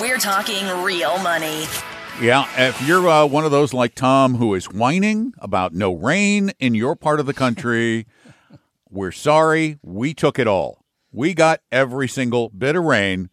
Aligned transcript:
We're 0.00 0.18
talking 0.18 0.64
real 0.84 1.18
money. 1.18 1.64
Yeah, 2.20 2.46
if 2.56 2.80
you're 2.86 3.08
uh, 3.08 3.26
one 3.26 3.44
of 3.44 3.50
those 3.50 3.72
like 3.74 3.94
Tom 3.94 4.36
who 4.36 4.54
is 4.54 4.66
whining 4.66 5.34
about 5.38 5.74
no 5.74 5.92
rain 5.92 6.52
in 6.60 6.74
your 6.74 6.94
part 6.94 7.18
of 7.20 7.26
the 7.26 7.34
country, 7.34 8.06
we're 8.90 9.10
sorry. 9.12 9.78
We 9.82 10.14
took 10.14 10.38
it 10.38 10.46
all. 10.46 10.84
We 11.12 11.34
got 11.34 11.60
every 11.72 12.06
single 12.08 12.48
bit 12.50 12.76
of 12.76 12.84
rain 12.84 13.28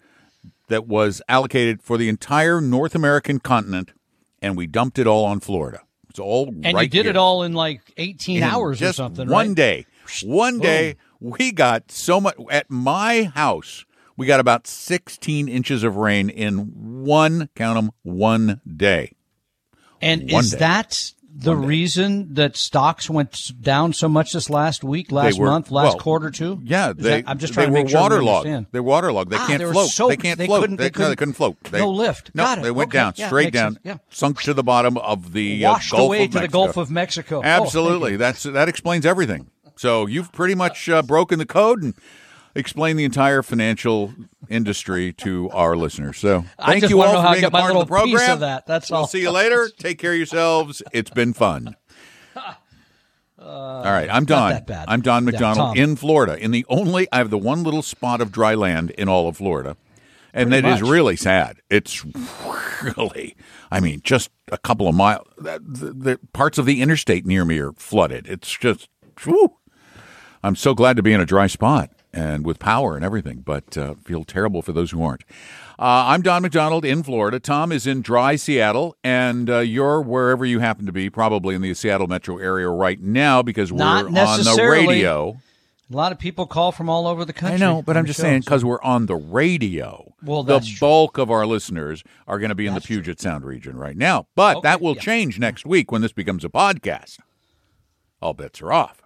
that 0.67 0.87
was 0.87 1.21
allocated 1.29 1.81
for 1.83 1.97
the 1.97 2.09
entire 2.09 2.59
North 2.61 2.95
American 2.95 3.39
continent, 3.39 3.91
and 4.41 4.57
we 4.57 4.65
dumped 4.65 4.97
it 4.97 5.05
all 5.07 5.25
on 5.25 5.39
Florida. 5.41 5.81
It's 6.09 6.19
all 6.19 6.47
And 6.63 6.73
right 6.75 6.83
you 6.83 6.89
did 6.89 7.03
here. 7.05 7.11
it 7.11 7.17
all 7.17 7.43
in 7.43 7.53
like 7.53 7.81
18 7.97 8.37
In 8.37 8.43
hours 8.43 8.81
or 8.81 8.91
something, 8.93 9.27
One 9.29 9.49
right? 9.49 9.55
day. 9.55 9.85
One 10.23 10.59
day, 10.59 10.95
we 11.19 11.51
got 11.51 11.91
so 11.91 12.19
much. 12.21 12.35
At 12.49 12.69
my 12.71 13.23
house, 13.35 13.85
we 14.17 14.25
got 14.25 14.39
about 14.39 14.67
16 14.67 15.47
inches 15.49 15.83
of 15.83 15.97
rain 15.97 16.29
in 16.29 17.03
one, 17.05 17.49
count 17.55 17.75
them, 17.77 17.91
one 18.03 18.61
day. 18.65 19.13
And 20.01 20.31
One 20.31 20.43
is 20.43 20.51
day. 20.51 20.57
that 20.59 21.11
the 21.37 21.55
reason 21.55 22.33
that 22.35 22.55
stocks 22.55 23.09
went 23.09 23.51
down 23.61 23.91
so 23.91 24.07
much 24.07 24.31
this 24.31 24.49
last 24.49 24.83
week, 24.85 25.11
last 25.11 25.37
were- 25.37 25.47
month, 25.47 25.69
last 25.69 25.95
well, 25.95 25.97
quarter 25.99 26.31
too? 26.31 26.61
Yeah, 26.63 26.93
they. 26.93 27.21
that- 27.21 27.23
I'm 27.27 27.39
just 27.39 27.51
they 27.53 27.55
trying 27.55 27.67
to 27.67 27.71
were 27.73 27.79
make 27.83 27.89
sure 27.89 27.99
we 27.99 28.03
waterlogged. 28.03 28.45
understand. 28.47 28.65
They're 28.71 28.83
waterlogged. 28.83 29.31
They 29.31 29.37
Ah, 29.37 29.47
can't 29.47 29.59
they 29.63 29.71
float. 29.71 29.89
soaked. 29.89 30.09
They 30.11 30.17
can't 30.17 30.37
They 30.37 30.45
float. 30.45 30.61
couldn't- 30.61 30.75
they 30.77 30.83
no, 30.83 30.87
they 30.87 30.91
couldn't- 30.91 31.15
couldn't 31.17 31.33
float. 31.33 31.63
They, 31.65 31.79
no 31.79 31.91
lift. 31.91 32.31
No, 32.33 32.43
Got 32.43 32.59
it. 32.59 32.63
they 32.63 32.71
went 32.71 32.89
Okay. 32.89 32.97
down 32.99 33.13
Yeah, 33.17 33.27
straight 33.27 33.51
down, 33.53 33.73
sense. 33.73 33.81
Yeah. 33.83 33.97
sunk 34.09 34.41
to 34.43 34.53
the 34.53 34.63
bottom 34.63 34.97
of 34.97 35.33
the 35.33 35.65
uh, 35.65 35.73
Gulf 35.91 35.91
away 35.93 36.23
of 36.25 36.29
to 36.31 36.33
the 36.35 36.39
Mexico. 36.41 36.63
Gulf 36.65 36.77
of 36.77 36.89
Mexico. 36.91 37.37
Oh, 37.39 37.43
Absolutely, 37.43 38.11
you. 38.13 38.17
that's 38.17 38.43
that 38.43 38.69
explains 38.69 39.05
everything. 39.05 39.47
So 39.75 40.05
you've 40.05 40.31
pretty 40.31 40.55
much 40.55 40.87
uh, 40.87 41.01
broken 41.01 41.37
the 41.39 41.45
code 41.45 41.83
and 41.83 41.93
explained 42.55 42.97
the 42.97 43.03
entire 43.03 43.43
financial 43.43 44.13
industry 44.49 45.13
to 45.13 45.49
our 45.51 45.75
listeners. 45.75 46.17
So 46.17 46.45
thank 46.59 46.89
you 46.89 47.01
all 47.01 47.21
for 47.21 47.33
being 47.33 47.43
a 47.45 47.51
part 47.51 47.75
of 47.75 47.79
the 47.79 47.85
program. 47.85 48.31
of 48.31 48.39
that. 48.39 48.65
That's 48.65 48.89
we'll 48.89 49.01
all. 49.01 49.07
see 49.07 49.21
you 49.21 49.31
later. 49.31 49.69
Take 49.77 49.99
care 49.99 50.13
of 50.13 50.17
yourselves. 50.17 50.81
It's 50.91 51.11
been 51.11 51.33
fun. 51.33 51.75
all 53.39 53.83
right, 53.83 54.09
I'm 54.09 54.25
Don. 54.25 54.63
I'm 54.87 55.01
Don 55.01 55.25
McDonald 55.25 55.75
Tom. 55.75 55.77
in 55.77 55.95
Florida. 55.95 56.37
In 56.37 56.51
the 56.51 56.65
only, 56.69 57.07
I 57.11 57.17
have 57.17 57.29
the 57.29 57.37
one 57.37 57.63
little 57.63 57.81
spot 57.81 58.21
of 58.21 58.31
dry 58.31 58.55
land 58.55 58.91
in 58.91 59.09
all 59.09 59.27
of 59.27 59.37
Florida, 59.37 59.77
and 60.33 60.49
Pretty 60.49 60.67
it 60.67 60.71
is 60.73 60.81
much. 60.81 60.89
really 60.89 61.15
sad. 61.15 61.57
It's 61.69 62.05
really, 62.97 63.35
I 63.69 63.79
mean, 63.79 64.01
just 64.03 64.29
a 64.51 64.57
couple 64.57 64.87
of 64.87 64.95
miles. 64.95 65.27
The, 65.37 65.59
the 65.59 66.19
parts 66.33 66.57
of 66.57 66.65
the 66.65 66.81
interstate 66.81 67.25
near 67.25 67.45
me 67.45 67.59
are 67.59 67.73
flooded. 67.73 68.27
It's 68.27 68.51
just, 68.57 68.89
whew. 69.23 69.57
I'm 70.43 70.55
so 70.55 70.75
glad 70.75 70.95
to 70.97 71.03
be 71.03 71.11
in 71.11 71.19
a 71.19 71.25
dry 71.25 71.47
spot 71.47 71.89
and 72.15 72.45
with 72.45 72.57
power 72.57 72.95
and 72.95 73.03
everything, 73.03 73.41
but 73.41 73.77
uh, 73.77 73.95
feel 74.05 74.23
terrible 74.23 74.61
for 74.61 74.71
those 74.71 74.91
who 74.91 75.03
aren't. 75.03 75.23
Uh, 75.77 76.07
I'm 76.07 76.21
Don 76.21 76.41
McDonald 76.41 76.85
in 76.85 77.03
Florida. 77.03 77.39
Tom 77.39 77.73
is 77.73 77.85
in 77.85 78.01
dry 78.01 78.37
Seattle, 78.37 78.95
and 79.03 79.49
uh, 79.49 79.59
you're 79.59 80.01
wherever 80.01 80.45
you 80.45 80.59
happen 80.59 80.85
to 80.85 80.93
be, 80.93 81.09
probably 81.09 81.53
in 81.53 81.61
the 81.61 81.73
Seattle 81.73 82.07
metro 82.07 82.37
area 82.37 82.69
right 82.69 82.99
now 83.01 83.41
because 83.41 83.71
we're 83.73 83.83
on 83.83 84.13
the 84.13 84.67
radio. 84.71 85.37
A 85.91 85.95
lot 85.95 86.11
of 86.11 86.17
people 86.17 86.47
call 86.47 86.71
from 86.71 86.89
all 86.89 87.05
over 87.05 87.25
the 87.25 87.33
country. 87.33 87.55
I 87.55 87.59
know, 87.59 87.83
but 87.83 87.95
I'm 87.95 88.07
just 88.07 88.17
show, 88.17 88.23
saying 88.23 88.39
because 88.39 88.65
we're 88.65 88.81
on 88.81 89.05
the 89.05 89.15
radio. 89.15 90.13
Well, 90.23 90.41
the 90.41 90.59
true. 90.59 90.77
bulk 90.79 91.19
of 91.19 91.29
our 91.29 91.45
listeners 91.45 92.03
are 92.27 92.39
going 92.39 92.49
to 92.49 92.55
be 92.55 92.65
in 92.65 92.73
the 92.73 92.81
Puget 92.81 93.19
Sound 93.19 93.45
region 93.45 93.77
right 93.77 93.95
now, 93.95 94.25
but 94.33 94.61
that 94.61 94.81
will 94.81 94.95
yeah. 94.95 95.01
change 95.01 95.37
next 95.37 95.63
week 95.63 95.91
when 95.91 96.01
this 96.01 96.13
becomes 96.13 96.43
a 96.43 96.49
podcast. 96.49 97.19
All 98.19 98.33
bets 98.33 98.61
are 98.63 98.73
off. 98.73 99.04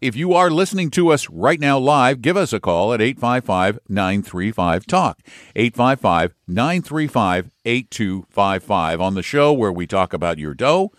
If 0.00 0.16
you 0.16 0.32
are 0.32 0.50
listening 0.50 0.90
to 0.92 1.10
us 1.10 1.28
right 1.28 1.60
now 1.60 1.78
live, 1.78 2.22
give 2.22 2.36
us 2.36 2.52
a 2.52 2.60
call 2.60 2.92
at 2.92 3.00
855 3.00 3.78
935 3.88 4.86
TALK. 4.86 5.18
855 5.54 6.34
935 6.46 7.50
8255 7.64 9.00
on 9.00 9.14
the 9.14 9.22
show 9.22 9.52
where 9.52 9.72
we 9.72 9.86
talk 9.86 10.12
about 10.12 10.38
your 10.38 10.54
dough. 10.54 10.92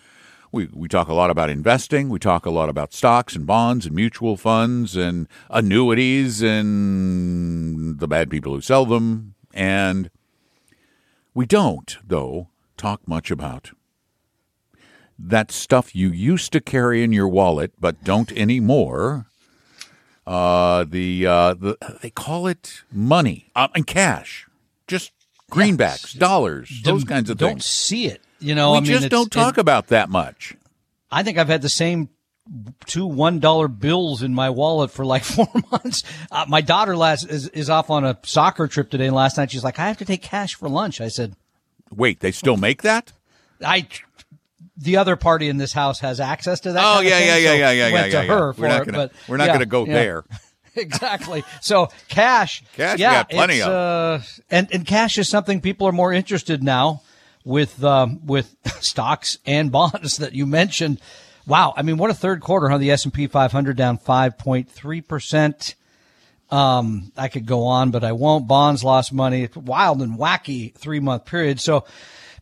We, 0.52 0.70
we 0.72 0.88
talk 0.88 1.08
a 1.08 1.16
lot 1.16 1.32
about 1.32 1.50
investing. 1.50 2.10
We 2.10 2.20
talk 2.20 2.46
a 2.46 2.52
lot 2.52 2.70
about 2.70 2.94
stocks 2.94 3.36
and 3.36 3.48
bonds 3.48 3.88
and 3.88 3.96
mutual 3.96 4.38
funds 4.38 4.96
and 4.96 5.28
annuities 5.50 6.44
and 6.44 8.00
the 8.00 8.08
bad 8.08 8.30
people 8.30 8.54
who 8.54 8.62
sell 8.62 8.86
them. 8.86 9.34
And 9.52 10.12
we 11.34 11.48
don't, 11.48 11.98
though, 12.06 12.50
talk 12.78 13.08
much 13.08 13.32
about 13.32 13.72
that 15.20 15.52
stuff 15.52 15.96
you 15.96 16.10
used 16.10 16.52
to 16.54 16.60
carry 16.62 17.04
in 17.04 17.12
your 17.14 17.28
wallet 17.28 17.74
but 17.80 18.04
don't 18.04 18.32
anymore. 18.34 19.26
Uh, 20.26 20.86
the 20.86 21.26
uh, 21.28 21.54
the 21.54 21.78
they 22.02 22.10
call 22.10 22.48
it 22.48 22.84
money 22.92 23.52
uh, 23.56 23.68
and 23.76 23.86
cash, 23.86 24.48
just 24.88 25.12
greenbacks, 25.52 26.18
dollars, 26.18 26.82
those 26.86 27.04
kinds 27.04 27.30
of 27.30 27.38
things. 27.38 27.50
Don't 27.52 27.64
see 27.64 28.06
it. 28.08 28.22
You 28.40 28.56
know, 28.56 28.72
we 28.72 28.78
I 28.78 28.80
mean, 28.82 28.90
just 28.90 29.10
don't 29.10 29.32
talk 29.32 29.58
it- 29.58 29.62
about 29.62 29.88
that 29.88 30.10
much. 30.10 30.56
I 31.12 31.24
think 31.24 31.38
I've 31.38 31.50
had 31.50 31.62
the 31.62 31.70
same 31.70 32.08
two 32.86 33.06
one 33.06 33.40
dollar 33.40 33.68
bills 33.68 34.24
in 34.24 34.34
my 34.34 34.50
wallet 34.50 34.92
for 34.92 35.06
like 35.06 35.24
four 35.26 35.50
months. 35.72 36.04
Uh, 36.32 36.46
my 36.48 36.62
daughter 36.62 36.96
last 36.96 37.30
is, 37.30 37.50
is 37.50 37.70
off 37.70 37.90
on 37.90 38.06
a 38.06 38.18
soccer 38.24 38.68
trip 38.68 38.90
today, 38.90 39.08
and 39.08 39.16
last 39.16 39.38
night 39.38 39.52
she's 39.52 39.64
like, 39.64 39.78
"I 39.78 39.88
have 39.90 39.98
to 39.98 40.06
take 40.06 40.22
cash 40.22 40.56
for 40.56 40.70
lunch." 40.70 41.02
I 41.02 41.10
said, 41.10 41.36
Wait, 41.92 42.22
they 42.22 42.32
still 42.32 42.56
make 42.58 42.82
that? 42.84 43.12
"I." 43.64 43.88
The 44.76 44.98
other 44.98 45.16
party 45.16 45.50
in 45.50 45.58
this 45.58 45.74
house 45.74 46.00
has 46.00 46.20
access 46.20 46.62
to 46.62 46.74
that. 46.74 46.84
Oh 46.84 47.02
yeah, 47.02 47.20
yeah, 47.20 47.38
yeah, 47.38 47.50
so 47.50 47.54
yeah, 47.56 47.72
yeah, 47.72 47.92
went 47.92 48.12
yeah, 48.12 48.22
to 48.22 48.26
yeah. 48.26 48.34
her 48.34 48.48
We're 48.48 48.54
for 48.54 48.68
not 48.68 48.82
it, 48.82 48.86
gonna 48.86 48.98
but 48.98 49.12
we're 49.28 49.38
not 49.38 49.48
yeah, 49.48 49.54
gonna 49.54 49.66
go 49.68 49.86
yeah. 49.86 49.94
there. 49.94 50.24
exactly. 50.76 51.44
So 51.62 51.90
cash, 52.08 52.64
Cash, 52.74 53.00
yeah, 53.00 53.14
got 53.14 53.30
plenty 53.30 53.56
it's, 53.56 53.66
of. 53.66 53.72
Uh, 53.72 54.20
and 54.50 54.68
and 54.74 54.86
cash 54.86 55.18
is 55.18 55.30
something 55.30 55.62
people 55.62 55.88
are 55.88 55.92
more 55.92 56.12
interested 56.12 56.64
now 56.64 57.04
with 57.46 57.84
um, 57.84 58.26
with 58.26 58.56
stocks 58.80 59.38
and 59.46 59.72
bonds 59.72 60.18
that 60.18 60.34
you 60.34 60.46
mentioned. 60.46 61.00
Wow, 61.46 61.74
I 61.76 61.82
mean, 61.82 61.98
what 61.98 62.10
a 62.10 62.14
third 62.14 62.42
quarter, 62.42 62.70
huh? 62.70 62.78
The 62.78 62.92
S 62.92 63.04
and 63.04 63.14
P 63.14 63.28
500 63.28 63.76
down 63.76 63.98
5.3 63.98 65.08
percent. 65.08 65.76
Um, 66.50 67.12
I 67.18 67.28
could 67.30 67.46
go 67.46 67.66
on, 67.66 67.92
but 67.92 68.04
I 68.04 68.12
won't. 68.12 68.48
Bonds 68.48 68.84
lost 68.84 69.12
money. 69.12 69.44
It's 69.44 69.58
wild 69.58 70.02
and 70.02 70.18
wacky 70.18 70.74
three 70.74 71.00
month 71.00 71.26
period. 71.26 71.60
So 71.60 71.86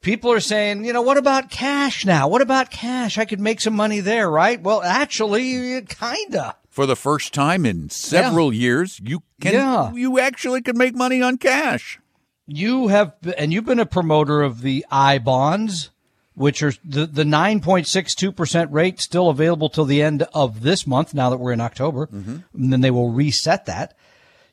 people 0.02 0.32
are 0.32 0.40
saying, 0.40 0.86
you 0.86 0.94
know, 0.94 1.02
what 1.02 1.18
about 1.18 1.50
cash 1.50 2.06
now? 2.06 2.28
What 2.28 2.42
about 2.42 2.72
cash? 2.72 3.18
I 3.18 3.26
could 3.26 3.40
make 3.40 3.62
some 3.62 3.76
money 3.76 4.00
there, 4.00 4.30
right? 4.30 4.62
Well, 4.62 4.82
actually, 4.84 5.82
kinda. 5.84 6.56
For 6.70 6.86
the 6.86 6.96
first 6.96 7.34
time 7.34 7.66
in 7.66 7.90
several 7.90 8.54
years, 8.54 9.00
you 9.04 9.24
can 9.42 9.54
Yeah. 9.54 9.92
you 9.94 10.20
actually 10.20 10.62
can 10.62 10.78
make 10.78 10.96
money 10.96 11.22
on 11.22 11.38
cash. 11.38 12.00
you 12.48 12.88
have 12.90 13.14
and 13.38 13.54
you've 13.54 13.66
been 13.66 13.80
a 13.80 13.86
promoter 13.86 14.42
of 14.42 14.62
the 14.62 14.86
I 14.92 15.20
bonds, 15.20 15.90
which 16.34 16.64
are 16.64 16.74
the 16.84 17.06
the 17.06 17.24
nine 17.26 17.60
point 17.62 17.88
six 17.88 18.16
two 18.16 18.32
percent 18.32 18.72
rate 18.72 19.00
still 19.00 19.30
available 19.30 19.70
till 19.70 19.86
the 19.86 20.02
end 20.02 20.24
of 20.34 20.62
this 20.62 20.88
month. 20.88 21.14
Now 21.14 21.30
that 21.30 21.38
we're 21.38 21.52
in 21.54 21.62
October, 21.62 22.08
mm-hmm. 22.08 22.38
and 22.54 22.74
then 22.74 22.82
they 22.82 22.92
will 22.92 23.12
reset 23.12 23.66
that. 23.68 23.94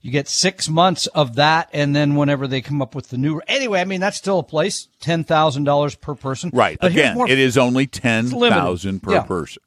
You 0.01 0.13
get 0.13 0.29
six 0.29 0.69
months 0.69 1.07
of 1.09 1.35
that, 1.37 1.69
and 1.73 1.95
then 1.95 2.15
whenever 2.15 2.47
they 2.47 2.61
come 2.61 2.81
up 2.81 2.95
with 2.95 3.09
the 3.11 3.19
new, 3.19 3.41
anyway, 3.49 3.81
I 3.81 3.85
mean 3.85 4.01
that's 4.01 4.17
still 4.17 4.39
a 4.39 4.45
place, 4.45 4.87
ten 5.01 5.25
thousand 5.25 5.65
dollars 5.65 5.97
per 5.97 6.15
person. 6.15 6.51
Right. 6.55 6.79
But 6.81 6.93
Again, 6.93 7.17
more- 7.17 7.29
it 7.29 7.39
is 7.39 7.59
only 7.59 7.87
ten 7.89 8.31
limited. 8.31 9.03
per 9.03 9.13
Yeah. 9.13 9.23
person. 9.23 9.63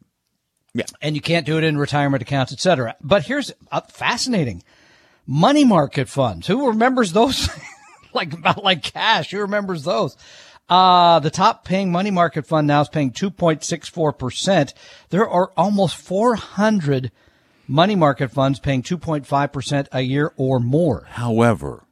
Yeah, 0.74 0.86
and 1.02 1.16
you 1.16 1.22
can't 1.22 1.46
do 1.46 1.58
it 1.58 1.66
in 1.66 1.78
retirement 1.78 2.22
accounts, 2.22 2.54
etc. 2.54 2.96
But 3.02 3.26
here's 3.26 3.52
uh, 3.74 3.82
fascinating: 3.90 4.64
money 5.28 5.66
market 5.66 6.08
funds. 6.08 6.48
Who 6.48 6.68
remembers 6.68 7.12
those? 7.12 7.50
like 8.14 8.32
about 8.32 8.64
like 8.64 8.84
cash. 8.84 9.32
Who 9.32 9.40
remembers 9.40 9.84
those? 9.84 10.16
Uh, 10.70 11.20
the 11.20 11.30
top 11.30 11.66
paying 11.66 11.92
money 11.92 12.12
market 12.12 12.46
fund 12.48 12.66
now 12.68 12.80
is 12.80 12.88
paying 12.88 13.12
2.64%. 13.12 14.74
There 15.10 15.28
are 15.30 15.52
almost 15.58 15.98
400 15.98 17.12
money 17.72 17.96
market 17.96 18.30
funds 18.30 18.60
paying 18.60 18.84
2.5% 18.84 19.88
a 19.94 20.02
year 20.02 20.34
or 20.36 20.60
more. 20.60 21.06
However, 21.12 21.86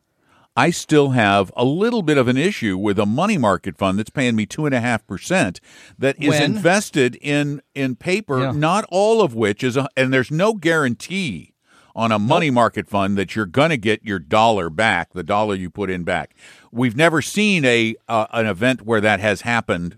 I 0.56 0.72
still 0.72 1.12
have 1.12 1.54
a 1.56 1.64
little 1.64 2.02
bit 2.02 2.18
of 2.18 2.28
an 2.28 2.36
issue 2.36 2.78
with 2.78 3.00
a 3.00 3.06
money 3.06 3.38
market 3.38 3.78
fund 3.78 3.98
that's 3.98 4.10
paying 4.10 4.36
me 4.36 4.46
two 4.46 4.66
and 4.66 4.76
a 4.76 4.82
half 4.82 5.08
percent 5.08 5.62
that 5.98 6.22
is 6.22 6.30
When? 6.30 6.44
invested 6.44 7.16
in 7.22 7.62
in 7.74 7.96
paper, 7.96 8.40
Yeah. 8.42 8.52
not 8.52 8.84
all 8.90 9.22
of 9.22 9.34
which 9.34 9.64
is, 9.64 9.78
a, 9.78 9.88
and 9.96 10.14
there's 10.14 10.30
no 10.32 10.54
guarantee 10.54 11.54
on 11.96 12.12
a 12.12 12.20
money 12.20 12.50
market 12.50 12.88
fund 12.88 13.18
that 13.18 13.36
you're 13.36 13.46
going 13.46 13.70
to 13.70 13.78
get 13.78 14.04
your 14.04 14.20
dollar 14.20 14.70
back, 14.70 15.14
the 15.14 15.24
dollar 15.24 15.56
you 15.56 15.70
put 15.70 15.90
in 15.90 16.04
back. 16.04 16.36
We've 16.74 16.96
never 16.96 17.22
seen 17.22 17.64
a 17.64 17.96
uh, 18.10 18.28
an 18.32 18.46
event 18.46 18.82
where 18.82 19.02
that 19.02 19.22
has 19.22 19.42
happened. 19.42 19.96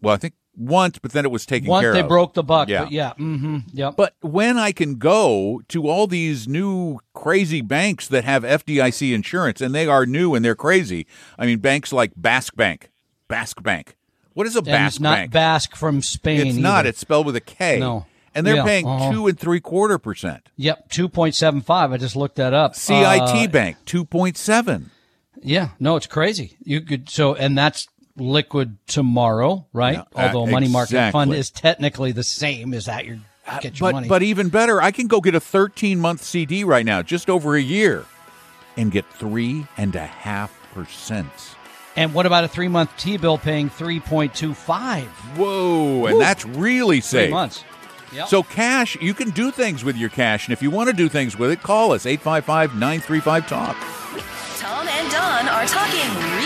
Well, 0.00 0.14
I 0.14 0.18
think 0.18 0.34
once, 0.56 0.98
but 0.98 1.12
then 1.12 1.24
it 1.24 1.30
was 1.30 1.46
taken 1.46 1.68
Once 1.68 1.82
care 1.82 1.92
they 1.94 2.00
of. 2.00 2.08
broke 2.08 2.34
the 2.34 2.42
buck, 2.42 2.68
Yeah. 2.68 2.84
but 2.84 2.92
yeah, 2.92 3.12
mm-hmm, 3.18 3.58
yep. 3.72 3.94
But 3.96 4.14
when 4.20 4.58
I 4.58 4.72
can 4.72 4.96
go 4.96 5.62
to 5.68 5.88
all 5.88 6.06
these 6.06 6.46
new 6.46 6.98
crazy 7.14 7.60
banks 7.62 8.06
that 8.08 8.24
have 8.24 8.42
FDIC 8.42 9.14
insurance, 9.14 9.60
and 9.60 9.74
they 9.74 9.86
are 9.86 10.04
new 10.06 10.34
and 10.34 10.44
they're 10.44 10.54
crazy. 10.54 11.06
I 11.38 11.46
mean, 11.46 11.58
banks 11.58 11.92
like 11.92 12.12
Bask 12.16 12.54
Bank, 12.54 12.90
Bask 13.28 13.62
Bank. 13.62 13.96
What 14.34 14.46
is 14.46 14.54
a 14.54 14.58
and 14.58 14.66
Bask 14.66 14.94
it's 14.96 15.00
not 15.00 15.14
Bank? 15.16 15.32
Basque 15.32 15.76
from 15.76 16.02
Spain. 16.02 16.46
it's 16.46 16.56
not. 16.56 16.86
It's 16.86 16.98
spelled 16.98 17.26
with 17.26 17.36
a 17.36 17.40
K. 17.40 17.78
No. 17.80 18.06
and 18.34 18.46
they're 18.46 18.56
Yeah, 18.56 18.64
paying 18.64 18.86
uh-huh. 18.86 19.10
two 19.12 19.26
and 19.26 19.38
three 19.38 19.60
quarter 19.60 19.98
percent. 19.98 20.48
Yep, 20.56 20.88
two 20.90 21.08
point 21.08 21.34
seven 21.34 21.60
five. 21.60 21.92
I 21.92 21.96
just 21.98 22.16
looked 22.16 22.36
that 22.36 22.54
up. 22.54 22.74
CIT 22.74 22.94
Uh, 23.20 23.46
Bank 23.48 23.76
two 23.84 24.04
point 24.04 24.36
seven. 24.38 24.90
Yeah, 25.42 25.70
no, 25.80 25.96
it's 25.96 26.06
crazy. 26.06 26.56
You 26.62 26.80
could 26.82 27.08
so, 27.10 27.34
and 27.34 27.56
that's 27.58 27.88
liquid 28.16 28.76
tomorrow, 28.86 29.66
right? 29.72 29.94
Yeah, 29.94 30.00
uh, 30.14 30.26
Although 30.26 30.44
a 30.44 30.50
money 30.50 30.68
market 30.68 31.10
fund 31.12 31.34
is 31.34 31.50
technically 31.50 32.12
the 32.12 32.22
same 32.24 32.74
as 32.74 32.86
that. 32.86 33.06
You 33.06 33.20
get 33.60 33.78
your 33.80 33.88
But 33.88 33.94
money. 33.94 34.08
but 34.08 34.22
even 34.22 34.48
better, 34.48 34.80
I 34.80 34.90
can 34.90 35.06
go 35.06 35.20
get 35.20 35.34
a 35.34 35.40
thirteen 35.40 35.98
month 35.98 36.22
CD 36.22 36.64
right 36.64 36.84
now, 36.86 37.02
just 37.02 37.28
over 37.30 37.54
a 37.56 37.60
year, 37.62 38.04
and 38.76 38.90
get 38.92 39.04
three 39.12 39.66
and 39.76 39.94
a 39.96 40.06
half 40.06 40.56
percent. 40.74 41.28
and 41.96 42.14
what 42.14 42.24
about 42.24 42.44
a 42.44 42.48
three 42.48 42.68
month 42.68 42.90
T 42.96 43.16
bill 43.16 43.36
paying 43.38 43.68
three 43.68 44.00
point 44.00 44.34
two 44.34 44.54
five? 44.54 45.06
Whoa, 45.36 46.06
and 46.06 46.20
that's 46.20 46.44
really 46.44 47.00
safe. 47.00 47.10
Three 47.10 47.20
safe. 47.26 47.30
months. 47.30 47.64
Yep. 48.14 48.28
So 48.28 48.42
cash, 48.42 48.94
you 49.00 49.14
can 49.14 49.30
do 49.30 49.50
things 49.50 49.82
with 49.84 49.96
your 49.96 50.10
cash, 50.10 50.46
and 50.46 50.52
if 50.52 50.60
you 50.62 50.70
want 50.70 50.90
to 50.90 50.94
do 50.94 51.08
things 51.08 51.38
with 51.38 51.50
it, 51.50 51.62
call 51.62 51.92
us 51.92 52.04
855-935-TALK. 52.04 53.76
Tom 54.58 54.86
and 54.86 55.10
Don 55.10 55.48
are 55.48 55.64
talking 55.64 56.08
real 56.10 56.20
money. 56.30 56.41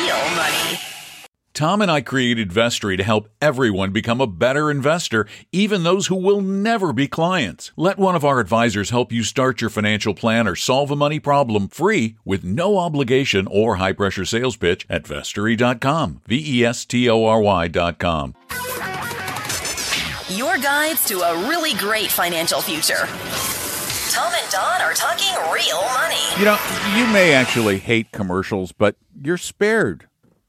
Tom 1.56 1.80
and 1.80 1.90
I 1.90 2.02
created 2.02 2.50
Vestory 2.50 2.98
to 2.98 3.02
help 3.02 3.30
everyone 3.40 3.90
become 3.90 4.20
a 4.20 4.26
better 4.26 4.70
investor, 4.70 5.26
even 5.52 5.84
those 5.84 6.08
who 6.08 6.14
will 6.14 6.42
never 6.42 6.92
be 6.92 7.08
clients. 7.08 7.72
Let 7.78 7.96
one 7.96 8.14
of 8.14 8.26
our 8.26 8.40
advisors 8.40 8.90
help 8.90 9.10
you 9.10 9.22
start 9.22 9.62
your 9.62 9.70
financial 9.70 10.12
plan 10.12 10.46
or 10.46 10.54
solve 10.54 10.90
a 10.90 10.96
money 10.96 11.18
problem 11.18 11.68
free 11.68 12.18
with 12.26 12.44
no 12.44 12.76
obligation 12.76 13.48
or 13.50 13.76
high 13.76 13.94
pressure 13.94 14.26
sales 14.26 14.58
pitch 14.58 14.84
at 14.90 15.04
vestory.com. 15.04 16.20
V 16.26 16.58
E 16.58 16.62
S 16.62 16.84
T 16.84 17.08
O 17.08 17.24
R 17.24 17.40
Y.com. 17.40 18.34
Your 20.28 20.58
guides 20.58 21.06
to 21.06 21.20
a 21.20 21.48
really 21.48 21.72
great 21.78 22.10
financial 22.10 22.60
future. 22.60 23.08
Tom 24.10 24.30
and 24.30 24.52
Don 24.52 24.82
are 24.82 24.92
talking 24.92 25.34
real 25.50 25.80
money. 25.94 26.20
You 26.38 26.44
know, 26.44 26.58
you 26.98 27.10
may 27.10 27.32
actually 27.32 27.78
hate 27.78 28.12
commercials, 28.12 28.72
but 28.72 28.96
you're 29.22 29.38
spared 29.38 30.06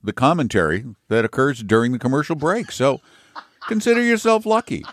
the 0.08 0.14
commentary 0.14 0.84
that 1.10 1.24
occurs 1.24 1.62
during 1.62 1.92
the 1.92 2.00
commercial 2.00 2.36
break. 2.36 2.72
So 2.72 3.02
consider 3.68 4.02
yourself 4.02 4.46
lucky. 4.46 4.84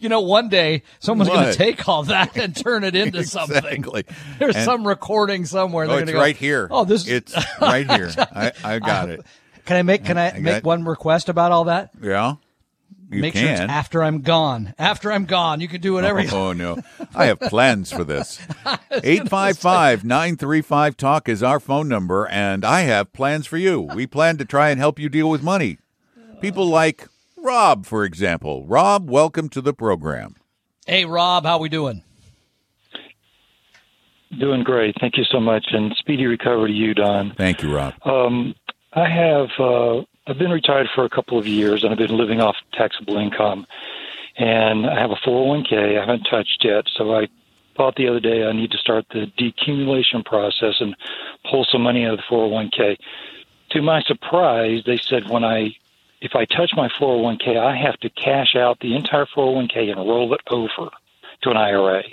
you 0.00 0.08
know, 0.08 0.20
one 0.20 0.48
day 0.48 0.82
someone's 0.98 1.30
going 1.30 1.46
to 1.52 1.56
take 1.56 1.88
all 1.88 2.02
that 2.02 2.36
and 2.36 2.54
turn 2.64 2.84
it 2.84 2.94
into 2.96 3.24
something. 3.24 3.56
Exactly. 3.64 4.04
There's 4.38 4.56
And- 4.56 4.64
some 4.64 4.86
recording 4.86 5.46
somewhere. 5.46 5.86
Oh, 5.88 5.96
it's 5.98 6.10
go, 6.10 6.18
right 6.18 6.36
here. 6.36 6.68
Oh, 6.70 6.84
this. 6.84 7.06
It's 7.06 7.34
right 7.60 7.90
here. 7.90 8.10
I, 8.18 8.52
I 8.64 8.78
got 8.80 9.08
it. 9.08 9.20
Can 9.64 9.76
I 9.76 9.82
make? 9.82 10.04
Can 10.04 10.18
I, 10.18 10.32
I 10.32 10.38
make 10.40 10.66
one 10.66 10.84
request 10.84 11.28
about 11.28 11.52
all 11.52 11.64
that? 11.64 11.90
Yeah. 12.02 12.34
You 13.12 13.20
make 13.20 13.36
sure 13.36 13.48
it's 13.48 13.60
after 13.60 14.02
I'm 14.02 14.22
gone. 14.22 14.74
After 14.78 15.12
I'm 15.12 15.26
gone, 15.26 15.60
you 15.60 15.68
can 15.68 15.80
do 15.80 15.92
whatever. 15.92 16.20
you 16.20 16.30
Oh 16.32 16.52
no, 16.52 16.78
I 17.14 17.26
have 17.26 17.38
plans 17.40 17.92
for 17.92 18.04
this. 18.04 18.38
855-935 18.92 20.96
talk 20.96 21.28
is 21.28 21.42
our 21.42 21.60
phone 21.60 21.88
number 21.88 22.26
and 22.28 22.64
I 22.64 22.82
have 22.82 23.12
plans 23.12 23.46
for 23.46 23.58
you. 23.58 23.80
We 23.82 24.06
plan 24.06 24.38
to 24.38 24.44
try 24.44 24.70
and 24.70 24.78
help 24.78 24.98
you 24.98 25.08
deal 25.08 25.28
with 25.28 25.42
money. 25.42 25.78
People 26.40 26.66
like 26.66 27.08
Rob, 27.36 27.84
for 27.86 28.04
example. 28.04 28.64
Rob, 28.66 29.10
welcome 29.10 29.48
to 29.50 29.60
the 29.60 29.74
program. 29.74 30.36
Hey, 30.86 31.04
Rob, 31.04 31.44
how 31.44 31.58
we 31.58 31.68
doing? 31.68 32.02
Doing 34.38 34.62
great. 34.62 34.94
Thank 35.00 35.16
you 35.18 35.24
so 35.24 35.40
much. 35.40 35.66
And 35.72 35.92
speedy 35.98 36.26
recovery 36.26 36.70
to 36.70 36.76
you, 36.76 36.94
Don. 36.94 37.34
Thank 37.36 37.62
you, 37.62 37.74
Rob. 37.74 37.94
Um, 38.04 38.54
I 38.94 39.08
have, 39.08 39.48
uh, 39.58 40.02
I've 40.26 40.38
been 40.38 40.52
retired 40.52 40.88
for 40.94 41.04
a 41.04 41.10
couple 41.10 41.36
of 41.36 41.48
years 41.48 41.82
and 41.82 41.92
I've 41.92 41.98
been 41.98 42.16
living 42.16 42.40
off 42.40 42.56
taxable 42.72 43.16
income. 43.16 43.66
And 44.36 44.86
I 44.86 45.00
have 45.00 45.10
a 45.10 45.16
401k 45.16 45.98
I 45.98 46.00
haven't 46.00 46.24
touched 46.30 46.64
yet. 46.64 46.84
So 46.96 47.14
I 47.14 47.28
thought 47.76 47.96
the 47.96 48.08
other 48.08 48.20
day 48.20 48.44
I 48.44 48.52
need 48.52 48.70
to 48.70 48.78
start 48.78 49.04
the 49.10 49.30
decumulation 49.36 50.24
process 50.24 50.74
and 50.80 50.94
pull 51.50 51.66
some 51.70 51.82
money 51.82 52.06
out 52.06 52.14
of 52.14 52.18
the 52.18 52.34
401k. 52.34 52.98
To 53.70 53.82
my 53.82 54.00
surprise, 54.02 54.82
they 54.86 54.96
said 54.96 55.28
when 55.28 55.44
I, 55.44 55.74
if 56.20 56.36
I 56.36 56.44
touch 56.44 56.70
my 56.76 56.88
401k, 57.00 57.58
I 57.58 57.76
have 57.76 57.98
to 58.00 58.10
cash 58.10 58.54
out 58.54 58.78
the 58.80 58.94
entire 58.94 59.26
401k 59.26 59.90
and 59.90 59.98
roll 59.98 60.32
it 60.34 60.40
over 60.50 60.90
to 61.42 61.50
an 61.50 61.56
IRA. 61.56 62.04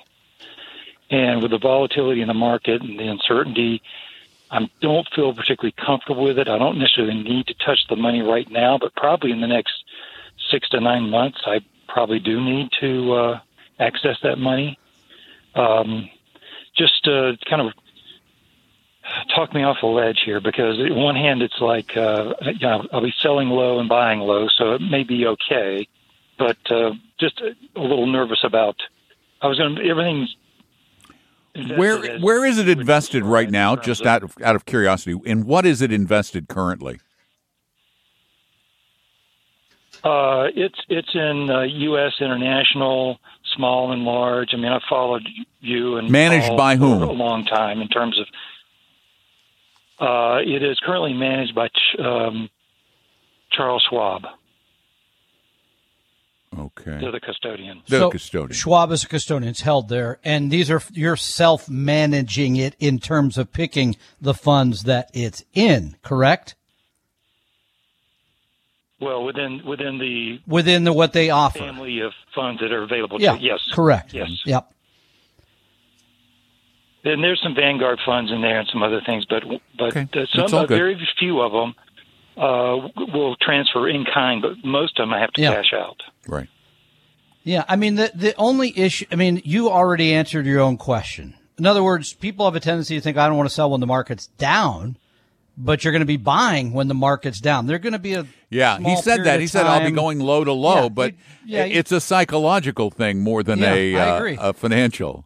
And 1.11 1.41
with 1.41 1.51
the 1.51 1.59
volatility 1.59 2.21
in 2.21 2.27
the 2.27 2.33
market 2.33 2.81
and 2.81 2.99
the 2.99 3.07
uncertainty, 3.07 3.81
I 4.51 4.69
don't 4.81 5.07
feel 5.15 5.33
particularly 5.33 5.75
comfortable 5.77 6.23
with 6.23 6.39
it. 6.39 6.47
I 6.47 6.57
don't 6.57 6.79
necessarily 6.79 7.21
need 7.21 7.47
to 7.47 7.53
touch 7.65 7.79
the 7.89 7.95
money 7.95 8.21
right 8.21 8.49
now, 8.49 8.77
but 8.79 8.95
probably 8.95 9.31
in 9.31 9.41
the 9.41 9.47
next 9.47 9.73
six 10.51 10.67
to 10.69 10.79
nine 10.79 11.09
months, 11.09 11.39
I 11.45 11.59
probably 11.87 12.19
do 12.19 12.41
need 12.41 12.69
to 12.79 13.13
uh, 13.13 13.39
access 13.79 14.17
that 14.23 14.37
money. 14.37 14.77
Um, 15.55 16.09
just 16.75 17.07
uh, 17.07 17.33
kind 17.49 17.61
of 17.61 17.73
talk 19.35 19.53
me 19.53 19.63
off 19.63 19.77
a 19.83 19.87
ledge 19.87 20.21
here 20.25 20.39
because 20.39 20.79
on 20.79 20.95
one 20.95 21.15
hand, 21.15 21.41
it's 21.41 21.59
like 21.59 21.95
uh, 21.95 22.33
you 22.41 22.67
know, 22.67 22.87
I'll 22.91 23.01
be 23.01 23.13
selling 23.19 23.49
low 23.49 23.79
and 23.79 23.89
buying 23.89 24.19
low, 24.19 24.47
so 24.47 24.73
it 24.73 24.81
may 24.81 25.03
be 25.03 25.25
okay, 25.27 25.87
but 26.37 26.57
uh, 26.71 26.91
just 27.19 27.41
a, 27.41 27.55
a 27.79 27.81
little 27.81 28.07
nervous 28.07 28.43
about. 28.43 28.77
I 29.41 29.47
was 29.47 29.57
going 29.57 29.75
to 29.75 29.87
everything's. 29.87 30.35
Where 31.55 32.19
where 32.19 32.45
is 32.45 32.57
it 32.57 32.69
invested 32.69 33.23
right 33.23 33.49
now? 33.49 33.75
Just 33.75 34.05
out 34.05 34.23
of 34.23 34.35
out 34.43 34.55
of 34.55 34.65
curiosity, 34.65 35.19
in 35.25 35.45
what 35.45 35.65
is 35.65 35.81
it 35.81 35.91
invested 35.91 36.47
currently? 36.47 36.99
Uh, 40.03 40.47
it's 40.55 40.79
it's 40.87 41.13
in 41.13 41.49
uh, 41.49 41.61
U.S. 41.63 42.13
international, 42.21 43.19
small 43.55 43.91
and 43.91 44.03
large. 44.03 44.49
I 44.53 44.57
mean, 44.57 44.71
I've 44.71 44.81
followed 44.89 45.27
you 45.59 45.97
and 45.97 46.09
Managed 46.09 46.55
by 46.55 46.75
for 46.75 46.79
whom? 46.85 47.01
A 47.03 47.11
long 47.11 47.45
time 47.45 47.81
in 47.81 47.87
terms 47.89 48.17
of. 48.19 48.27
Uh, 49.99 50.39
it 50.45 50.63
is 50.63 50.79
currently 50.85 51.11
managed 51.13 51.53
by 51.53 51.67
Ch- 51.67 51.99
um, 51.99 52.49
Charles 53.51 53.85
Schwab. 53.89 54.23
Okay. 56.59 56.97
They're 56.99 57.11
the 57.11 57.19
custodian. 57.19 57.81
The 57.87 57.99
So, 57.99 58.09
custodian. 58.11 58.51
Schwab 58.53 58.91
is 58.91 59.03
a 59.03 59.07
custodian. 59.07 59.49
It's 59.49 59.61
held 59.61 59.87
there, 59.89 60.19
and 60.23 60.51
these 60.51 60.69
are 60.69 60.81
you're 60.91 61.15
self 61.15 61.69
managing 61.69 62.55
it 62.57 62.75
in 62.79 62.99
terms 62.99 63.37
of 63.37 63.51
picking 63.53 63.95
the 64.19 64.33
funds 64.33 64.83
that 64.83 65.09
it's 65.13 65.43
in. 65.53 65.95
Correct 66.03 66.55
Well, 68.99 69.23
within 69.23 69.61
within 69.65 69.97
the 69.99 70.41
within 70.45 70.83
the 70.83 70.91
what 70.93 71.13
they 71.13 71.29
offer. 71.29 71.59
family 71.59 72.01
of 72.01 72.11
funds 72.35 72.59
that 72.61 72.71
are 72.73 72.83
available. 72.83 73.21
Yeah. 73.21 73.37
to 73.37 73.41
Yes. 73.41 73.59
Correct. 73.71 74.13
Yes. 74.13 74.29
Yep. 74.45 74.73
And 77.05 77.23
there's 77.23 77.41
some 77.41 77.55
Vanguard 77.55 77.99
funds 78.05 78.29
in 78.31 78.41
there 78.41 78.59
and 78.59 78.67
some 78.71 78.83
other 78.83 79.01
things, 79.05 79.25
but 79.29 79.43
but 79.77 79.95
Okay. 79.95 80.25
some 80.33 80.53
all 80.53 80.59
uh, 80.63 80.65
very 80.65 80.99
few 81.17 81.39
of 81.39 81.51
them 81.53 81.75
uh, 82.37 82.89
will 83.13 83.35
transfer 83.37 83.87
in 83.87 84.05
kind, 84.05 84.41
but 84.41 84.63
most 84.65 84.99
of 84.99 85.03
them 85.03 85.13
I 85.13 85.19
have 85.19 85.31
to 85.33 85.41
Yeah. 85.41 85.55
cash 85.55 85.73
out. 85.73 86.01
Right. 86.29 86.47
Yeah, 87.43 87.63
I 87.67 87.75
mean 87.75 87.95
the 87.95 88.11
the 88.13 88.35
only 88.35 88.77
issue. 88.77 89.05
I 89.11 89.15
mean, 89.15 89.41
you 89.43 89.69
already 89.69 90.13
answered 90.13 90.45
your 90.45 90.59
own 90.59 90.77
question. 90.77 91.35
In 91.57 91.65
other 91.65 91.83
words, 91.83 92.13
people 92.13 92.45
have 92.45 92.55
a 92.55 92.59
tendency 92.59 92.95
to 92.95 93.01
think 93.01 93.17
I 93.17 93.27
don't 93.27 93.37
want 93.37 93.49
to 93.49 93.53
sell 93.55 93.71
when 93.71 93.81
the 93.81 93.87
market's 93.87 94.27
down, 94.37 94.97
but 95.57 95.83
you're 95.83 95.91
going 95.91 96.01
to 96.01 96.05
be 96.05 96.17
buying 96.17 96.71
when 96.71 96.87
the 96.87 96.93
market's 96.93 97.41
down. 97.41 97.67
They're 97.67 97.79
going 97.79 97.93
to 97.93 97.99
be 97.99 98.13
a 98.13 98.25
Yeah, 98.49 98.77
he 98.79 98.95
said 98.97 99.25
that. 99.25 99.39
He 99.39 99.47
said 99.47 99.65
I'll 99.65 99.85
be 99.85 99.91
going 99.91 100.19
low 100.19 100.43
to 100.43 100.53
low, 100.53 100.83
Yeah, 100.83 100.89
but 100.89 101.15
yeah, 101.45 101.65
it's 101.65 101.91
a 101.91 101.99
psychological 101.99 102.91
thing 102.91 103.19
more 103.19 103.43
than 103.43 103.59
Yeah, 103.59 103.73
a, 103.73 103.95
uh, 103.95 104.49
a 104.49 104.53
financial. 104.53 105.25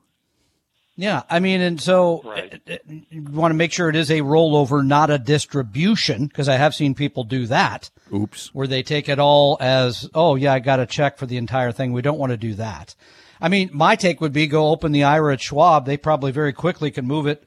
Yeah, 0.96 1.24
I 1.30 1.40
mean, 1.40 1.60
and 1.62 1.82
so 1.82 2.22
Right. 2.24 2.62
uh, 2.70 2.74
uh, 2.74 2.78
you 3.10 3.24
want 3.24 3.52
to 3.52 3.56
make 3.56 3.72
sure 3.72 3.90
it 3.90 3.96
is 3.96 4.12
a 4.12 4.20
rollover, 4.22 4.86
not 4.86 5.10
a 5.10 5.18
distribution, 5.18 6.28
because 6.28 6.48
I 6.48 6.58
have 6.58 6.76
seen 6.76 6.94
people 6.94 7.24
do 7.24 7.48
that, 7.48 7.90
Oops. 8.14 8.54
where 8.54 8.68
they 8.68 8.84
take 8.84 9.10
it 9.10 9.18
all 9.18 9.58
as, 9.60 10.08
oh 10.14 10.36
yeah, 10.36 10.54
I 10.54 10.60
got 10.60 10.80
a 10.80 10.86
check 10.86 11.18
for 11.18 11.26
the 11.26 11.38
entire 11.38 11.72
thing. 11.72 11.94
We 11.94 12.04
don't 12.04 12.20
want 12.20 12.30
to 12.32 12.38
do 12.38 12.54
that. 12.56 12.94
I 13.42 13.50
mean, 13.50 13.72
my 13.74 13.96
take 13.96 14.22
would 14.22 14.34
be 14.34 14.46
go 14.46 14.68
open 14.68 14.92
the 14.92 15.04
IRA 15.04 15.34
at 15.34 15.42
Schwab. 15.42 15.86
They 15.88 15.98
probably 15.98 16.32
very 16.32 16.54
quickly 16.54 16.92
can 16.92 17.06
move 17.08 17.26
it 17.28 17.44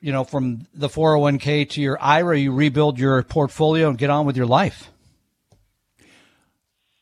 you 0.00 0.12
know, 0.12 0.22
from 0.22 0.64
the 0.72 0.88
401k 0.88 1.68
to 1.70 1.80
your 1.82 1.98
IRA, 2.00 2.38
you 2.38 2.52
rebuild 2.52 3.00
your 3.00 3.20
portfolio 3.24 3.88
and 3.88 3.98
get 3.98 4.10
on 4.10 4.24
with 4.26 4.36
your 4.36 4.46
life. 4.46 4.92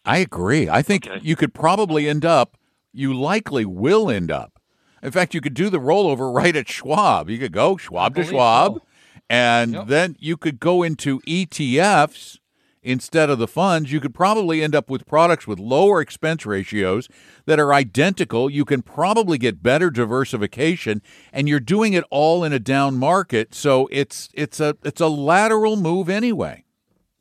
I 0.04 0.16
agree. 0.18 0.66
I 0.68 0.80
think 0.80 1.06
Okay. 1.06 1.20
you 1.22 1.36
could 1.36 1.52
probably 1.52 2.08
end 2.08 2.24
up, 2.24 2.56
you 2.94 3.12
likely 3.12 3.66
will 3.66 4.10
end 4.10 4.30
up. 4.30 4.55
In 5.02 5.10
fact, 5.12 5.34
you 5.34 5.40
could 5.40 5.54
do 5.54 5.70
the 5.70 5.78
rollover 5.80 6.32
right 6.34 6.56
at 6.56 6.68
Schwab. 6.68 7.28
You 7.30 7.38
could 7.38 7.52
go 7.52 7.76
Schwab 7.76 8.14
to 8.16 8.24
Schwab, 8.24 8.74
so. 8.76 8.82
and 9.30 9.72
Yep. 9.74 9.86
then 9.88 10.16
you 10.18 10.36
could 10.36 10.58
go 10.60 10.82
into 10.82 11.20
ETFs 11.20 12.38
instead 12.82 13.28
of 13.30 13.38
the 13.38 13.48
funds. 13.48 13.90
You 13.92 13.98
could 14.00 14.14
probably 14.14 14.62
end 14.62 14.74
up 14.74 14.88
with 14.88 15.06
products 15.06 15.46
with 15.46 15.58
lower 15.58 16.00
expense 16.00 16.46
ratios 16.46 17.08
that 17.44 17.58
are 17.58 17.74
identical. 17.74 18.48
You 18.48 18.64
can 18.64 18.82
probably 18.82 19.38
get 19.38 19.62
better 19.62 19.90
diversification, 19.90 21.02
and 21.32 21.48
you're 21.48 21.60
doing 21.60 21.92
it 21.94 22.04
all 22.10 22.44
in 22.44 22.52
a 22.52 22.58
down 22.60 22.96
market. 22.96 23.54
So 23.54 23.88
it's 23.90 24.28
it's 24.34 24.60
a 24.60 24.76
it's 24.84 25.00
a 25.00 25.08
lateral 25.08 25.76
move 25.76 26.08
anyway. 26.08 26.64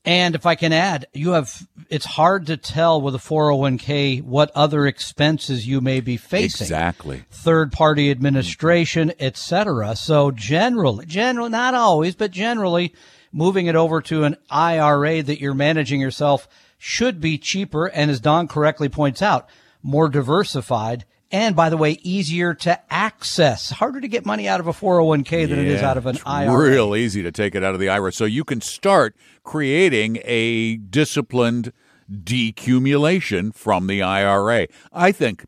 And 0.06 0.36
if 0.36 0.46
I 0.46 0.56
can 0.56 0.72
add, 0.72 1.08
you 1.14 1.32
have 1.32 1.68
it's 1.90 2.06
hard 2.06 2.48
to 2.48 2.58
tell 2.58 3.02
with 3.02 3.16
a 3.16 3.20
401k 3.20 4.22
what 4.24 4.52
other 4.54 4.86
expenses 4.86 5.68
you 5.68 5.82
may 5.82 6.00
be 6.00 6.18
facing. 6.18 6.66
Exactly. 6.66 7.24
Third 7.32 7.72
party 7.72 8.12
administration, 8.12 9.14
etc. 9.20 9.96
So 9.96 10.32
generally, 10.32 11.06
general 11.06 11.50
not 11.50 11.74
always, 11.74 12.16
but 12.16 12.32
generally 12.32 12.94
moving 13.32 13.66
it 13.66 13.76
over 13.76 14.02
to 14.02 14.24
an 14.24 14.38
IRA 14.50 15.24
that 15.24 15.42
you're 15.42 15.54
managing 15.54 16.00
yourself 16.00 16.48
should 16.78 17.20
be 17.20 17.38
cheaper 17.38 17.88
and 17.88 18.12
as 18.12 18.20
Don 18.20 18.48
correctly 18.48 18.90
points 18.90 19.22
out, 19.22 19.50
more 19.82 20.08
diversified 20.08 21.06
and 21.36 21.54
by 21.54 21.70
the 21.70 21.76
way, 21.76 22.00
easier 22.02 22.54
to 22.54 22.80
access. 22.90 23.70
Harder 23.70 24.00
to 24.00 24.08
get 24.08 24.26
money 24.26 24.48
out 24.48 24.62
of 24.62 24.68
a 24.68 24.72
401k 24.72 25.50
than 25.50 25.60
it 25.60 25.68
is 25.68 25.82
out 25.82 25.98
of 25.98 26.06
an 26.06 26.16
it's 26.16 26.26
IRA. 26.26 26.70
Real 26.70 26.96
easy 26.96 27.22
to 27.24 27.32
take 27.32 27.56
it 27.56 27.64
out 27.64 27.74
of 27.74 27.82
the 27.82 27.90
IRA. 27.90 28.14
So 28.14 28.24
you 28.24 28.46
can 28.46 28.62
start 28.62 29.18
creating 29.44 30.20
a 30.24 30.78
disciplined 30.78 31.74
decumulation 32.10 33.54
from 33.54 33.88
the 33.88 34.02
IRA. 34.02 34.68
I 34.94 35.12
think 35.12 35.44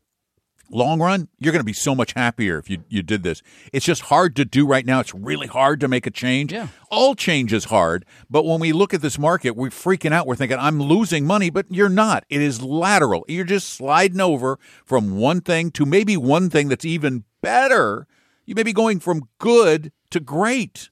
long 0.70 1.00
run, 1.00 1.28
you're 1.38 1.52
going 1.52 1.60
to 1.60 1.64
be 1.64 1.72
so 1.72 1.94
much 1.94 2.12
happier 2.12 2.58
if 2.58 2.68
you, 2.70 2.84
you 2.88 3.02
did 3.02 3.22
this. 3.22 3.42
It's 3.72 3.84
just 3.84 4.02
hard 4.02 4.36
to 4.36 4.44
do 4.44 4.66
right 4.66 4.84
now. 4.84 5.00
It's 5.00 5.14
really 5.14 5.46
hard 5.46 5.80
to 5.80 5.88
make 5.88 6.06
a 6.06 6.10
change. 6.10 6.52
Yeah. 6.52 6.68
All 6.90 7.14
change 7.14 7.52
is 7.52 7.66
hard. 7.66 8.04
But 8.30 8.44
when 8.44 8.60
we 8.60 8.72
look 8.72 8.94
at 8.94 9.02
this 9.02 9.18
market, 9.18 9.52
we're 9.52 9.70
freaking 9.70 10.12
out. 10.12 10.26
We're 10.26 10.36
thinking, 10.36 10.58
I'm 10.58 10.80
losing 10.80 11.26
money, 11.26 11.50
but 11.50 11.66
you're 11.70 11.88
not. 11.88 12.24
It 12.28 12.42
is 12.42 12.62
lateral. 12.62 13.24
You're 13.28 13.44
just 13.44 13.70
sliding 13.70 14.20
over 14.20 14.58
from 14.84 15.16
one 15.16 15.40
thing 15.40 15.70
to 15.72 15.86
maybe 15.86 16.16
one 16.16 16.50
thing 16.50 16.68
that's 16.68 16.84
even 16.84 17.24
better. 17.40 18.06
You 18.44 18.54
may 18.54 18.62
be 18.62 18.72
going 18.72 19.00
from 19.00 19.28
good 19.38 19.92
to 20.10 20.20
great, 20.20 20.90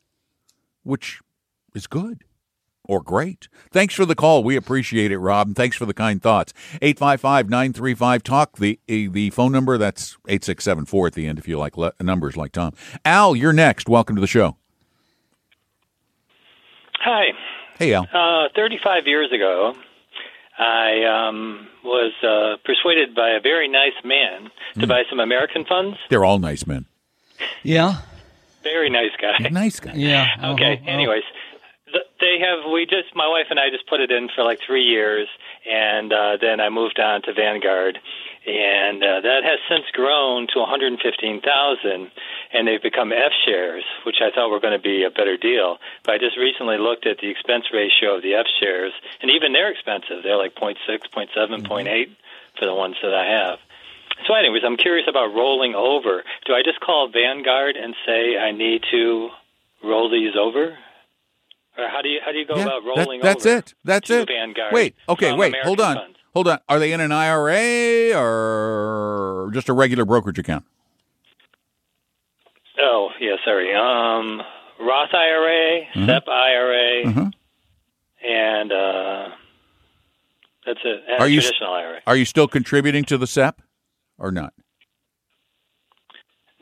which 0.83 1.21
is 1.75 1.87
good 1.87 2.25
or 2.89 3.03
great. 3.03 3.49
Thanks 3.71 3.95
for 3.95 4.05
the 4.05 4.15
call. 4.15 4.43
We 4.45 4.57
appreciate 4.57 5.13
it, 5.13 5.19
Rob. 5.19 5.49
And 5.49 5.57
thanks 5.57 5.77
for 5.77 5.87
the 5.87 5.95
kind 5.95 6.23
thoughts. 6.23 6.53
855-935-TALK, 6.83 8.57
the, 8.57 8.79
eh, 8.89 9.09
the 9.11 9.31
phone 9.31 9.53
number, 9.53 9.77
that's 9.79 10.17
8674 10.29 11.07
at 11.09 11.13
the 11.15 11.27
end 11.27 11.39
if 11.39 11.47
you 11.49 11.59
like 11.59 11.77
le- 11.77 11.93
numbers 12.01 12.37
like 12.37 12.53
Tom. 12.53 12.73
Al, 13.05 13.37
you're 13.37 13.53
next. 13.53 13.89
Welcome 13.89 14.17
to 14.17 14.21
the 14.21 14.27
show. 14.27 14.57
Hi. 17.01 17.27
Hey, 17.79 17.93
Al. 17.95 18.07
Uh, 18.13 18.49
35 18.57 19.07
years 19.07 19.31
ago, 19.33 19.75
I 20.59 21.29
um, 21.29 21.69
was 21.85 22.13
uh, 22.23 22.57
persuaded 22.65 23.15
by 23.15 23.31
a 23.31 23.41
very 23.41 23.69
nice 23.69 23.93
man 24.05 24.51
Hmm. 24.75 24.81
to 24.81 24.87
buy 24.87 25.03
some 25.11 25.21
American 25.21 25.65
funds. 25.65 25.99
They're 26.09 26.25
all 26.25 26.39
nice 26.39 26.67
men. 26.67 26.87
Yeah. 27.63 27.99
Very 28.63 28.89
nice 28.91 29.13
guy. 29.21 29.49
Nice 29.51 29.79
guy. 29.79 29.93
Yeah. 29.95 30.27
Okay. 30.55 30.75
Uh-huh. 30.81 30.91
Anyways, 30.91 31.23
th- 31.23 31.35
they 31.93 32.41
have. 32.41 32.71
We 32.71 32.87
just, 32.87 33.15
my 33.15 33.29
wife 33.29 33.47
and 33.51 33.59
I, 33.59 33.71
just 33.71 33.87
put 33.87 34.01
it 34.01 34.11
in 34.11 34.29
for 34.35 34.43
like 34.43 34.61
three 34.67 34.85
years, 34.85 35.29
and 35.69 36.13
uh, 36.13 36.37
then 36.41 36.61
I 36.61 36.69
moved 36.69 36.99
on 36.99 37.23
to 37.23 37.33
Vanguard, 37.33 37.99
and 38.47 39.03
uh, 39.03 39.21
that 39.21 39.43
has 39.45 39.61
since 39.69 39.87
grown 39.93 40.47
to 40.55 40.61
115,000, 40.61 42.11
and 42.53 42.69
they've 42.69 42.83
become 42.83 43.13
F 43.13 43.33
shares, 43.45 43.85
which 44.05 44.17
I 44.21 44.31
thought 44.35 44.51
were 44.51 44.61
going 44.61 44.77
to 44.77 44.83
be 44.83 45.05
a 45.05 45.11
better 45.11 45.37
deal. 45.37 45.79
But 46.05 46.15
I 46.15 46.19
just 46.19 46.37
recently 46.37 46.79
looked 46.79 47.07
at 47.07 47.19
the 47.19 47.29
expense 47.29 47.67
ratio 47.73 48.17
of 48.17 48.23
the 48.23 48.35
F 48.35 48.47
shares, 48.61 48.93
and 49.21 49.31
even 49.31 49.53
they're 49.53 49.71
expensive. 49.71 50.23
They're 50.23 50.39
like 50.39 50.55
0.6, 50.55 50.77
0.7, 50.89 51.67
0.8 51.67 52.11
for 52.59 52.67
the 52.67 52.75
ones 52.75 52.97
that 53.03 53.15
I 53.15 53.27
have. 53.27 53.59
So, 54.27 54.35
anyways, 54.35 54.63
I'm 54.65 54.79
curious 54.79 55.07
about 55.09 55.35
rolling 55.35 55.75
over. 55.75 56.25
Do 56.47 56.55
I 56.55 56.63
just 56.65 56.81
call 56.81 57.11
Vanguard 57.13 57.77
and 57.77 57.95
say 58.07 58.39
I 58.39 58.51
need 58.51 58.83
to 58.91 59.29
roll 59.85 60.11
these 60.11 60.35
over? 60.35 60.79
Or 61.79 61.89
how 61.89 62.01
do 62.03 62.09
you 62.09 62.21
how 62.25 62.33
do 62.33 62.39
you 62.39 62.47
go 62.47 62.57
Yeah, 62.57 62.63
about 62.63 62.83
that- 62.85 62.89
rolling 62.97 63.21
that's 63.21 63.45
over? 63.47 63.59
it. 63.59 63.75
That's 63.85 64.11
it. 64.11 64.29
Vanguard 64.29 64.73
Wait. 64.73 64.95
Okay. 65.09 65.33
Wait. 65.33 65.49
American 65.49 65.67
Hold 65.67 65.81
on. 65.81 65.97
funds? 65.97 66.19
Hold 66.35 66.49
on. 66.49 66.59
Are 66.69 66.79
they 66.79 66.93
in 66.93 67.01
an 67.01 67.13
IRA 67.13 68.13
or 68.19 69.51
just 69.53 69.69
a 69.69 69.73
regular 69.73 70.05
brokerage 70.05 70.39
account? 70.39 70.65
Oh, 72.81 73.09
yeah, 73.21 73.37
sorry. 73.45 73.75
Um, 73.75 74.43
Roth 74.81 75.15
IRA, 75.15 75.87
Mm-hmm. 75.95 76.07
SEP 76.07 76.29
IRA, 76.29 77.33
and 78.29 78.73
uh, 78.73 79.29
that's 80.67 80.81
it. 80.85 81.03
And 81.09 81.21
Are 81.21 81.29
you- 81.29 81.41
traditional 81.41 81.73
IRA? 81.73 82.01
Are 82.07 82.17
you 82.17 82.25
still 82.27 82.49
contributing 82.49 83.05
to 83.05 83.17
the 83.19 83.27
SEP 83.27 83.63
or 84.19 84.31
not? 84.31 84.53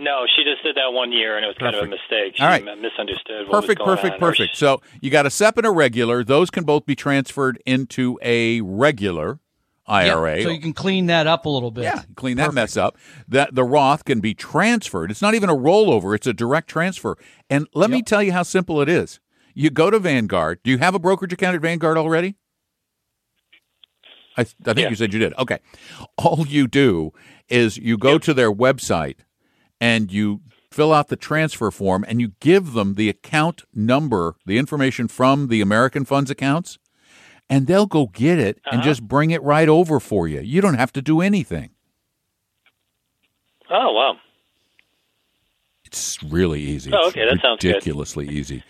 No, 0.04 0.24
she 0.36 0.44
just 0.44 0.62
did 0.62 0.76
that 0.76 0.92
one 0.92 1.12
year, 1.12 1.36
and 1.36 1.44
it 1.44 1.48
was 1.48 1.56
kind 1.58 1.74
of 1.74 1.82
a 1.84 1.86
mistake. 1.86 2.36
She 2.36 2.42
All 2.42 2.48
right. 2.48 2.62
misunderstood. 2.62 3.48
What 3.48 3.62
Perfect, 3.62 3.80
was 3.80 3.86
going 3.86 3.96
perfect, 3.96 4.14
on, 4.14 4.20
perfect. 4.20 4.56
she- 4.56 4.58
So 4.60 4.80
you 5.00 5.10
got 5.10 5.24
a 5.24 5.30
SEP 5.30 5.56
and 5.58 5.66
a 5.66 5.70
regular. 5.70 6.22
Those 6.22 6.50
can 6.50 6.64
both 6.64 6.84
be 6.84 6.94
transferred 6.94 7.60
into 7.64 8.18
a 8.22 8.60
regular 8.60 9.40
IRA. 9.86 10.38
Yeah, 10.38 10.42
so 10.44 10.50
you 10.50 10.60
can 10.60 10.72
clean 10.74 11.06
that 11.06 11.26
up 11.26 11.46
a 11.46 11.48
little 11.48 11.70
bit. 11.70 11.84
Yeah, 11.84 12.02
clean 12.16 12.36
that 12.36 12.52
mess 12.54 12.76
up. 12.76 12.96
That 13.28 13.54
the 13.54 13.64
Roth 13.64 14.04
can 14.04 14.20
be 14.20 14.34
transferred. 14.34 15.10
It's 15.10 15.22
not 15.22 15.34
even 15.34 15.48
a 15.48 15.54
rollover; 15.56 16.14
it's 16.14 16.26
a 16.26 16.32
direct 16.34 16.68
transfer. 16.68 17.16
And 17.48 17.66
let 17.74 17.90
me 17.90 18.02
tell 18.02 18.22
you 18.22 18.32
how 18.32 18.42
simple 18.42 18.80
it 18.82 18.88
is. 18.88 19.20
You 19.54 19.70
go 19.70 19.90
to 19.90 19.98
Vanguard. 19.98 20.60
Do 20.64 20.70
you 20.70 20.78
have 20.78 20.94
a 20.94 20.98
brokerage 20.98 21.32
account 21.32 21.54
at 21.54 21.60
Vanguard 21.62 21.96
already? 21.96 22.34
I, 24.36 24.42
th- 24.44 24.56
I 24.62 24.74
think 24.74 24.78
Yeah. 24.84 24.88
you 24.90 24.96
said 24.96 25.12
you 25.12 25.20
did. 25.20 25.32
Okay. 25.38 25.58
All 26.18 26.44
you 26.46 26.66
do 26.66 27.12
is 27.48 27.76
you 27.76 27.96
go 27.96 28.18
to 28.18 28.34
their 28.34 28.52
website 28.52 29.16
and 29.80 30.12
you 30.12 30.40
fill 30.70 30.92
out 30.92 31.08
the 31.08 31.16
transfer 31.16 31.70
form 31.70 32.04
and 32.08 32.20
you 32.20 32.32
give 32.40 32.72
them 32.72 32.94
the 32.94 33.08
account 33.08 33.62
number, 33.72 34.36
the 34.44 34.58
information 34.58 35.08
from 35.08 35.48
the 35.48 35.60
American 35.60 36.04
Funds 36.04 36.30
accounts, 36.30 36.78
and 37.48 37.66
they'll 37.66 37.86
go 37.86 38.06
get 38.06 38.38
it 38.38 38.60
and 38.66 38.80
uh-huh. 38.80 38.88
just 38.88 39.02
bring 39.02 39.30
it 39.30 39.42
right 39.42 39.68
over 39.68 40.00
for 40.00 40.26
you. 40.26 40.40
You 40.40 40.60
don't 40.60 40.74
have 40.74 40.92
to 40.94 41.02
do 41.02 41.20
anything. 41.20 41.70
Oh 43.70 43.92
wow. 43.92 44.16
It's 45.84 46.22
really 46.22 46.60
easy. 46.60 46.90
Oh, 46.92 46.98
It's 46.98 47.08
okay, 47.08 47.24
that 47.24 47.40
sounds 47.40 47.62
good. 47.62 47.68
ridiculously 47.68 48.28
easy. 48.28 48.64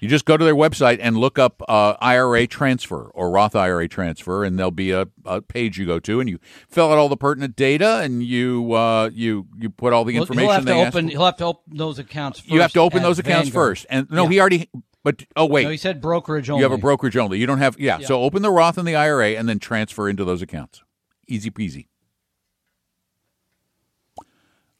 You 0.00 0.08
just 0.08 0.24
go 0.26 0.36
to 0.36 0.44
their 0.44 0.54
website 0.54 0.98
and 1.00 1.16
look 1.16 1.38
up 1.38 1.62
uh, 1.68 1.94
IRA 2.00 2.46
transfer 2.46 3.10
or 3.14 3.30
Roth 3.30 3.56
IRA 3.56 3.88
transfer, 3.88 4.44
and 4.44 4.58
there'll 4.58 4.70
be 4.70 4.90
a, 4.90 5.06
a 5.24 5.40
page 5.40 5.78
you 5.78 5.86
go 5.86 5.98
to, 6.00 6.20
and 6.20 6.28
you 6.28 6.38
fill 6.68 6.90
out 6.92 6.98
all 6.98 7.08
the 7.08 7.16
pertinent 7.16 7.56
data, 7.56 8.00
and 8.02 8.22
you 8.22 8.72
uh, 8.74 9.08
you 9.12 9.46
you 9.58 9.70
put 9.70 9.92
all 9.92 10.04
the 10.04 10.16
information 10.16 10.44
he'll 10.44 10.52
have 10.52 10.64
to 10.66 10.74
open. 10.74 11.08
He'll 11.08 11.24
have 11.24 11.36
to 11.38 11.44
open 11.46 11.76
those 11.76 11.98
accounts. 11.98 12.40
First 12.40 12.50
You 12.52 12.60
have 12.60 12.72
to 12.74 12.80
open 12.80 13.02
those 13.02 13.18
accounts 13.18 13.48
Vanguard. 13.48 13.68
first, 13.78 13.86
and 13.88 14.10
no, 14.10 14.24
Yeah. 14.24 14.28
he 14.30 14.40
already. 14.40 14.70
But 15.02 15.24
oh 15.36 15.46
wait, 15.46 15.62
No, 15.64 15.70
he 15.70 15.76
said 15.76 16.00
brokerage 16.00 16.50
only. 16.50 16.60
you 16.60 16.68
have 16.68 16.76
a 16.76 16.80
brokerage 16.80 17.16
only. 17.16 17.38
You 17.38 17.46
don't 17.46 17.58
have 17.58 17.78
yeah. 17.78 17.98
Yeah. 18.00 18.06
So 18.06 18.22
open 18.22 18.42
the 18.42 18.50
Roth 18.50 18.76
and 18.76 18.86
the 18.88 18.96
IRA, 18.96 19.30
and 19.30 19.48
then 19.48 19.58
transfer 19.60 20.08
into 20.08 20.24
those 20.24 20.42
accounts. 20.42 20.82
Easy 21.28 21.50
peasy. 21.50 21.86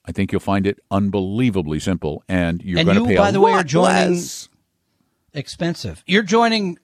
I 0.05 0.13
think 0.13 0.31
you'll 0.31 0.41
find 0.41 0.67
it 0.67 0.79
unbelievably 0.91 1.81
simple, 1.81 2.23
and 2.29 2.63
you're 2.63 2.79
And 2.79 2.87
going 2.87 2.99
to 2.99 3.05
pay 3.07 3.17
by 3.17 3.31
a 3.31 3.33
the 3.33 3.41
way, 3.41 3.53
are 3.53 3.65
joining- 3.65 4.13
less. 4.15 4.49
Expensive. 5.37 6.03
You're 6.07 6.23
joining 6.23 6.79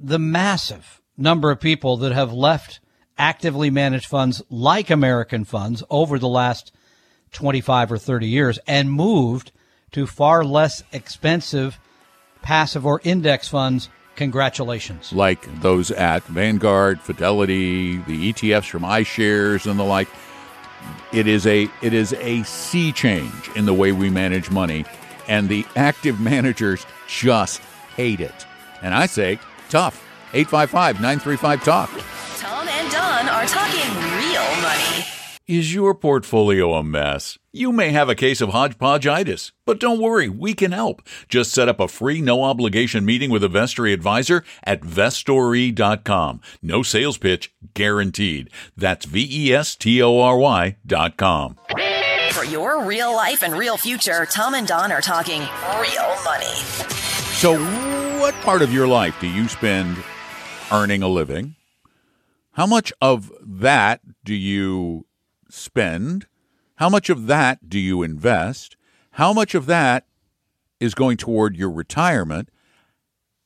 the 0.00 0.18
massive 0.18 1.00
number 1.16 1.50
of 1.50 1.60
people 1.60 1.96
that 1.98 2.12
have 2.12 2.32
left 2.32 2.80
actively 3.18 3.70
managed 3.70 4.06
funds 4.06 4.42
like 4.50 4.90
American 4.90 5.44
funds 5.44 5.82
over 5.88 6.18
the 6.18 6.28
last 6.28 6.72
25 7.32 7.92
or 7.92 7.98
30 7.98 8.26
years 8.26 8.58
and 8.66 8.92
moved 8.92 9.52
to 9.92 10.06
far 10.06 10.44
less 10.44 10.82
expensive 10.92 11.78
passive 12.42 12.86
or 12.86 13.00
index 13.02 13.48
funds. 13.48 13.88
Congratulations. 14.14 15.12
like 15.12 15.42
those 15.60 15.90
at 15.90 16.22
Vanguard, 16.24 17.00
Fidelity, 17.00 17.98
the 17.98 18.32
ETFs 18.32 18.70
from 18.70 18.82
iShares 18.82 19.70
and 19.70 19.78
the 19.78 19.84
like. 19.84 20.08
It 21.12 21.26
is 21.26 21.46
a 21.46 21.68
it 21.82 21.92
is 21.92 22.14
a 22.14 22.42
sea 22.44 22.92
change 22.92 23.50
in 23.56 23.66
the 23.66 23.74
way 23.74 23.92
we 23.92 24.08
manage 24.08 24.50
money, 24.50 24.86
and 25.28 25.48
the 25.48 25.66
active 25.74 26.18
managers 26.18 26.86
just 27.08 27.60
hate 27.96 28.20
it. 28.20 28.46
And 28.82 28.94
I 28.94 29.06
say, 29.06 29.38
tough. 29.68 30.02
855-935 30.32 31.64
talk. 31.64 31.90
Tom 32.38 32.68
and 32.68 32.90
Don 32.92 33.28
are 33.28 33.46
talking 33.46 33.90
real 34.18 34.62
money. 34.62 35.06
Is 35.46 35.72
your 35.72 35.94
portfolio 35.94 36.74
a 36.74 36.82
mess? 36.82 37.38
You 37.52 37.70
may 37.70 37.90
have 37.90 38.08
a 38.08 38.16
case 38.16 38.40
of 38.40 38.50
hodgepodgeitis, 38.50 39.52
but 39.64 39.78
don't 39.78 40.00
worry, 40.00 40.28
we 40.28 40.54
can 40.54 40.72
help. 40.72 41.02
Just 41.28 41.52
set 41.52 41.68
up 41.68 41.78
a 41.78 41.86
free, 41.86 42.20
no 42.20 42.42
obligation 42.42 43.04
meeting 43.04 43.30
with 43.30 43.44
a 43.44 43.48
Vestory 43.48 43.92
advisor 43.94 44.42
at 44.64 44.80
vestory.com. 44.80 46.40
No 46.62 46.82
sales 46.82 47.16
pitch 47.16 47.54
guaranteed. 47.74 48.50
That's 48.76 49.06
V 49.06 49.26
E 49.30 49.54
S 49.54 49.76
T 49.76 50.02
O 50.02 50.18
R 50.18 50.36
Y 50.36 50.76
dot 50.84 51.16
com. 51.16 51.56
For 52.32 52.44
your 52.44 52.84
real 52.84 53.14
life 53.14 53.44
and 53.44 53.54
real 53.54 53.76
future, 53.76 54.26
Tom 54.26 54.54
and 54.54 54.66
Don 54.66 54.90
are 54.90 55.00
talking 55.00 55.40
real 55.40 56.16
money. 56.24 57.05
So, 57.36 57.58
what 58.18 58.32
part 58.36 58.62
of 58.62 58.72
your 58.72 58.88
life 58.88 59.20
do 59.20 59.28
you 59.28 59.46
spend 59.46 59.98
earning 60.72 61.02
a 61.02 61.08
living? 61.08 61.54
How 62.52 62.66
much 62.66 62.94
of 62.98 63.30
that 63.42 64.00
do 64.24 64.34
you 64.34 65.04
spend? 65.50 66.28
How 66.76 66.88
much 66.88 67.10
of 67.10 67.26
that 67.26 67.68
do 67.68 67.78
you 67.78 68.02
invest? 68.02 68.78
How 69.12 69.34
much 69.34 69.54
of 69.54 69.66
that 69.66 70.06
is 70.80 70.94
going 70.94 71.18
toward 71.18 71.56
your 71.56 71.70
retirement? 71.70 72.48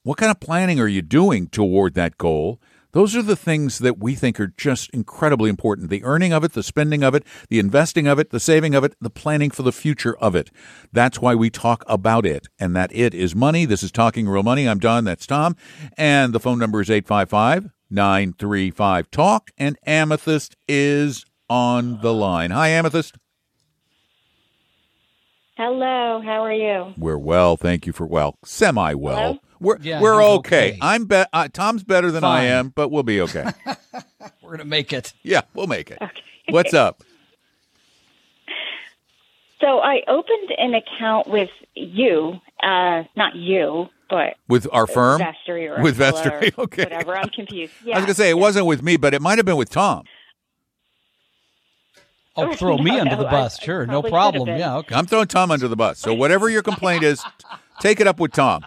What 0.04 0.18
kind 0.18 0.30
of 0.30 0.38
planning 0.38 0.78
are 0.78 0.86
you 0.86 1.02
doing 1.02 1.48
toward 1.48 1.94
that 1.94 2.16
goal? 2.16 2.60
Those 2.92 3.14
are 3.14 3.22
the 3.22 3.36
things 3.36 3.78
that 3.78 3.98
we 3.98 4.14
think 4.14 4.40
are 4.40 4.52
just 4.56 4.90
incredibly 4.90 5.48
important. 5.48 5.90
The 5.90 6.02
earning 6.02 6.32
of 6.32 6.42
it, 6.42 6.52
the 6.52 6.62
spending 6.62 7.04
of 7.04 7.14
it, 7.14 7.24
the 7.48 7.58
investing 7.58 8.08
of 8.08 8.18
it, 8.18 8.30
the 8.30 8.40
saving 8.40 8.74
of 8.74 8.82
it, 8.82 8.94
the 9.00 9.10
planning 9.10 9.50
for 9.50 9.62
the 9.62 9.72
future 9.72 10.16
of 10.18 10.34
it. 10.34 10.50
That's 10.92 11.20
why 11.20 11.34
we 11.34 11.50
talk 11.50 11.84
about 11.86 12.26
it. 12.26 12.48
And 12.58 12.74
that 12.74 12.90
it 12.92 13.14
is 13.14 13.34
money. 13.34 13.64
This 13.64 13.82
is 13.82 13.92
Talking 13.92 14.28
Real 14.28 14.42
Money. 14.42 14.68
I'm 14.68 14.80
Don. 14.80 15.04
That's 15.04 15.26
Tom. 15.26 15.56
And 15.96 16.32
the 16.32 16.40
phone 16.40 16.58
number 16.58 16.80
is 16.80 16.90
855 16.90 17.70
935 17.90 19.10
Talk. 19.10 19.50
And 19.56 19.78
Amethyst 19.86 20.56
is 20.66 21.24
on 21.48 22.00
the 22.00 22.12
line. 22.12 22.50
Hi, 22.50 22.68
Amethyst. 22.68 23.16
Hello, 25.56 26.22
how 26.24 26.42
are 26.42 26.52
you? 26.54 26.94
We're 26.96 27.18
well. 27.18 27.58
Thank 27.58 27.86
you 27.86 27.92
for 27.92 28.06
well, 28.06 28.38
semi 28.44 28.94
well. 28.94 29.40
Hello? 29.60 29.74
We're 29.76 29.78
Yeah, 29.82 30.00
we're 30.00 30.22
okay. 30.24 30.70
okay. 30.70 30.78
I'm 30.80 31.04
be- 31.04 31.24
uh, 31.32 31.48
Tom's 31.52 31.84
better 31.84 32.10
than 32.10 32.24
I 32.24 32.44
am, 32.44 32.70
but 32.70 32.88
we'll 32.90 33.02
be 33.02 33.20
okay. 33.22 33.46
We're 34.42 34.56
gonna 34.56 34.64
make 34.64 34.92
it. 34.92 35.12
yeah, 35.22 35.42
we'll 35.54 35.66
make 35.68 35.90
it. 35.90 35.98
What's 36.48 36.74
up? 36.74 37.02
So 39.60 39.78
I 39.78 40.02
opened 40.08 40.50
an 40.58 40.74
account 40.74 41.28
with 41.28 41.50
you, 41.74 42.40
uh, 42.62 43.04
not 43.14 43.36
you, 43.36 43.88
but 44.08 44.34
With 44.48 44.66
our 44.72 44.86
firm? 44.86 45.20
Vestory 45.20 45.68
or 45.68 45.82
With 45.82 46.00
Aquila 46.00 46.22
Vestory, 46.22 46.58
or 46.58 46.62
okay. 46.64 46.84
whatever. 46.84 47.16
I'm 47.16 47.28
confused. 47.28 47.72
Yeah. 47.84 47.94
I 47.96 47.98
was 47.98 48.06
gonna 48.06 48.14
say 48.14 48.30
it 48.30 48.38
wasn't 48.38 48.66
with 48.66 48.82
me, 48.82 48.96
but 48.96 49.14
it 49.14 49.20
might 49.22 49.38
have 49.38 49.46
been 49.46 49.56
with 49.56 49.70
Tom. 49.70 50.04
Oh, 52.36 52.52
throw 52.56 52.78
me 52.78 52.92
No, 52.92 53.00
under 53.02 53.16
the 53.16 53.24
bus. 53.24 53.58
I- 53.58 53.62
I 53.62 53.64
sure, 53.64 53.86
no 53.86 54.02
problem. 54.02 54.48
Yeah, 54.48 54.78
okay. 54.78 54.94
I'm 54.96 55.06
throwing 55.06 55.28
Tom 55.28 55.50
under 55.52 55.68
the 55.68 55.76
bus. 55.76 55.98
So 55.98 56.12
whatever 56.14 56.48
your 56.48 56.62
complaint 56.62 57.04
is, 57.04 57.22
take 57.80 58.00
it 58.00 58.06
up 58.08 58.18
with 58.18 58.32
Tom. 58.32 58.64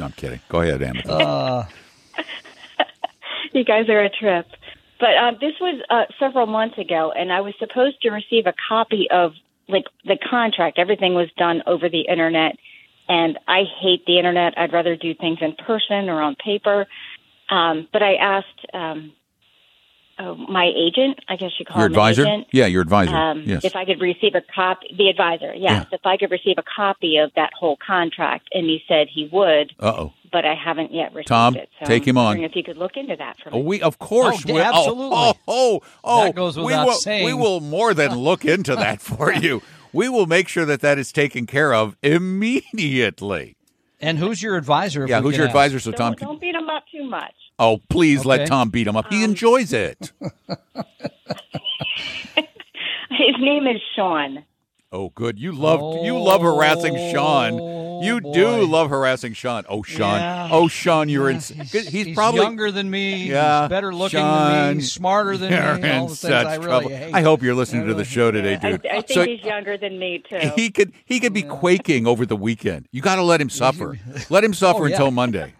No, 0.00 0.06
I'm 0.06 0.12
kidding. 0.12 0.40
Go 0.48 0.62
ahead, 0.62 0.82
Amethyst. 0.82 1.10
Uh, 1.10 1.64
You 3.52 3.64
guys 3.64 3.88
are 3.90 4.00
a 4.00 4.08
trip. 4.08 4.46
But 4.98 5.16
um, 5.16 5.36
this 5.40 5.52
was 5.60 5.82
uh, 5.90 6.04
several 6.18 6.46
months 6.46 6.78
ago, 6.78 7.12
and 7.14 7.30
I 7.32 7.40
was 7.42 7.54
supposed 7.58 8.00
to 8.02 8.10
receive 8.10 8.46
a 8.46 8.54
copy 8.68 9.08
of 9.10 9.32
like 9.68 9.84
the 10.04 10.16
contract. 10.16 10.78
Everything 10.78 11.14
was 11.14 11.28
done 11.36 11.62
over 11.66 11.88
the 11.88 12.02
internet, 12.02 12.56
and 13.08 13.38
I 13.46 13.64
hate 13.80 14.06
the 14.06 14.18
internet. 14.18 14.56
I'd 14.56 14.72
rather 14.72 14.96
do 14.96 15.14
things 15.14 15.38
in 15.42 15.54
person 15.54 16.08
or 16.08 16.22
on 16.22 16.34
paper. 16.36 16.86
Um, 17.50 17.86
but 17.92 18.02
I 18.02 18.14
asked 18.14 18.66
um, 18.72 19.12
uh, 20.20 20.34
my 20.34 20.70
agent, 20.76 21.18
I 21.28 21.36
guess 21.36 21.50
you 21.58 21.64
call 21.64 21.78
your 21.78 21.86
him 21.86 21.92
advisor? 21.92 22.22
agent, 22.22 22.46
Yeah, 22.52 22.66
your 22.66 22.82
advisor. 22.82 23.14
um, 23.16 23.42
yes. 23.46 23.64
if 23.64 23.74
I 23.74 23.84
could 23.84 24.00
receive 24.00 24.34
a 24.34 24.42
copy, 24.54 24.94
the 24.96 25.08
advisor, 25.08 25.54
yes, 25.54 25.86
if 25.92 26.00
I 26.04 26.16
could 26.16 26.30
receive 26.30 26.56
a 26.58 26.62
copy 26.62 27.16
of 27.18 27.30
that 27.36 27.50
whole 27.58 27.76
contract, 27.84 28.48
and 28.52 28.66
he 28.66 28.82
said 28.86 29.08
he 29.12 29.28
would, 29.32 29.72
Uh 29.80 29.92
oh. 29.96 30.12
but 30.32 30.44
I 30.44 30.54
haven't 30.54 30.92
yet 30.92 31.12
received 31.14 31.28
Tom, 31.28 31.56
it. 31.56 31.68
So 31.80 31.86
take 31.86 32.02
I'm 32.04 32.10
him 32.10 32.18
on. 32.18 32.40
If 32.40 32.54
you 32.56 32.62
could 32.62 32.76
look 32.76 32.96
into 32.96 33.16
that 33.16 33.36
for 33.42 33.50
me. 33.50 33.58
Oh, 33.58 33.60
we 33.62 33.80
of 33.80 33.98
course 33.98 34.44
Oh, 34.48 34.52
will. 34.54 34.60
absolutely. 34.62 35.16
Oh, 35.16 35.34
oh, 35.48 35.80
oh, 36.04 36.24
That 36.24 36.34
goes 36.34 36.56
we 36.56 36.64
without 36.64 36.86
will, 36.86 36.94
saying. 36.94 37.24
We 37.24 37.34
will 37.34 37.60
more 37.60 37.94
than 37.94 38.14
look 38.28 38.44
into 38.44 38.76
that 38.76 39.00
for 39.00 39.32
you. 39.32 39.62
We 39.92 40.08
will 40.08 40.26
make 40.26 40.46
sure 40.48 40.64
that 40.66 40.80
that 40.82 40.98
is 40.98 41.10
taken 41.12 41.46
care 41.46 41.74
of 41.74 41.96
immediately. 42.02 43.56
and 44.00 44.18
who's 44.18 44.42
your 44.42 44.56
advisor? 44.56 45.04
if 45.04 45.10
Yeah, 45.10 45.20
who's 45.20 45.36
your 45.36 45.46
ask? 45.46 45.50
advisor? 45.50 45.80
So 45.80 45.90
don't, 45.90 45.98
Tom 45.98 46.14
can. 46.14 46.26
don't 46.28 46.40
beat 46.40 46.54
him 46.54 46.68
up 46.70 46.84
too 46.92 47.04
much. 47.04 47.34
Oh, 47.60 47.78
please 47.90 48.24
let 48.24 48.46
Tom 48.48 48.70
beat 48.70 48.86
him 48.86 48.96
up. 48.96 49.04
Um, 49.06 49.12
He 49.12 49.22
enjoys 49.22 49.72
it. 49.72 50.12
His 53.10 53.36
name 53.38 53.66
is 53.66 53.80
Sean. 53.94 54.44
Oh, 54.92 55.10
good. 55.14 55.38
You 55.38 55.52
love 55.52 56.04
you 56.04 56.18
love 56.18 56.40
harassing 56.42 56.96
Sean. 57.12 57.54
You 58.02 58.20
Oh, 58.24 58.32
do 58.32 58.64
love 58.64 58.88
harassing 58.90 59.34
Sean. 59.34 59.64
Oh, 59.68 59.82
Sean. 59.82 60.18
Yeah. 60.18 60.48
Oh, 60.50 60.68
Sean, 60.68 61.08
you're 61.10 61.28
in. 61.28 61.36
He's, 61.36 61.48
He's, 61.70 61.88
he's 61.88 62.14
probably 62.14 62.40
younger 62.40 62.72
than 62.72 62.90
me. 62.90 63.26
Yeah, 63.28 63.62
he's 63.62 63.68
better 63.68 63.94
looking 63.94 64.18
Sean, 64.20 64.50
than 64.52 64.68
me. 64.78 64.82
He's 64.82 64.90
smarter 64.90 65.36
than 65.36 65.52
You're 65.52 65.76
me. 65.78 65.90
In 65.90 66.08
such 66.08 66.32
I 66.32 66.54
really 66.56 66.64
trouble. 66.66 66.88
hate. 66.88 67.14
I 67.14 67.20
hope 67.20 67.42
you're 67.42 67.54
listening 67.54 67.86
to 67.88 67.94
the 67.94 68.06
show 68.06 68.30
today, 68.30 68.54
I, 68.54 68.70
dude. 68.70 68.86
I 68.86 69.02
think 69.02 69.10
so 69.10 69.24
he's 69.26 69.42
younger 69.42 69.76
than 69.76 69.98
me 69.98 70.24
too. 70.28 70.38
he 70.56 70.70
could 70.70 70.92
he 71.04 71.20
could 71.20 71.34
be 71.34 71.42
quaking 71.42 72.06
over 72.06 72.24
the 72.24 72.36
weekend. 72.36 72.88
You 72.90 73.02
got 73.02 73.16
to 73.16 73.22
let 73.22 73.40
him 73.40 73.50
suffer. 73.50 73.98
Let 74.30 74.42
him 74.44 74.54
suffer 74.54 74.84
Oh, 74.84 74.86
yeah. 74.86 74.94
until 74.94 75.10
Monday. 75.10 75.52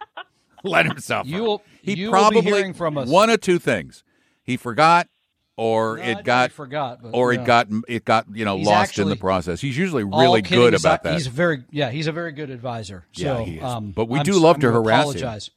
let 0.65 0.87
him 0.87 0.99
suffer. 0.99 1.29
You 1.29 1.43
will- 1.43 1.63
He 1.83 1.95
you 1.95 2.11
will 2.11 2.31
be 2.31 2.43
probably 2.43 2.73
from 2.73 2.99
us. 2.99 3.09
one 3.09 3.31
of 3.31 3.41
two 3.41 3.59
things. 3.59 4.05
He 4.43 4.57
forgot, 4.57 5.09
or 5.57 5.97
No, 5.99 6.03
it 6.03 6.15
think 6.15 6.25
got 6.25 6.53
forgot, 6.53 7.03
but, 7.03 7.11
or 7.11 7.33
yeah. 7.33 7.41
it 7.41 7.47
got 7.47 7.69
it 7.89 8.05
got 8.05 8.27
you 8.33 8.45
know 8.45 8.57
He's 8.59 8.67
lost 8.67 8.99
in 8.99 9.09
the 9.09 9.17
process. 9.17 9.61
He's 9.61 9.77
usually 9.77 10.05
really 10.05 10.43
kidding 10.43 10.59
good 10.59 10.75
about 10.75 11.03
that. 11.05 11.15
He's 11.15 11.27
a 11.27 11.31
very 11.31 11.65
yeah. 11.71 11.91
He's 11.91 12.07
a 12.07 12.13
very 12.13 12.33
good 12.33 12.51
advisor. 12.51 13.05
Yeah, 13.15 13.37
So, 13.39 13.45
he 13.45 13.57
is. 13.59 13.63
Um, 13.65 13.93
But 13.93 14.07
we 14.09 14.19
I'm 14.19 14.25
do 14.25 14.33
love 14.39 14.57
I'm 14.57 14.61
to 14.63 14.67
gonna 14.69 14.83
harass 14.83 15.05
him. 15.05 15.11
apologize. 15.11 15.51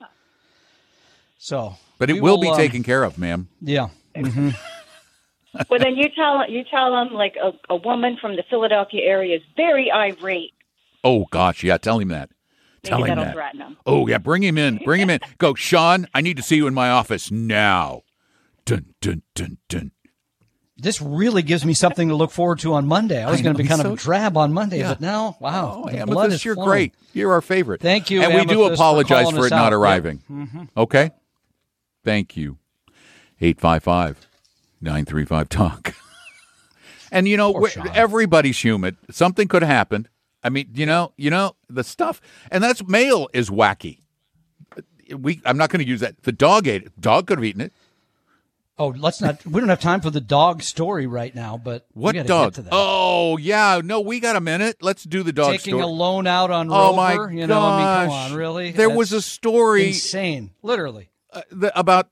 So, 1.38 1.76
but 1.98 2.10
it 2.10 2.14
we 2.14 2.22
will, 2.22 2.38
be 2.38 2.48
um, 2.50 2.56
taken 2.56 2.84
care 2.84 3.04
of, 3.04 3.18
ma'am. 3.18 3.50
Yeah. 3.62 3.90
well, 4.16 5.80
then 5.80 5.96
you 5.96 6.10
tell 6.16 6.50
you 6.50 6.64
tell 6.70 7.02
him 7.02 7.14
like 7.14 7.36
a, 7.42 7.52
a 7.70 7.76
woman 7.76 8.18
from 8.20 8.36
the 8.36 8.44
Philadelphia 8.50 9.02
area 9.04 9.38
is 9.38 9.44
very 9.56 9.92
irate. 9.92 10.54
Oh 11.04 11.26
gosh, 11.32 11.64
yeah. 11.64 11.78
Tell 11.78 12.00
him 12.00 12.10
that. 12.10 12.30
Maybe 12.84 12.89
Tell 12.89 13.04
him 13.04 13.08
that'll 13.08 13.24
that. 13.26 13.34
threaten 13.34 13.62
him. 13.62 13.78
Oh 13.86 14.08
yeah, 14.08 14.17
bring 14.17 14.43
him 14.43 14.58
in. 14.58 14.78
Bring 14.84 15.00
him 15.02 15.10
in. 15.10 15.19
Go, 15.38 15.54
Sean. 15.56 16.08
I 16.13 16.22
need 16.22 16.38
to 16.38 16.43
see 16.43 16.56
you 16.58 16.67
in 16.67 16.74
my 16.74 16.89
office 16.89 17.32
now. 17.32 18.02
Dun 18.65 18.93
dun 19.02 19.22
dun 19.36 19.58
dun. 19.69 19.91
This 20.76 21.02
really 21.02 21.43
gives 21.43 21.63
me 21.65 21.74
something 21.74 22.10
to 22.10 22.15
look 22.15 22.32
forward 22.32 22.60
to 22.60 22.74
on 22.74 22.86
Monday. 22.88 23.24
I 23.24 23.30
was 23.32 23.41
going 23.41 23.56
to 23.56 23.62
be 23.62 23.67
kind 23.69 23.80
so- 23.82 23.88
of 23.93 23.93
a 23.93 24.02
drab 24.02 24.36
on 24.36 24.52
Monday, 24.52 24.80
Yeah. 24.80 24.89
but 24.89 25.02
now, 25.02 25.38
wow, 25.39 25.84
Oh, 25.86 25.89
the 25.89 26.06
blood 26.06 26.24
Amethyst, 26.26 26.36
is 26.36 26.46
you're 26.46 26.56
flowing. 26.56 26.69
great. 26.69 26.93
You're 27.13 27.32
our 27.32 27.41
favorite. 27.41 27.80
Thank 27.80 28.10
you, 28.10 28.22
And 28.22 28.34
we 28.34 28.43
do 28.43 28.62
Amethyst, 28.63 28.67
for 28.69 28.74
apologize 28.74 29.30
for, 29.30 29.39
us 29.39 29.46
it 29.46 29.50
not 29.52 29.58
out. 29.60 29.65
Yep. 29.67 29.74
arriving. 29.74 30.24
Mm-hmm. 30.30 30.63
Okay? 30.76 31.12
Thank 32.04 32.36
you. 32.36 32.58
855 33.39 34.28
935 34.82 35.50
Talk. 35.50 35.93
And 37.12 37.28
you 37.28 37.38
know, 37.38 37.52
Poor 37.54 37.62
we're- 37.62 37.72
Sean. 37.72 37.89
everybody's 37.93 38.60
human. 38.60 38.98
Something 39.12 39.48
could 39.48 39.62
happen. 39.62 40.08
I 40.43 40.49
mean, 40.49 40.69
you 40.73 40.86
know, 40.86 41.13
you 41.17 41.29
know 41.29 41.56
the 41.69 41.84
stuff, 41.84 42.21
and 42.51 42.63
that's 42.63 42.86
mail 42.88 43.29
is 43.34 43.49
wacky. 43.49 43.99
We, 45.15 45.41
I'm 45.45 45.58
not 45.58 45.69
going 45.69 45.84
to 45.84 45.88
use 45.88 45.99
that. 45.99 46.23
The 46.23 46.32
dog 46.32 46.67
ate 46.67 46.84
it. 46.84 46.99
Dog 46.99 47.27
could 47.27 47.38
have 47.38 47.45
eaten 47.45 47.62
it. 47.62 47.73
Oh, 48.77 48.88
let's 48.88 49.21
not. 49.21 49.45
We 49.45 49.60
don't 49.60 49.69
have 49.69 49.79
time 49.82 50.01
for 50.01 50.10
the 50.10 50.19
dog 50.21 50.63
story 50.63 51.06
right 51.06 51.34
now, 51.36 51.62
but 51.63 51.86
we 51.93 52.01
What 52.01 52.25
dog? 52.25 52.47
Get 52.47 52.56
to 52.56 52.62
that. 52.63 52.69
Oh, 52.71 53.38
yeah. 53.38 53.82
No, 53.84 54.01
we 54.01 54.19
got 54.19 54.36
a 54.36 54.41
minute. 54.41 54.77
Let's 54.82 55.03
do 55.03 55.21
the 55.21 55.32
dog 55.32 55.51
Taking 55.51 55.73
story. 55.73 55.84
a 55.84 55.88
loan 55.88 56.25
out 56.25 56.49
on 56.49 56.69
oh 56.71 56.95
Rover. 56.95 56.95
my 56.95 57.32
you 57.32 57.45
know, 57.45 57.62
I 57.62 57.77
mean, 57.77 57.86
come 57.86 58.08
gosh. 58.10 58.32
on, 58.32 58.38
really? 58.38 58.71
There 58.71 58.89
was 58.89 59.13
a 59.13 59.21
story 59.21 59.88
insane, 59.89 60.51
literally. 60.63 61.10
uh, 61.32 61.41
the, 61.51 61.77
about 61.79 62.10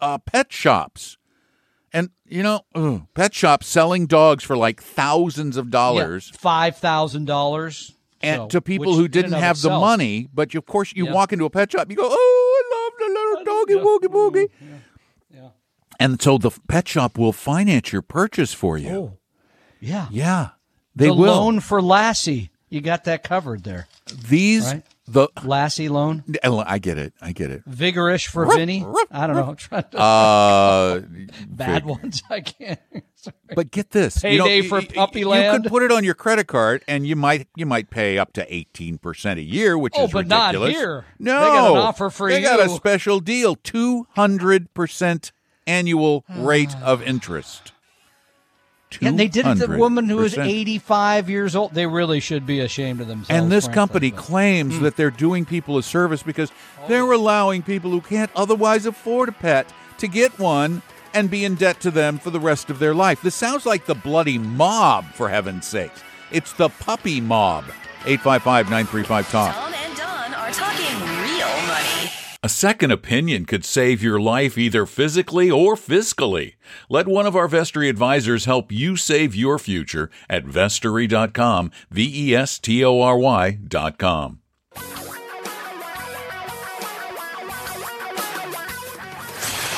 uh, 0.00 0.18
pet 0.18 0.52
shops, 0.52 1.16
and 1.92 2.10
you 2.26 2.42
know, 2.42 2.60
ugh, 2.74 3.02
pet 3.14 3.34
shops 3.34 3.66
selling 3.66 4.06
dogs 4.06 4.44
for 4.44 4.56
like 4.56 4.82
thousands 4.82 5.56
of 5.56 5.70
dollars, 5.70 6.30
five 6.30 6.76
thousand 6.76 7.26
dollars, 7.26 7.96
and 8.20 8.50
to 8.50 8.60
people 8.60 8.94
who 8.94 9.08
didn't 9.08 9.32
have 9.32 9.60
the 9.60 9.70
money. 9.70 10.28
But 10.32 10.54
you, 10.54 10.58
of 10.58 10.66
course, 10.66 10.92
you 10.94 11.06
Yeah. 11.06 11.12
walk 11.12 11.32
into 11.32 11.44
a 11.44 11.50
pet 11.50 11.72
shop, 11.72 11.90
you 11.90 11.96
go, 11.96 12.08
"Oh, 12.10 12.62
I 12.62 12.74
love 12.76 12.92
the 12.98 13.14
little 13.14 13.44
doggy 13.44 14.08
woogie 14.08 14.12
boogie," 14.12 14.48
Yeah. 15.34 15.48
and 15.98 16.20
so 16.22 16.38
the 16.38 16.50
pet 16.68 16.86
shop 16.88 17.18
will 17.18 17.32
finance 17.32 17.92
your 17.92 18.02
purchase 18.02 18.52
for 18.52 18.78
you. 18.78 18.90
Oh, 18.90 19.18
yeah. 19.80 20.06
Yeah, 20.10 20.50
they 20.94 21.06
the 21.06 21.14
will. 21.14 21.32
loan 21.32 21.60
for 21.60 21.80
Lassie, 21.82 22.50
you 22.68 22.80
got 22.80 23.04
that 23.04 23.22
covered 23.22 23.64
there. 23.64 23.88
These 24.28 24.64
Right. 24.66 24.82
The 25.12 25.28
Lassie 25.44 25.88
loan, 25.88 26.22
I 26.44 26.78
get 26.78 26.98
it. 26.98 27.12
I 27.20 27.32
get 27.32 27.50
it. 27.50 27.68
vigorish 27.68 28.26
for 28.28 28.44
Ruff, 28.44 28.54
Vinny. 28.56 28.84
ruff, 28.84 29.06
I 29.10 29.26
don't 29.26 29.36
know. 29.36 29.48
I'm 29.48 29.56
trying 29.56 29.84
to, 29.90 29.98
Uh, 29.98 31.00
bad 31.48 31.82
fig- 31.82 31.84
ones. 31.84 32.22
I 32.30 32.40
can't. 32.40 32.78
But 33.54 33.70
get 33.70 33.90
this, 33.90 34.24
you 34.24 34.38
know, 34.38 34.44
Payday 34.44 34.66
for 34.68 34.80
puppy 34.80 35.20
You 35.20 35.28
land? 35.28 35.64
could 35.64 35.70
put 35.70 35.82
it 35.82 35.92
on 35.92 36.04
your 36.04 36.14
credit 36.14 36.46
card, 36.46 36.82
and 36.88 37.06
you 37.06 37.16
might 37.16 37.48
you 37.54 37.66
might 37.66 37.90
pay 37.90 38.16
up 38.16 38.32
to 38.34 38.54
eighteen 38.54 38.96
percent 38.96 39.38
a 39.38 39.42
year, 39.42 39.76
which 39.76 39.92
Oh, 39.94 40.04
is 40.06 40.12
but 40.12 40.26
not 40.26 40.54
ridiculous. 40.54 40.74
here. 40.74 41.04
No, 41.18 41.38
They 41.40 41.46
got 41.46 41.70
an 41.72 41.76
offer 41.76 42.08
for 42.08 42.30
they 42.30 42.40
got 42.40 42.60
a 42.60 42.70
special 42.70 43.20
deal: 43.20 43.56
two 43.56 44.06
hundred 44.14 44.72
percent 44.72 45.32
annual 45.66 46.24
rate 46.30 46.74
of 46.82 47.02
interest. 47.02 47.72
And 49.00 49.18
they 49.18 49.28
did 49.28 49.46
it 49.46 49.56
to 49.58 49.66
the 49.66 49.76
woman 49.78 50.08
who 50.08 50.16
was 50.16 50.36
85 50.36 51.30
years 51.30 51.54
old. 51.54 51.74
They 51.74 51.86
really 51.86 52.18
should 52.20 52.44
be 52.46 52.60
ashamed 52.60 53.00
of 53.00 53.06
themselves. 53.06 53.30
And 53.30 53.50
this 53.50 53.64
frankly, 53.66 53.74
company 53.80 54.10
but- 54.10 54.20
claims 54.20 54.76
Hmm. 54.76 54.82
that 54.82 54.96
they're 54.96 55.10
doing 55.10 55.44
people 55.44 55.78
a 55.78 55.82
service 55.82 56.22
because 56.22 56.50
they're 56.88 57.10
allowing 57.12 57.62
people 57.62 57.90
who 57.90 58.00
can't 58.00 58.30
otherwise 58.34 58.86
afford 58.86 59.28
a 59.28 59.32
pet 59.32 59.72
to 59.98 60.08
get 60.08 60.38
one 60.38 60.82
and 61.14 61.30
be 61.30 61.44
in 61.44 61.54
debt 61.54 61.80
to 61.80 61.90
them 61.90 62.18
for 62.18 62.30
the 62.30 62.40
rest 62.40 62.70
of 62.70 62.78
their 62.78 62.94
life. 62.94 63.20
This 63.22 63.34
sounds 63.34 63.66
like 63.66 63.86
the 63.86 63.94
bloody 63.94 64.38
mob, 64.38 65.04
for 65.14 65.28
heaven's 65.28 65.66
sake. 65.66 65.92
It's 66.30 66.52
the 66.52 66.68
puppy 66.68 67.20
mob. 67.20 67.64
855 68.06 68.70
935 68.70 69.30
Talk. 69.30 69.54
Tom 69.54 69.74
and 69.74 69.96
Don 69.96 70.34
are 70.34 70.50
talking 70.52 70.86
real 70.86 70.98
money. 71.00 71.09
A 72.42 72.48
second 72.48 72.90
opinion 72.90 73.44
could 73.44 73.66
save 73.66 74.02
your 74.02 74.18
life 74.18 74.56
either 74.56 74.86
physically 74.86 75.50
or 75.50 75.74
fiscally. 75.74 76.54
Let 76.88 77.06
one 77.06 77.26
of 77.26 77.36
our 77.36 77.46
Vestory 77.48 77.90
advisors 77.90 78.46
help 78.46 78.72
you 78.72 78.96
save 78.96 79.34
your 79.34 79.58
future 79.58 80.08
at 80.26 80.46
vestory.com, 80.46 81.70
V 81.90 82.30
E 82.30 82.34
S 82.34 82.58
T 82.58 82.82
O 82.82 83.02
R 83.02 83.18
Y.com. 83.18 84.40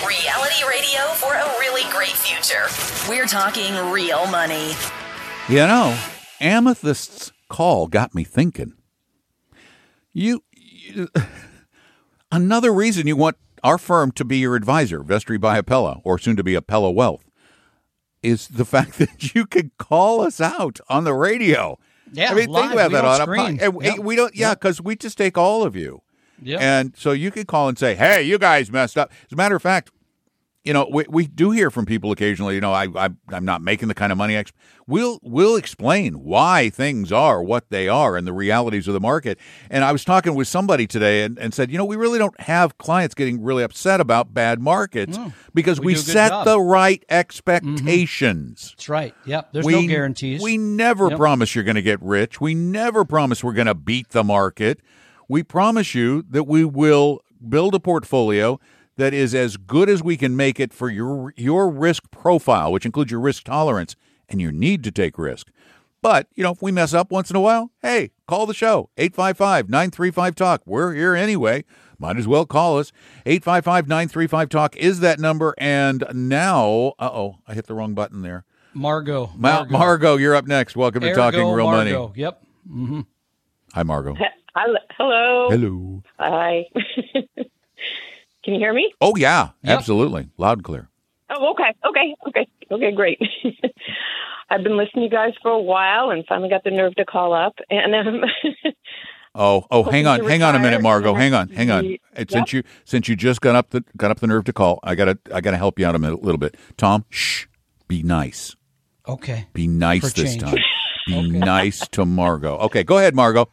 Reality 0.07 0.63
radio 0.65 1.01
for 1.17 1.35
a 1.35 1.45
really 1.59 1.91
great 1.91 2.11
future. 2.11 2.67
We're 3.11 3.27
talking 3.27 3.75
real 3.91 4.29
money. 4.29 4.75
You 5.49 5.67
know, 5.67 5.99
Amethyst's 6.41 7.33
call 7.49 7.89
got 7.89 8.15
me 8.15 8.23
thinking. 8.23 8.75
You, 10.13 10.45
you 10.53 11.09
another 12.33 12.73
reason 12.73 13.07
you 13.07 13.15
want 13.17 13.37
our 13.63 13.79
firm 13.79 14.11
to 14.13 14.25
be 14.25 14.39
your 14.39 14.57
advisor, 14.57 15.01
Vestory 15.01 15.41
by 15.41 15.61
Apella, 15.61 16.01
or 16.03 16.19
soon 16.19 16.35
to 16.37 16.43
be 16.43 16.55
Apella 16.55 16.93
Wealth, 16.93 17.31
is 18.23 18.49
the 18.49 18.65
fact 18.75 18.99
that 18.99 19.35
you 19.35 19.47
can 19.47 19.71
call 19.79 20.21
us 20.21 20.41
out 20.41 20.81
on 20.89 21.05
the 21.05 21.15
radio. 21.15 21.79
Yeah, 22.13 22.33
I 22.33 22.35
mean, 22.35 22.49
live. 22.51 22.63
think 22.65 22.73
about 22.75 22.91
We 22.91 22.95
that 22.95 23.05
on 23.05 23.21
a 23.21 23.25
screen. 23.25 23.59
pod- 23.59 23.75
and 23.75 23.83
Yep. 23.85 23.99
We 24.01 24.17
don't, 24.17 24.35
yeah, 24.35 24.55
because 24.55 24.81
we 24.81 24.97
just 24.97 25.17
take 25.17 25.39
all 25.39 25.63
of 25.63 25.77
you. 25.77 26.03
Yeah. 26.43 26.59
And 26.59 26.93
so 26.97 27.13
you 27.13 27.31
could 27.31 27.47
call 27.47 27.69
and 27.69 27.79
say, 27.79 27.95
"Hey, 27.95 28.23
you 28.25 28.37
guys 28.37 28.71
messed 28.73 28.99
up." 28.99 29.13
As 29.27 29.33
a 29.33 29.37
matter 29.37 29.55
of 29.55 29.63
fact, 29.63 29.93
you 30.65 30.73
know, 30.73 30.89
we, 30.91 31.05
we 31.09 31.27
do 31.27 31.51
hear 31.51 31.71
from 31.71 31.87
people 31.87 32.13
occasionally. 32.13 32.55
You 32.55 32.61
know, 32.61 32.73
I, 32.73 32.87
I 32.95 33.11
I'm 33.31 33.45
not 33.45 33.63
making 33.63 33.89
the 33.89 33.95
kind 33.95 34.13
of 34.13 34.19
money. 34.19 34.39
I 34.39 34.45
we'll 34.87 35.19
we'll 35.23 35.57
explain 35.57 36.23
why 36.23 36.71
things 36.71 37.11
are 37.11 37.43
what 37.43 37.71
they 37.71 37.89
are 37.89 38.17
and 38.17 38.27
the 38.27 38.33
realities 38.33 38.87
of 38.87 38.95
the 38.95 39.01
market. 39.01 39.39
And 39.71 39.85
I 39.85 39.91
was 39.91 40.05
talking 40.05 40.35
with 40.35 40.47
somebody 40.47 40.87
today 40.87 41.25
and, 41.25 41.39
and 41.39 41.53
said, 41.53 41.73
you 41.73 41.79
know, 41.79 41.85
we 41.85 41.97
really 41.97 42.19
don't 42.19 42.39
have 42.41 42.79
clients 42.79 43.15
getting 43.15 43.43
really 43.43 43.65
upset 43.65 44.01
about 44.01 44.33
bad 44.33 44.61
markets 44.61 45.19
because 45.53 45.81
we 45.81 45.87
we, 45.87 45.95
do 45.95 46.01
a 46.01 46.03
good 46.03 46.13
set 46.13 46.29
job. 46.29 46.45
the 46.45 46.61
right 46.61 47.01
mm-hmm. 47.01 47.19
expectations. 47.19 48.75
That's 48.77 48.89
right. 48.89 49.15
Yep. 49.25 49.53
There's 49.53 49.67
we, 49.67 49.73
no 49.73 49.89
guarantees. 49.89 50.43
We 50.43 50.59
never 50.59 51.09
Yep. 51.09 51.19
promise 51.19 51.55
you're 51.55 51.65
going 51.65 51.75
to 51.75 51.83
get 51.83 52.01
rich. 52.01 52.41
We 52.41 52.55
never 52.55 53.05
promise 53.05 53.43
we're 53.43 53.53
going 53.53 53.67
to 53.67 53.75
beat 53.75 54.11
the 54.11 54.23
market. 54.23 54.81
We 55.29 55.43
promise 55.43 55.95
you 55.95 56.23
that 56.31 56.45
we 56.45 56.65
will 56.65 57.23
build 57.49 57.75
a 57.75 57.81
portfolio 57.81 58.61
that 58.97 59.15
is 59.15 59.35
as 59.35 59.57
good 59.57 59.89
as 59.89 60.03
we 60.03 60.17
can 60.17 60.37
make 60.37 60.61
it 60.61 60.73
for 60.73 60.89
your 60.91 61.33
your 61.37 61.71
risk 61.71 62.11
profile, 62.11 62.73
which 62.73 62.87
includes 62.87 63.11
your 63.11 63.21
risk 63.21 63.45
tolerance 63.45 63.97
and 64.29 64.41
your 64.41 64.53
need 64.53 64.85
to 64.85 64.91
take 64.91 65.19
risk. 65.19 65.49
But, 66.03 66.27
you 66.35 66.43
know, 66.43 66.51
if 66.51 66.61
we 66.61 66.73
mess 66.73 66.93
up 66.95 67.13
once 67.13 67.31
in 67.31 67.37
a 67.37 67.41
while, 67.41 67.71
hey, 67.81 68.11
call 68.27 68.45
the 68.47 68.55
show. 68.55 68.91
855-935-TALK. 68.97 70.63
We're 70.67 70.95
here 70.95 71.15
anyway. 71.15 71.65
Might 71.97 72.17
as 72.17 72.27
well 72.27 72.45
call 72.45 72.79
us. 72.81 72.91
855-935-TALK 73.25 74.77
is 74.77 74.99
that 74.99 75.21
number. 75.21 75.55
And 75.59 76.05
now, 76.13 76.95
uh-oh, 76.99 77.37
I 77.47 77.55
hit 77.55 77.69
the 77.69 77.75
wrong 77.75 77.95
button 77.95 78.23
there. 78.23 78.45
Margot. 78.75 79.31
Ma- 79.37 79.65
Margot, 79.71 80.17
you're 80.17 80.35
up 80.35 80.47
next. 80.49 80.75
Welcome 80.77 81.03
to 81.03 81.11
Ergo 81.11 81.15
Talking 81.21 81.41
Real 81.53 81.67
Margot. 81.71 81.99
Money. 82.09 82.13
Yep. 82.21 82.43
Mm-hmm. 82.69 83.01
Hi, 83.75 83.83
Margot. 83.85 84.17
Hello. 84.57 84.79
Hello. 84.99 85.49
Hello. 85.51 86.03
Hi. 86.19 86.65
Can 88.45 88.55
you 88.55 88.61
hear 88.61 88.73
me? 88.73 88.93
Oh, 89.01 89.15
yeah, 89.17 89.51
Yep. 89.63 89.79
absolutely. 89.79 90.29
Loud 90.37 90.59
and 90.59 90.65
clear. 90.65 90.89
Oh, 91.31 91.53
okay. 91.53 91.73
Okay. 91.89 92.15
Okay. 92.29 92.47
Okay. 92.71 92.93
Great. 92.93 93.19
I've 94.51 94.63
been 94.63 94.77
listening 94.77 95.03
to 95.03 95.03
you 95.05 95.11
guys 95.11 95.33
for 95.43 95.51
a 95.51 95.61
while 95.61 96.11
and 96.11 96.25
finally 96.29 96.51
got 96.51 96.63
the 96.65 96.71
nerve 96.71 96.95
to 96.97 97.05
call 97.05 97.33
up. 97.33 97.55
And 97.71 97.95
um, 97.95 98.25
Oh, 99.35 99.65
oh, 99.71 99.83
hang 99.83 100.07
on, 100.07 100.23
hang 100.29 100.43
on 100.43 100.55
a 100.55 100.59
minute, 100.59 100.77
retire 100.79 100.83
Margot. 100.83 101.15
Hang 101.15 101.33
on, 101.33 101.49
hang 101.49 101.71
on. 101.71 101.85
ye- 101.87 102.01
And 102.15 102.31
Since 102.31 102.53
you 102.53 102.63
since 102.85 103.09
you 103.09 103.17
just 103.17 103.41
got 103.41 103.57
up 103.57 103.71
the 103.71 103.83
got 103.97 104.11
up 104.11 104.21
the 104.21 104.27
nerve 104.27 104.45
to 104.45 104.53
call, 104.53 104.79
I 104.85 104.95
gotta 104.95 105.19
I 105.35 105.41
gotta 105.41 105.57
help 105.57 105.79
you 105.79 105.87
out 105.87 105.95
a 105.95 105.99
minute, 105.99 106.23
little 106.23 106.37
bit. 106.39 106.55
Tom, 106.77 107.07
shh, 107.09 107.47
be 107.89 108.03
nice. 108.03 108.55
Okay. 109.09 109.47
Be 109.55 109.67
nice 109.69 110.03
For 110.03 110.15
this 110.21 110.33
change. 110.37 110.43
time. 110.43 110.59
Be 111.07 111.31
nice 111.31 111.89
to 111.89 112.05
Margot. 112.05 112.59
Okay, 112.59 112.85
go 112.85 112.99
ahead, 112.99 113.15
Margot. 113.15 113.49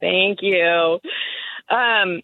thank 0.00 0.38
you. 0.42 0.98
Um, 1.70 2.20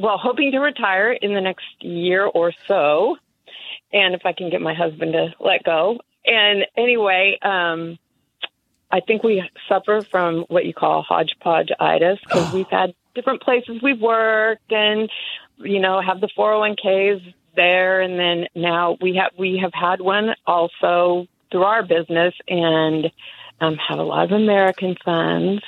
well, 0.00 0.18
hoping 0.18 0.52
to 0.52 0.58
retire 0.58 1.12
in 1.12 1.34
the 1.34 1.40
next 1.40 1.66
year 1.80 2.24
or 2.24 2.52
so. 2.66 3.16
And 3.92 4.14
if 4.14 4.22
I 4.24 4.32
can 4.32 4.50
get 4.50 4.60
my 4.60 4.74
husband 4.74 5.12
to 5.12 5.34
let 5.40 5.64
go. 5.64 5.98
And 6.24 6.66
anyway, 6.76 7.38
um, 7.42 7.98
I 8.90 9.00
think 9.00 9.22
we 9.22 9.48
suffer 9.68 10.02
from 10.10 10.44
what 10.48 10.64
you 10.64 10.74
call 10.74 11.02
hodgepodge-itis 11.02 12.18
because 12.20 12.52
we've 12.54 12.68
had 12.70 12.94
different 13.14 13.42
places 13.42 13.82
we've 13.82 14.00
worked 14.00 14.72
and, 14.72 15.10
you 15.58 15.80
know, 15.80 16.00
have 16.00 16.20
the 16.20 16.28
401ks 16.36 17.34
there. 17.56 18.00
And 18.00 18.18
then 18.18 18.46
now 18.54 18.96
we 19.00 19.16
have, 19.16 19.32
we 19.38 19.58
have 19.62 19.72
had 19.74 20.00
one 20.00 20.34
also 20.46 21.26
through 21.50 21.64
our 21.64 21.82
business 21.82 22.34
and 22.48 23.10
um, 23.60 23.76
have 23.76 23.98
a 23.98 24.02
lot 24.02 24.24
of 24.24 24.32
American 24.32 24.96
funds. 25.04 25.62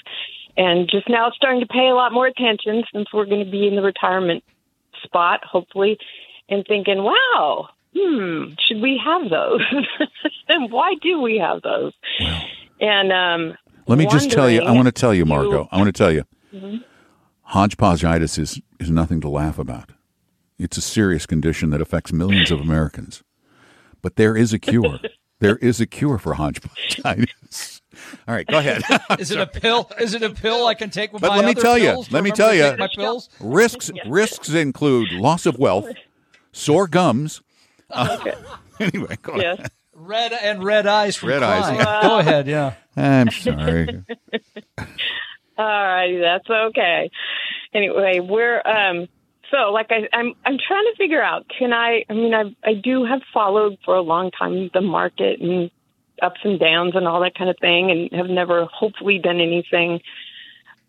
And 0.57 0.89
just 0.91 1.09
now 1.09 1.29
it's 1.29 1.37
starting 1.37 1.61
to 1.61 1.67
pay 1.67 1.89
a 1.89 1.95
lot 1.95 2.13
more 2.13 2.27
attention 2.27 2.83
since 2.93 3.09
we're 3.13 3.25
going 3.27 3.45
to 3.45 3.51
be 3.51 3.67
in 3.67 3.75
the 3.77 3.83
retirement 3.83 4.45
spot, 5.03 5.41
hopefully, 5.45 5.99
and 6.49 6.65
thinking, 6.67 7.03
wow, 7.03 7.69
hmm, 7.97 8.53
should 8.67 8.81
we 8.83 9.01
have 9.03 9.31
those? 9.31 9.61
and 10.49 10.71
why 10.71 10.95
do 11.01 11.21
we 11.21 11.39
have 11.39 11.63
those? 11.63 11.93
and 12.81 13.13
um, 13.13 13.57
Let 13.87 13.99
me 13.99 14.07
just 14.07 14.31
tell 14.31 14.51
you, 14.51 14.63
I 14.63 14.73
want 14.73 14.87
to 14.87 14.93
tell 14.93 15.15
you, 15.15 15.21
you- 15.21 15.25
Margot. 15.27 15.69
I 15.73 15.77
want 15.79 15.89
to 15.89 15.93
tell 15.93 16.13
you, 16.13 16.25
Mm-hmm. 16.55 16.77
hodgepodgeitis 17.59 18.39
is 18.39 18.61
is 18.79 18.91
nothing 18.91 19.21
to 19.23 19.29
laugh 19.29 19.59
about. 19.59 19.91
It's 20.59 20.77
a 20.77 20.83
serious 20.83 21.25
condition 21.27 21.71
that 21.71 21.81
affects 21.81 22.13
millions 22.13 22.51
of 22.51 22.61
Americans. 22.61 23.23
But 24.03 24.17
there 24.17 24.37
is 24.37 24.53
a 24.53 24.59
cure. 24.59 24.99
there 25.41 25.57
is 25.57 25.81
a 25.81 25.87
cure 25.87 26.19
for 26.19 26.35
hodgepodgeitis. 26.35 27.81
All 28.27 28.35
right, 28.35 28.47
go 28.47 28.59
ahead. 28.59 28.83
Is 29.19 29.31
it 29.31 29.39
a 29.39 29.47
pill? 29.47 29.91
Is 30.01 30.15
it 30.15 30.23
a 30.23 30.31
pill 30.31 30.67
I 30.67 30.75
can 30.75 30.91
take 30.91 31.13
with 31.13 31.23
But 31.23 31.29
my 31.31 31.37
let 31.37 31.45
me 31.45 31.51
other 31.53 31.61
tell 31.61 31.79
you, 31.79 31.91
pills 31.91 32.09
to 32.09 32.15
let 32.15 32.25
me 32.25 32.31
tell 32.31 32.55
you. 32.55 32.75
my 32.79 32.89
pills. 32.95 33.29
risks 33.41 33.91
risks 34.07 34.49
include 34.51 35.13
loss 35.13 35.47
of 35.47 35.59
wealth, 35.59 35.89
sore 36.53 36.87
gums. 36.89 37.43
Uh, 37.91 38.19
anyway, 38.81 39.17
go 39.23 39.33
ahead. 39.35 39.71
Red 39.95 40.33
and 40.33 40.65
red 40.65 40.87
eyes 40.87 41.17
from 41.17 41.29
Red 41.29 41.43
eyes. 41.43 41.65
crying. 41.83 42.03
Go 42.09 42.19
ahead. 42.19 42.47
Yeah. 42.49 42.75
I'm 42.97 43.31
sorry. 43.31 43.89
All 45.59 45.67
right, 45.67 46.19
that's 46.19 46.49
okay. 46.49 47.11
Anyway, 47.75 48.21
we're 48.21 48.61
um 48.67 49.07
so 49.51 49.71
like 49.73 49.89
I 49.91 50.09
I'm 50.17 50.33
I'm 50.45 50.57
trying 50.67 50.85
to 50.85 50.95
figure 50.97 51.23
out 51.23 51.47
can 51.59 51.73
I 51.73 52.05
I 52.09 52.15
mean 52.15 52.35
I 52.35 52.55
I 52.69 52.75
do 52.75 53.05
have 53.05 53.21
followed 53.35 53.77
for 53.85 53.95
a 53.95 54.01
long 54.01 54.31
time 54.31 54.71
the 54.73 54.81
market 54.81 55.41
and 55.41 55.71
ups 56.21 56.41
and 56.45 56.59
downs 56.59 56.95
and 56.95 57.07
all 57.07 57.21
that 57.21 57.35
kind 57.35 57.51
of 57.51 57.57
thing 57.61 57.91
and 57.91 58.13
have 58.13 58.29
never 58.29 58.65
hopefully 58.67 59.19
done 59.19 59.41
anything 59.41 60.01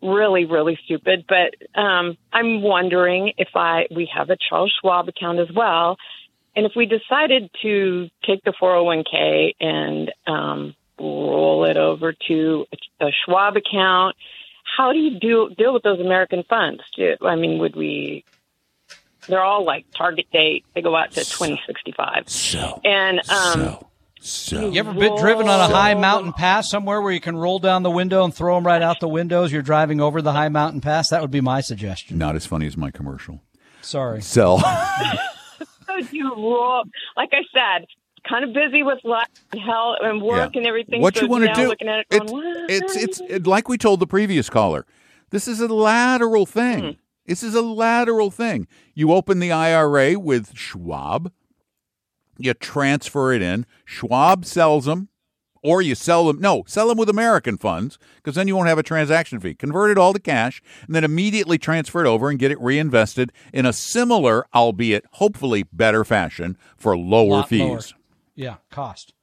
really 0.02 0.44
really 0.44 0.78
stupid 0.84 1.26
but 1.30 1.56
um 1.80 2.18
I'm 2.32 2.62
wondering 2.62 3.34
if 3.38 3.50
I 3.56 3.88
we 3.90 4.10
have 4.14 4.30
a 4.30 4.38
Charles 4.50 4.74
Schwab 4.82 5.08
account 5.08 5.40
as 5.40 5.50
well 5.56 5.98
and 6.56 6.66
if 6.66 6.74
we 6.76 6.86
decided 6.86 7.50
to 7.62 8.10
take 8.26 8.44
the 8.44 8.52
401k 8.52 9.56
and 9.62 10.12
um 10.28 10.76
roll 11.00 11.66
it 11.66 11.78
over 11.78 12.14
to 12.28 12.66
a 13.00 13.08
Schwab 13.26 13.56
account 13.56 14.18
how 14.78 14.92
do 14.92 15.00
you 15.00 15.20
do 15.20 15.50
deal 15.56 15.74
with 15.74 15.84
those 15.84 16.00
American 16.00 16.44
funds? 16.50 16.82
Do, 16.96 17.16
I 17.22 17.36
mean, 17.36 17.60
would 17.60 17.76
we? 17.76 18.24
They're 19.28 19.44
all 19.44 19.64
like 19.64 19.86
target 19.96 20.26
date. 20.32 20.66
They 20.74 20.82
go 20.82 20.96
out 20.96 21.12
to 21.12 21.30
twenty 21.30 21.62
sixty 21.68 21.92
five. 21.92 22.30
So, 22.30 22.82
And 22.84 23.20
um, 23.30 23.54
so, 23.54 23.88
so. 24.24 24.70
You 24.70 24.80
ever 24.80 24.94
been 24.94 25.18
driven 25.18 25.48
on 25.50 25.60
a 25.60 25.74
high 25.74 25.94
mountain 25.94 26.34
pass 26.34 26.70
somewhere 26.70 27.02
where 27.02 27.12
you 27.12 27.20
can 27.20 27.36
roll 27.36 27.60
down 27.60 27.84
the 27.84 27.92
window 27.92 28.24
and 28.24 28.34
throw 28.34 28.56
them 28.56 28.66
right 28.66 28.82
out 28.82 29.00
the 29.00 29.08
windows? 29.08 29.52
You're 29.52 29.62
driving 29.62 30.00
over 30.02 30.22
the 30.22 30.32
high 30.32 30.50
mountain 30.50 30.82
pass. 30.82 31.10
That 31.10 31.22
would 31.22 31.32
be 31.32 31.42
my 31.42 31.62
suggestion. 31.62 32.18
Not 32.18 32.36
as 32.36 32.46
funny 32.46 32.66
as 32.66 32.78
my 32.78 32.92
commercial. 32.92 33.42
Sorry. 33.82 34.22
So, 34.22 34.60
you 36.12 36.34
roll? 36.36 36.84
Like 37.18 37.32
I 37.34 37.44
said, 37.54 37.86
kind 38.28 38.44
of 38.44 38.54
busy 38.54 38.84
with 38.84 39.00
life 39.04 39.28
and 39.52 39.62
hell 39.62 39.96
and 40.02 40.22
work 40.22 40.52
Yeah. 40.54 40.60
and 40.60 40.68
everything. 40.68 41.02
what 41.02 41.16
so 41.16 41.24
you 41.24 41.28
want 41.28 41.46
to 41.46 41.54
do? 41.54 41.68
Looking 41.68 41.88
at 41.90 42.00
it, 42.00 42.08
it's, 42.10 42.32
going, 42.32 42.44
"What?" 42.44 42.72
it's 42.72 42.96
it's 42.96 43.22
it, 43.28 43.48
like 43.48 43.68
we 43.68 43.78
told 43.78 44.00
the 44.00 44.08
previous 44.08 44.50
caller. 44.50 44.86
This 45.30 45.48
is 45.48 45.60
a 45.60 45.68
lateral 45.68 46.46
thing. 46.46 46.80
Hmm. 46.80 46.92
This 47.26 47.42
is 47.42 47.56
a 47.56 47.62
lateral 47.62 48.32
thing. 48.32 48.68
You 48.94 49.14
open 49.14 49.40
the 49.40 49.52
IRA 49.52 50.20
with 50.20 50.56
Schwab. 50.58 51.32
You 52.38 52.54
transfer 52.54 53.32
it 53.34 53.42
in. 53.42 53.66
Schwab 53.86 54.46
sells 54.46 54.86
them, 54.86 55.10
or 55.62 55.82
you 55.82 55.96
sell 55.96 56.26
them. 56.26 56.40
No, 56.42 56.64
sell 56.68 56.88
them 56.88 56.98
with 56.98 57.10
American 57.10 57.58
funds 57.58 57.98
because 58.18 58.36
then 58.36 58.48
you 58.48 58.56
won't 58.56 58.68
have 58.70 58.78
a 58.80 58.84
transaction 58.84 59.40
fee. 59.40 59.54
Convert 59.54 59.92
it 59.92 59.98
all 59.98 60.14
to 60.14 60.20
cash 60.20 60.62
and 60.86 60.96
then 60.96 61.04
immediately 61.04 61.58
transfer 61.58 62.04
it 62.04 62.08
over 62.08 62.30
and 62.30 62.40
get 62.40 62.52
it 62.52 62.60
reinvested 62.60 63.32
in 63.54 63.66
a 63.66 63.74
similar, 63.74 64.46
albeit 64.54 65.06
hopefully 65.14 65.64
better 65.72 66.04
fashion 66.04 66.58
for 66.76 66.98
lower 66.98 67.44
fees. 67.44 67.62
lower. 67.62 67.80
Yeah, 68.36 68.56
cost. 68.72 69.14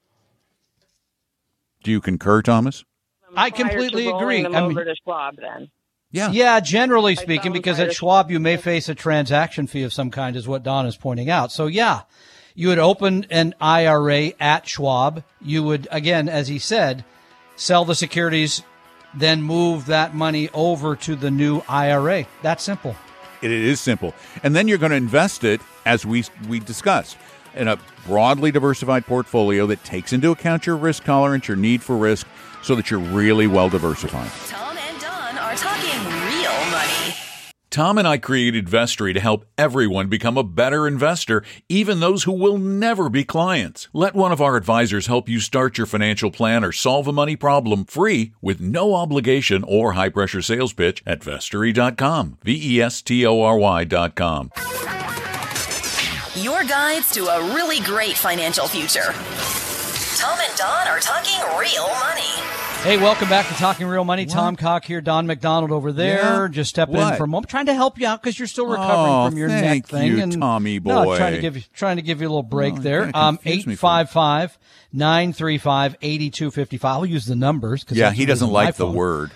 Do 1.82 1.90
you 1.90 2.00
concur, 2.00 2.42
Thomas? 2.42 2.84
I 3.36 3.50
completely 3.50 4.08
agree. 4.08 4.42
Them 4.42 4.54
I 4.54 4.60
mean- 4.62 4.70
over 4.72 4.84
to 4.84 4.94
Schwab 5.02 5.36
then. 5.36 5.70
Yeah. 6.12 6.30
Yeah, 6.32 6.58
generally 6.58 7.14
speaking, 7.14 7.52
because 7.52 7.78
at 7.78 7.94
Schwab 7.94 8.32
you 8.32 8.40
may 8.40 8.56
face 8.56 8.88
a 8.88 8.96
transaction 8.96 9.68
fee 9.68 9.84
of 9.84 9.92
some 9.92 10.10
kind, 10.10 10.34
is 10.34 10.48
what 10.48 10.64
Don 10.64 10.84
is 10.86 10.96
pointing 10.96 11.30
out. 11.30 11.52
So 11.52 11.66
yeah, 11.68 12.00
you 12.54 12.68
would 12.68 12.78
open 12.78 13.26
an 13.30 13.54
IRA 13.60 14.32
at 14.40 14.68
Schwab. 14.68 15.22
You 15.40 15.62
would 15.64 15.88
again, 15.90 16.28
as 16.28 16.48
he 16.48 16.58
said, 16.58 17.04
sell 17.56 17.84
the 17.84 17.94
securities, 17.94 18.62
then 19.14 19.42
move 19.42 19.86
that 19.86 20.14
money 20.14 20.48
over 20.54 20.96
to 20.96 21.16
the 21.16 21.30
new 21.30 21.62
IRA. 21.68 22.26
That 22.42 22.60
simple. 22.60 22.96
It 23.42 23.50
is 23.50 23.80
simple. 23.80 24.14
And 24.42 24.54
then 24.54 24.68
you're 24.68 24.78
going 24.78 24.90
to 24.90 24.96
invest 24.96 25.44
it, 25.44 25.60
as 25.86 26.04
we, 26.04 26.24
we 26.48 26.60
discussed, 26.60 27.16
in 27.54 27.68
a 27.68 27.78
broadly 28.06 28.50
diversified 28.50 29.06
portfolio 29.06 29.66
that 29.66 29.82
takes 29.82 30.12
into 30.12 30.30
account 30.30 30.66
your 30.66 30.76
risk 30.76 31.04
tolerance, 31.04 31.48
your 31.48 31.56
need 31.56 31.82
for 31.82 31.96
risk, 31.96 32.26
so 32.62 32.74
that 32.74 32.90
you're 32.90 33.00
really 33.00 33.46
well 33.46 33.70
diversified. 33.70 34.30
Tom 37.70 37.98
and 37.98 38.08
I 38.08 38.18
created 38.18 38.66
Vestory 38.66 39.14
to 39.14 39.20
help 39.20 39.44
everyone 39.56 40.08
become 40.08 40.36
a 40.36 40.42
better 40.42 40.88
investor, 40.88 41.44
even 41.68 42.00
those 42.00 42.24
who 42.24 42.32
will 42.32 42.58
never 42.58 43.08
be 43.08 43.22
clients. 43.22 43.86
Let 43.92 44.16
one 44.16 44.32
of 44.32 44.40
our 44.40 44.56
advisors 44.56 45.06
help 45.06 45.28
you 45.28 45.38
start 45.38 45.78
your 45.78 45.86
financial 45.86 46.32
plan 46.32 46.64
or 46.64 46.72
solve 46.72 47.06
a 47.06 47.12
money 47.12 47.36
problem 47.36 47.84
free 47.84 48.32
with 48.42 48.60
no 48.60 48.96
obligation 48.96 49.62
or 49.62 49.92
high 49.92 50.08
pressure 50.08 50.42
sales 50.42 50.72
pitch 50.72 51.00
at 51.06 51.20
vestory.com. 51.20 52.38
V 52.42 52.76
E 52.76 52.82
S 52.82 53.02
T 53.02 53.24
O 53.24 53.40
R 53.40 53.56
Y.com. 53.56 54.50
Your 56.34 56.64
guides 56.64 57.12
to 57.12 57.24
a 57.26 57.54
really 57.54 57.78
great 57.80 58.16
financial 58.16 58.66
future. 58.66 59.12
Tom 60.18 60.38
and 60.40 60.58
Don 60.58 60.88
are 60.88 60.98
talking 60.98 61.38
real 61.56 61.86
money. 62.00 62.59
Hey, 62.82 62.96
welcome 62.96 63.28
back 63.28 63.46
to 63.48 63.54
Talking 63.54 63.86
Real 63.86 64.04
Money. 64.04 64.24
Tom 64.24 64.56
Cock 64.56 64.86
here, 64.86 65.02
Don 65.02 65.26
McDonald 65.26 65.70
over 65.70 65.92
there. 65.92 66.16
Yeah? 66.44 66.48
Just 66.50 66.70
stepping 66.70 66.96
What? 66.96 67.12
in 67.12 67.18
for 67.18 67.24
a 67.24 67.28
moment, 67.28 67.50
trying 67.50 67.66
to 67.66 67.74
help 67.74 68.00
you 68.00 68.06
out 68.06 68.22
because 68.22 68.38
you're 68.38 68.48
still 68.48 68.66
recovering 68.66 69.12
Oh, 69.14 69.28
from 69.28 69.36
your 69.38 69.48
neck 69.48 69.86
thing. 69.86 70.06
you, 70.08 70.22
and 70.22 70.32
Tommy 70.32 70.80
No, 70.80 71.04
boy. 71.04 71.18
trying 71.18 71.34
to 71.34 71.40
give 71.42 71.56
you 71.58 71.62
trying 71.74 71.96
to 71.96 72.02
give 72.02 72.22
you 72.22 72.26
a 72.26 72.30
little 72.30 72.42
break 72.42 72.74
Oh, 72.74 72.80
there. 72.80 73.10
Um, 73.14 73.38
eight 73.44 73.64
five 73.78 74.08
five 74.10 74.58
nine 74.94 75.34
three 75.34 75.58
five 75.58 75.94
eighty 76.00 76.30
two 76.30 76.50
fifty 76.50 76.78
five. 76.78 76.96
I'll 76.96 77.06
use 77.06 77.26
the 77.26 77.36
numbers 77.36 77.84
because 77.84 77.98
Yeah, 77.98 78.12
he 78.12 78.24
doesn't 78.24 78.50
like 78.50 78.74
the 78.76 78.86
phone- 78.86 78.94
word. 78.94 79.30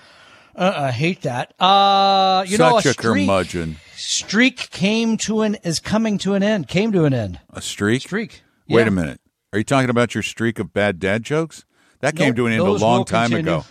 Uh, 0.57 0.72
I 0.76 0.90
hate 0.90 1.20
that. 1.22 1.52
Uh, 1.61 2.44
you 2.48 2.57
know, 2.57 2.78
a 2.78 2.83
Such 2.83 2.87
a 2.87 2.92
streak, 2.94 3.26
curmudgeon. 3.28 3.76
streak 3.94 4.70
came 4.70 5.18
to 5.18 5.42
an 5.42 5.57
is 5.57 5.80
coming 5.80 6.16
to 6.18 6.33
an 6.33 6.42
end. 6.42 6.66
Came 6.66 6.92
to 6.92 7.04
an 7.04 7.12
end. 7.12 7.40
A 7.52 7.61
streak? 7.61 8.00
Streak. 8.02 8.42
Wait 8.68 8.88
a 8.88 8.90
minute. 8.90 9.20
Are 9.52 9.59
you 9.59 9.64
talking 9.64 9.90
about 9.90 10.14
your 10.14 10.22
streak 10.22 10.59
of 10.59 10.72
bad 10.72 10.98
dad 10.98 11.22
jokes? 11.24 11.66
That 12.04 12.16
came 12.16 12.34
to 12.34 12.46
an 12.46 12.52
end 12.52 12.60
a 12.62 12.64
long 12.70 13.04
time 13.04 13.30
continue. 13.30 13.52
ago. 13.52 13.64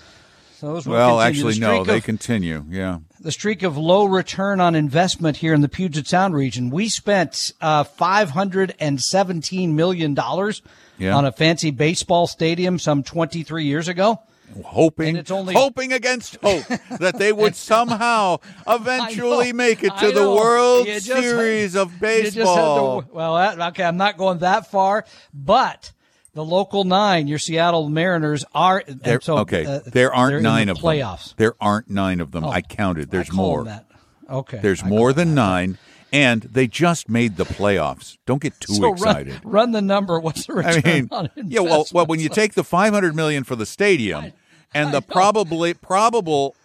Those 0.59 0.87
Well, 0.87 1.19
actually, 1.19 1.55
The 1.55 1.59
no, 1.59 1.83
they 1.83 1.97
of- 1.97 2.03
continue. 2.03 2.63
Yeah. 2.69 2.99
the 3.19 3.31
streak 3.33 3.63
of 3.63 3.77
low 3.77 4.05
return 4.05 4.59
on 4.61 4.75
investment 4.75 5.37
here 5.37 5.53
in 5.53 5.59
the 5.61 5.67
Puget 5.69 6.07
Sound 6.07 6.33
region. 6.33 6.69
We 6.69 6.87
spent 6.89 7.51
uh, 7.61 7.83
five 7.83 8.29
hundred 8.31 8.73
and 8.79 9.01
seventeen 9.01 9.75
million 9.75 10.13
dollars 10.13 10.61
Yeah. 10.97 11.15
on 11.17 11.25
a 11.25 11.31
fancy 11.33 11.69
baseball 11.71 12.27
stadium 12.27 12.79
some 12.79 13.03
twenty 13.03 13.43
three 13.43 13.65
years 13.65 13.87
ago. 13.89 14.19
Hoping, 14.63 15.09
And 15.09 15.17
it's 15.17 15.31
only- 15.31 15.53
hoping 15.53 15.91
against 15.93 16.37
hope 16.43 16.63
that 16.99 17.17
they 17.17 17.33
would 17.33 17.55
somehow 17.73 18.37
eventually 18.67 19.51
know. 19.51 19.57
make 19.57 19.83
it 19.83 19.97
to 19.97 20.11
the. 20.11 20.29
World 20.29 20.85
just- 20.85 21.05
Series 21.07 21.75
of 21.75 21.89
just 21.89 21.99
to- 21.99 21.99
baseball. 22.39 23.03
well, 23.11 23.61
okay, 23.69 23.83
I'm 23.83 23.97
not 23.97 24.17
going 24.17 24.37
that 24.39 24.69
far, 24.71 25.05
but 25.33 25.91
the 26.33 26.43
local 26.43 26.83
nine, 26.83 27.27
your 27.27 27.37
Seattle 27.39 27.89
Mariners, 27.89 28.43
are 28.53 28.83
There, 28.87 29.21
so, 29.21 29.39
okay, 29.39 29.65
uh, 29.65 29.79
there 29.85 30.13
aren't 30.13 30.41
nine 30.41 30.67
the 30.67 30.71
of 30.73 30.79
playoffs. 30.79 31.29
them. 31.29 31.35
There 31.37 31.53
aren't 31.61 31.89
nine 31.89 32.19
of 32.19 32.31
them. 32.31 32.43
Oh, 32.43 32.49
I 32.49 32.61
counted. 32.61 33.11
There's 33.11 33.29
I 33.31 33.35
more. 33.35 33.63
that. 33.65 33.85
Okay, 34.29 34.59
There's 34.61 34.83
I 34.83 34.87
more 34.87 35.13
than 35.13 35.29
that. 35.29 35.35
nine, 35.35 35.77
and 36.11 36.41
they 36.43 36.65
just 36.67 37.07
made 37.09 37.37
the 37.37 37.45
playoffs. 37.45 38.17
Don't 38.25 38.41
get 38.41 38.59
too 38.59 38.73
So 38.73 38.93
excited. 38.93 39.41
Run, 39.43 39.53
run 39.53 39.71
the 39.73 39.81
number. 39.81 40.19
What's 40.19 40.45
the 40.47 40.53
return 40.53 40.81
I 40.85 40.93
mean, 40.93 41.07
on 41.11 41.29
yeah. 41.35 41.59
Well, 41.59 41.85
well, 41.91 42.05
when 42.07 42.19
you 42.19 42.29
take 42.29 42.53
the 42.53 42.63
500 42.63 43.15
million 43.15 43.43
for 43.43 43.55
the 43.55 43.65
stadium 43.65 44.31
and 44.73 44.93
the 44.93 45.01
probably 45.01 45.73
probable 45.75 46.55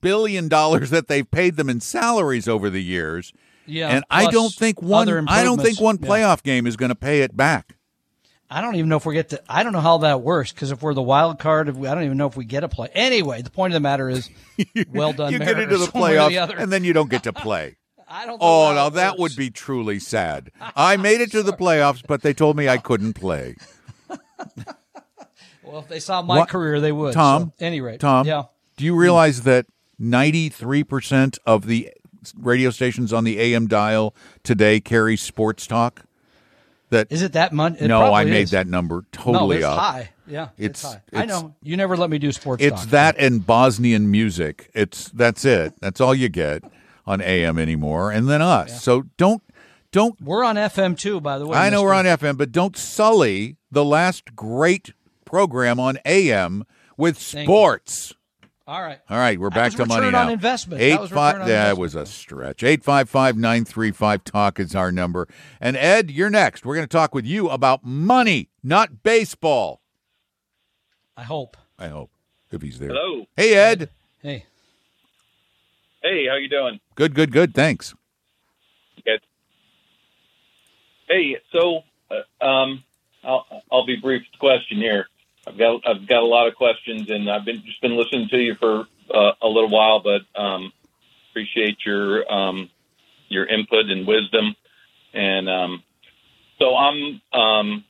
billion 0.00 0.48
dollars 0.48 0.90
that 0.90 1.06
they've 1.06 1.30
paid 1.30 1.56
them 1.56 1.68
in 1.68 1.80
salaries 1.80 2.48
over 2.48 2.70
the 2.70 2.82
years, 2.82 3.32
yeah, 3.66 3.88
and 3.90 4.04
I 4.10 4.26
don't 4.30 4.52
think 4.52 4.82
one. 4.82 5.08
I 5.28 5.44
don't 5.44 5.60
think 5.60 5.80
one 5.80 5.94
improvements. 5.96 6.18
Yeah. 6.20 6.26
playoff 6.34 6.42
game 6.42 6.66
is 6.66 6.76
going 6.76 6.88
to 6.88 6.96
pay 6.96 7.20
it 7.20 7.36
back. 7.36 7.76
I 8.54 8.60
don't 8.60 8.74
even 8.76 8.88
know 8.90 8.96
if 8.98 9.06
we 9.06 9.14
get 9.14 9.30
to. 9.30 9.42
I 9.48 9.62
don't 9.62 9.72
know 9.72 9.80
how 9.80 9.98
that 9.98 10.20
works 10.20 10.52
because 10.52 10.70
if 10.72 10.82
we're 10.82 10.92
the 10.94 11.00
wild 11.02 11.38
card, 11.38 11.68
if 11.70 11.76
we, 11.76 11.88
I 11.88 11.94
don't 11.94 12.04
even 12.04 12.18
know 12.18 12.26
if 12.26 12.36
we 12.36 12.44
get 12.44 12.64
a 12.64 12.68
play. 12.68 12.88
Anyway, 12.92 13.40
the 13.40 13.50
point 13.50 13.72
of 13.72 13.74
the 13.76 13.80
matter 13.80 14.10
is, 14.10 14.28
well 14.90 15.12
done. 15.14 15.32
you 15.32 15.38
get 15.38 15.58
into 15.58 15.78
the 15.78 15.90
Mariners, 15.94 16.34
or 16.34 16.46
the 16.46 16.46
playoffs, 16.46 16.62
and 16.62 16.70
then 16.70 16.84
you 16.84 16.92
don't 16.92 17.08
get 17.10 17.22
to 17.22 17.32
play. 17.32 17.76
I 18.06 18.26
don't. 18.26 18.38
Oh, 18.42 18.74
now 18.74 18.90
that 18.90 19.12
works. 19.18 19.20
would 19.20 19.36
be 19.38 19.48
truly 19.50 19.98
sad. 19.98 20.50
I 20.76 20.98
made 20.98 21.22
it 21.22 21.30
to 21.32 21.42
the 21.42 21.52
playoffs, 21.54 22.02
but 22.06 22.20
they 22.20 22.34
told 22.34 22.56
me 22.58 22.68
I 22.68 22.76
couldn't 22.76 23.14
play. 23.14 23.56
Well, 25.64 25.78
if 25.80 25.88
they 25.88 26.00
saw 26.00 26.20
my 26.20 26.38
What- 26.40 26.48
career, 26.50 26.80
they 26.80 26.92
would. 26.92 27.14
Tom, 27.14 27.52
So, 27.58 27.64
any 27.64 27.80
rate, 27.80 28.00
Tom, 28.00 28.26
Yeah. 28.26 28.42
do 28.76 28.84
you 28.84 28.94
realize 28.94 29.42
that 29.42 29.64
93% 29.98 31.38
of 31.46 31.66
the 31.66 31.90
radio 32.36 32.68
stations 32.70 33.12
on 33.12 33.24
the 33.24 33.38
AM 33.40 33.66
dial 33.68 34.14
today 34.42 34.80
carry 34.80 35.16
sports 35.16 35.66
talk? 35.66 36.02
That 36.92 37.08
Is 37.10 37.22
it 37.22 37.32
that 37.32 37.52
much? 37.52 37.80
No, 37.80 38.12
I 38.12 38.24
made 38.24 38.42
is. 38.42 38.50
that 38.52 38.66
number 38.66 38.96
No, 38.96 39.02
totally 39.12 39.56
it's 39.56 39.64
up. 39.66 39.78
high. 39.78 40.10
Yeah, 40.26 40.48
it's, 40.58 40.84
It's- 40.84 41.00
high. 41.12 41.22
I 41.22 41.24
know. 41.24 41.54
You 41.62 41.76
never 41.76 41.96
let 41.96 42.10
me 42.10 42.18
do 42.18 42.30
sports. 42.32 42.62
It's 42.62 42.82
talk. 42.82 42.90
that 42.90 43.16
and 43.18 43.44
Bosnian 43.46 44.10
music. 44.10 44.70
It's 44.74 45.08
that's 45.08 45.44
it. 45.44 45.72
That's 45.80 46.00
all 46.02 46.14
you 46.14 46.28
get 46.28 46.62
on 47.06 47.20
AM 47.22 47.58
anymore, 47.58 48.10
and 48.12 48.28
then 48.28 48.42
us. 48.42 48.82
So 48.84 49.04
don't 49.16 49.42
don't. 49.90 50.20
We're 50.20 50.44
on 50.44 50.56
FM 50.56 50.96
too, 50.98 51.20
by 51.20 51.38
the 51.38 51.46
way. 51.46 51.56
I 51.56 51.70
know 51.70 51.82
we're 51.82 51.94
on 51.94 52.04
FM, 52.04 52.36
but 52.36 52.52
don't 52.52 52.76
sully 52.76 53.56
the 53.70 53.84
last 53.84 54.36
great 54.36 54.92
program 55.24 55.80
on 55.80 55.98
AM 56.04 56.64
with 56.98 57.16
Thank 57.16 57.48
you. 57.48 57.54
Sports. 58.62 58.76
All 58.78 58.82
right. 58.82 58.98
All 59.10 59.18
right, 59.18 59.38
we're 59.38 59.50
back 59.50 59.72
to 59.72 59.86
money 59.86 60.10
now. 60.10 60.24
on 60.26 60.30
investment. 60.32 60.80
Eight 60.80 60.90
That 60.92 61.00
was 61.00 61.10
five. 61.10 61.34
on 61.34 61.40
that 61.48 61.70
investment. 61.70 61.78
was 61.78 61.94
a 61.94 62.06
stretch. 62.06 62.62
Eight 62.62 62.82
five 62.84 63.08
five 63.08 63.36
nine 63.36 63.64
three 63.64 63.90
five 63.90 64.24
talk 64.24 64.58
is 64.60 64.74
our 64.74 64.92
number. 64.92 65.28
And 65.60 65.76
Ed, 65.76 66.10
you're 66.10 66.30
next. 66.30 66.64
We're 66.64 66.74
going 66.74 66.86
to 66.86 66.92
talk 66.92 67.14
with 67.14 67.26
you 67.26 67.48
about 67.48 67.84
money, 67.84 68.48
not 68.62 69.02
baseball. 69.02 69.80
I 71.16 71.22
hope. 71.24 71.56
I 71.78 71.88
hope 71.88 72.10
if 72.50 72.62
he's 72.62 72.78
there. 72.78 72.88
Hello. 72.90 73.26
Hey, 73.36 73.54
Ed. 73.54 73.90
Hey, 74.22 74.46
Hey, 76.02 76.26
how 76.28 76.36
you 76.36 76.48
doing? 76.48 76.80
Good, 76.96 77.14
good, 77.14 77.30
good. 77.30 77.54
Thanks. 77.54 77.94
Good. 79.04 79.20
Hey, 81.08 81.36
so 81.52 81.82
uh, 82.10 82.44
um, 82.44 82.82
I'll 83.22 83.46
I'll 83.70 83.86
be 83.86 83.96
brief. 83.96 84.22
with 84.22 84.32
the 84.32 84.38
Question 84.38 84.78
here. 84.78 85.06
I've 85.46 85.58
got 85.58 85.80
I've 85.86 86.06
got 86.06 86.22
a 86.22 86.26
lot 86.26 86.46
of 86.48 86.54
questions, 86.54 87.10
and 87.10 87.30
I've 87.30 87.44
been 87.44 87.62
just 87.64 87.80
been 87.80 87.96
listening 87.96 88.28
to 88.30 88.38
you 88.38 88.54
for 88.54 88.86
uh, 89.12 89.32
a 89.42 89.48
little 89.48 89.70
while, 89.70 90.00
but 90.00 90.22
um, 90.40 90.72
appreciate 91.30 91.78
your 91.84 92.30
um, 92.32 92.70
your 93.28 93.46
input 93.46 93.86
and 93.90 94.06
wisdom. 94.06 94.54
And 95.14 95.48
um, 95.48 95.82
so 96.58 96.76
I'm 96.76 97.20
um, 97.32 97.84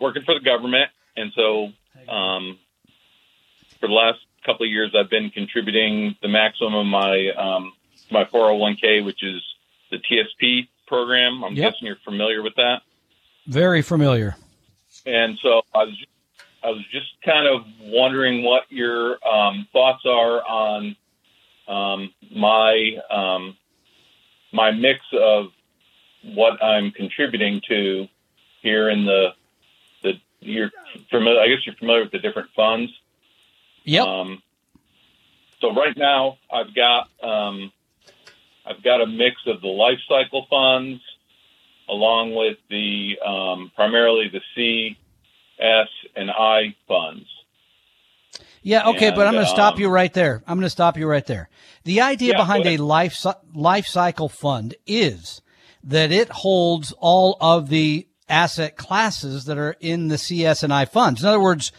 working 0.00 0.22
for 0.24 0.34
the 0.34 0.40
government, 0.40 0.90
and 1.16 1.30
so 1.34 1.68
um, 2.08 2.58
for 3.80 3.86
the 3.88 3.92
last 3.94 4.18
couple 4.44 4.64
of 4.64 4.70
years, 4.72 4.94
I've 4.98 5.10
been 5.10 5.30
contributing 5.30 6.16
the 6.22 6.28
maximum 6.28 6.74
of 6.74 6.86
my 6.86 7.28
um, 7.36 7.72
my 8.10 8.24
401k, 8.24 9.04
which 9.04 9.22
is 9.22 9.42
the 9.90 9.98
TSP 9.98 10.68
program. 10.86 11.44
I'm 11.44 11.54
Yep. 11.54 11.72
guessing 11.74 11.86
you're 11.86 11.96
familiar 12.04 12.42
with 12.42 12.54
that. 12.56 12.80
very 13.46 13.82
familiar. 13.82 14.36
And 15.06 15.38
so 15.42 15.62
I 15.74 15.84
was 15.84 15.94
I 16.62 16.68
was 16.70 16.84
just 16.90 17.10
kind 17.24 17.46
of 17.46 17.64
wondering 17.80 18.42
what 18.42 18.64
your 18.70 19.16
um, 19.26 19.66
thoughts 19.72 20.04
are 20.04 20.42
on 20.46 20.96
um, 21.66 22.12
my 22.34 22.98
um, 23.10 23.56
my 24.52 24.70
mix 24.70 25.00
of 25.12 25.46
what 26.22 26.62
I'm 26.62 26.90
contributing 26.90 27.62
to 27.68 28.08
here 28.62 28.90
in 28.90 29.04
the 29.04 29.34
the 30.02 30.20
you're 30.40 30.70
familiar. 31.10 31.40
I 31.40 31.48
guess 31.48 31.64
you're 31.64 31.76
familiar 31.76 32.02
with 32.02 32.12
the 32.12 32.18
different 32.18 32.50
funds. 32.54 32.92
Yep. 33.84 34.06
Um, 34.06 34.42
so 35.60 35.74
right 35.74 35.96
now 35.96 36.38
I've 36.52 36.74
got 36.74 37.08
um, 37.22 37.72
I've 38.66 38.82
got 38.82 39.00
a 39.00 39.06
mix 39.06 39.36
of 39.46 39.60
the 39.60 39.68
life 39.68 39.98
cycle 40.08 40.46
funds, 40.50 41.00
along 41.88 42.34
with 42.34 42.58
the 42.68 43.18
um, 43.24 43.72
primarily 43.74 44.28
the 44.28 44.40
C, 44.54 44.98
S, 45.60 45.88
and 46.16 46.30
I 46.30 46.74
funds. 46.88 47.26
Yeah, 48.62 48.88
okay, 48.88 49.08
And, 49.08 49.16
but 49.16 49.26
I'm 49.26 49.34
going 49.34 49.46
to 49.46 49.50
stop 49.50 49.74
um, 49.74 49.80
you 49.80 49.88
right 49.88 50.12
there. 50.12 50.42
I'm 50.46 50.56
going 50.56 50.66
to 50.66 50.70
stop 50.70 50.98
you 50.98 51.06
right 51.06 51.24
there. 51.24 51.48
The 51.84 52.02
idea 52.02 52.32
Yeah, 52.32 52.38
behind 52.38 52.66
a 52.66 52.76
life 52.76 53.24
life 53.54 53.86
cycle 53.86 54.28
fund 54.28 54.74
is 54.86 55.40
that 55.82 56.12
it 56.12 56.28
holds 56.28 56.92
all 56.98 57.38
of 57.40 57.70
the 57.70 58.06
asset 58.28 58.76
classes 58.76 59.46
that 59.46 59.56
are 59.58 59.76
in 59.80 60.08
the 60.08 60.18
CS 60.18 60.62
and 60.62 60.72
I 60.72 60.84
funds. 60.84 61.22
In 61.22 61.28
other 61.28 61.40
words, 61.40 61.72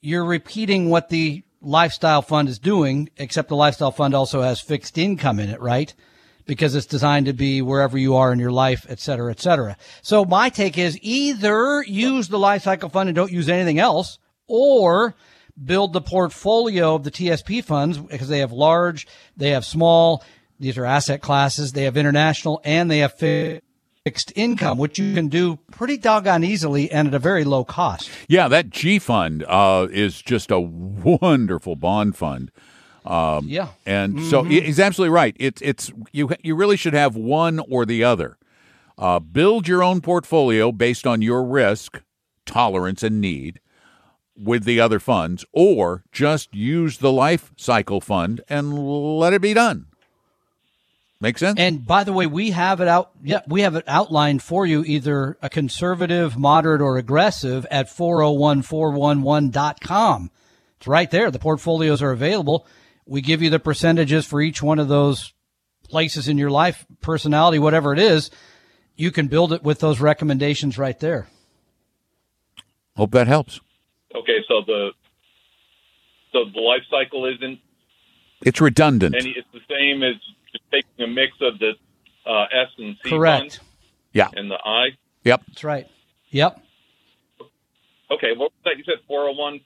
you're 0.00 0.24
repeating 0.24 0.90
what 0.90 1.08
the 1.08 1.42
lifestyle 1.60 2.22
fund 2.22 2.48
is 2.48 2.58
doing, 2.58 3.08
except 3.16 3.48
the 3.48 3.56
lifestyle 3.56 3.90
fund 3.90 4.14
also 4.14 4.42
has 4.42 4.60
fixed 4.60 4.98
income 4.98 5.40
in 5.40 5.48
it, 5.48 5.60
right? 5.60 5.94
Because 6.48 6.74
it's 6.74 6.86
designed 6.86 7.26
to 7.26 7.32
be 7.32 7.62
wherever 7.62 7.96
you 7.96 8.16
are 8.16 8.32
in 8.32 8.40
your 8.40 8.50
life, 8.50 8.86
et 8.88 8.98
cetera, 8.98 9.30
et 9.30 9.38
cetera. 9.38 9.76
So 10.02 10.24
my 10.24 10.48
take 10.48 10.76
is 10.78 10.98
either 11.02 11.84
use 11.86 12.28
the 12.28 12.38
life 12.38 12.62
cycle 12.62 12.88
fund 12.88 13.08
and 13.08 13.14
don't 13.14 13.30
use 13.30 13.48
anything 13.48 13.78
else, 13.78 14.18
or 14.48 15.14
build 15.62 15.92
the 15.92 16.00
portfolio 16.00 16.94
of 16.94 17.04
the 17.04 17.10
TSP 17.10 17.62
funds 17.62 17.98
because 17.98 18.28
they 18.28 18.38
have 18.38 18.50
large, 18.52 19.06
they 19.36 19.50
have 19.50 19.64
small, 19.64 20.24
these 20.58 20.78
are 20.78 20.84
asset 20.86 21.20
classes, 21.20 21.72
they 21.72 21.84
have 21.84 21.96
international, 21.96 22.60
and 22.64 22.90
they 22.90 22.98
have 22.98 23.12
fi- 23.18 23.60
fixed 24.04 24.32
income, 24.34 24.78
which 24.78 24.98
you 24.98 25.14
can 25.14 25.28
do 25.28 25.56
pretty 25.70 25.98
doggone 25.98 26.42
easily 26.44 26.90
and 26.90 27.08
at 27.08 27.14
a 27.14 27.18
very 27.18 27.44
low 27.44 27.64
cost. 27.64 28.08
Yeah, 28.26 28.48
that 28.48 28.70
G 28.70 28.98
fund 28.98 29.44
uh, 29.46 29.86
is 29.90 30.22
just 30.22 30.50
a 30.50 30.58
wonderful 30.58 31.76
bond 31.76 32.16
fund. 32.16 32.50
Um, 33.08 33.46
Yeah. 33.48 33.68
and 33.86 34.22
so 34.26 34.42
Mhm. 34.44 34.50
he- 34.50 34.60
he's 34.60 34.78
absolutely 34.78 35.14
right. 35.14 35.34
It's 35.40 35.60
it's 35.62 35.90
you 36.12 36.30
you 36.42 36.54
really 36.54 36.76
should 36.76 36.92
have 36.94 37.16
one 37.16 37.58
or 37.68 37.84
the 37.86 38.04
other. 38.04 38.36
Uh, 38.98 39.18
build 39.18 39.66
your 39.66 39.82
own 39.82 40.00
portfolio 40.02 40.70
based 40.72 41.06
on 41.06 41.22
your 41.22 41.42
risk 41.42 42.02
tolerance 42.44 43.02
and 43.02 43.20
need 43.20 43.60
with 44.36 44.64
the 44.64 44.78
other 44.78 45.00
funds, 45.00 45.44
or 45.52 46.04
just 46.12 46.54
use 46.54 46.98
the 46.98 47.10
life 47.10 47.50
cycle 47.56 48.00
fund 48.00 48.40
and 48.48 48.78
let 49.18 49.32
it 49.32 49.40
be 49.42 49.54
done. 49.54 49.86
Make 51.20 51.36
sense? 51.38 51.58
And 51.58 51.84
by 51.84 52.04
the 52.04 52.12
way, 52.12 52.26
we 52.26 52.52
have 52.52 52.80
it 52.80 52.86
out. 52.86 53.10
Yeah, 53.24 53.40
we 53.48 53.62
have 53.62 53.74
it 53.74 53.82
outlined 53.88 54.40
for 54.42 54.64
you, 54.66 54.84
either 54.84 55.36
a 55.42 55.48
conservative, 55.48 56.36
moderate, 56.38 56.80
or 56.80 56.96
aggressive 56.98 57.66
at 57.72 57.88
401411.com. 57.90 60.30
It's 60.78 60.86
right 60.86 61.10
there. 61.10 61.30
The 61.30 61.38
portfolios 61.40 62.02
are 62.02 62.12
available. 62.12 62.66
We 63.08 63.22
give 63.22 63.40
you 63.42 63.50
the 63.50 63.58
percentages 63.58 64.26
for 64.26 64.40
each 64.40 64.62
one 64.62 64.78
of 64.78 64.88
those 64.88 65.32
places 65.88 66.28
in 66.28 66.36
your 66.36 66.50
life, 66.50 66.86
personality, 67.00 67.58
whatever 67.58 67.92
it 67.92 67.98
is. 67.98 68.30
You 68.96 69.10
can 69.10 69.28
build 69.28 69.52
it 69.52 69.62
with 69.62 69.80
those 69.80 70.00
recommendations 70.00 70.76
right 70.76 70.98
there. 71.00 71.28
Hope 72.96 73.12
that 73.12 73.26
helps. 73.26 73.60
Okay, 74.14 74.38
so 74.46 74.62
the 74.66 74.90
so 76.32 76.44
the 76.52 76.60
life 76.60 76.82
cycle 76.90 77.24
isn't 77.26 77.60
it's 78.42 78.60
redundant. 78.60 79.14
And 79.14 79.26
it's 79.26 79.48
the 79.52 79.60
same 79.68 80.02
as 80.02 80.16
taking 80.70 81.04
a 81.04 81.06
mix 81.06 81.32
of 81.40 81.58
the 81.58 81.72
uh, 82.26 82.44
S 82.52 82.68
and 82.78 82.96
C. 83.02 83.10
Correct. 83.10 83.60
Yeah. 84.12 84.28
And 84.34 84.50
the 84.50 84.58
I. 84.64 84.88
Yep. 85.24 85.42
That's 85.48 85.64
right. 85.64 85.86
Yep. 86.30 86.60
Okay. 88.10 88.32
What 88.36 88.52
was 88.52 88.60
that? 88.64 88.76
You 88.76 88.84
said 88.84 89.02
401? 89.06 89.60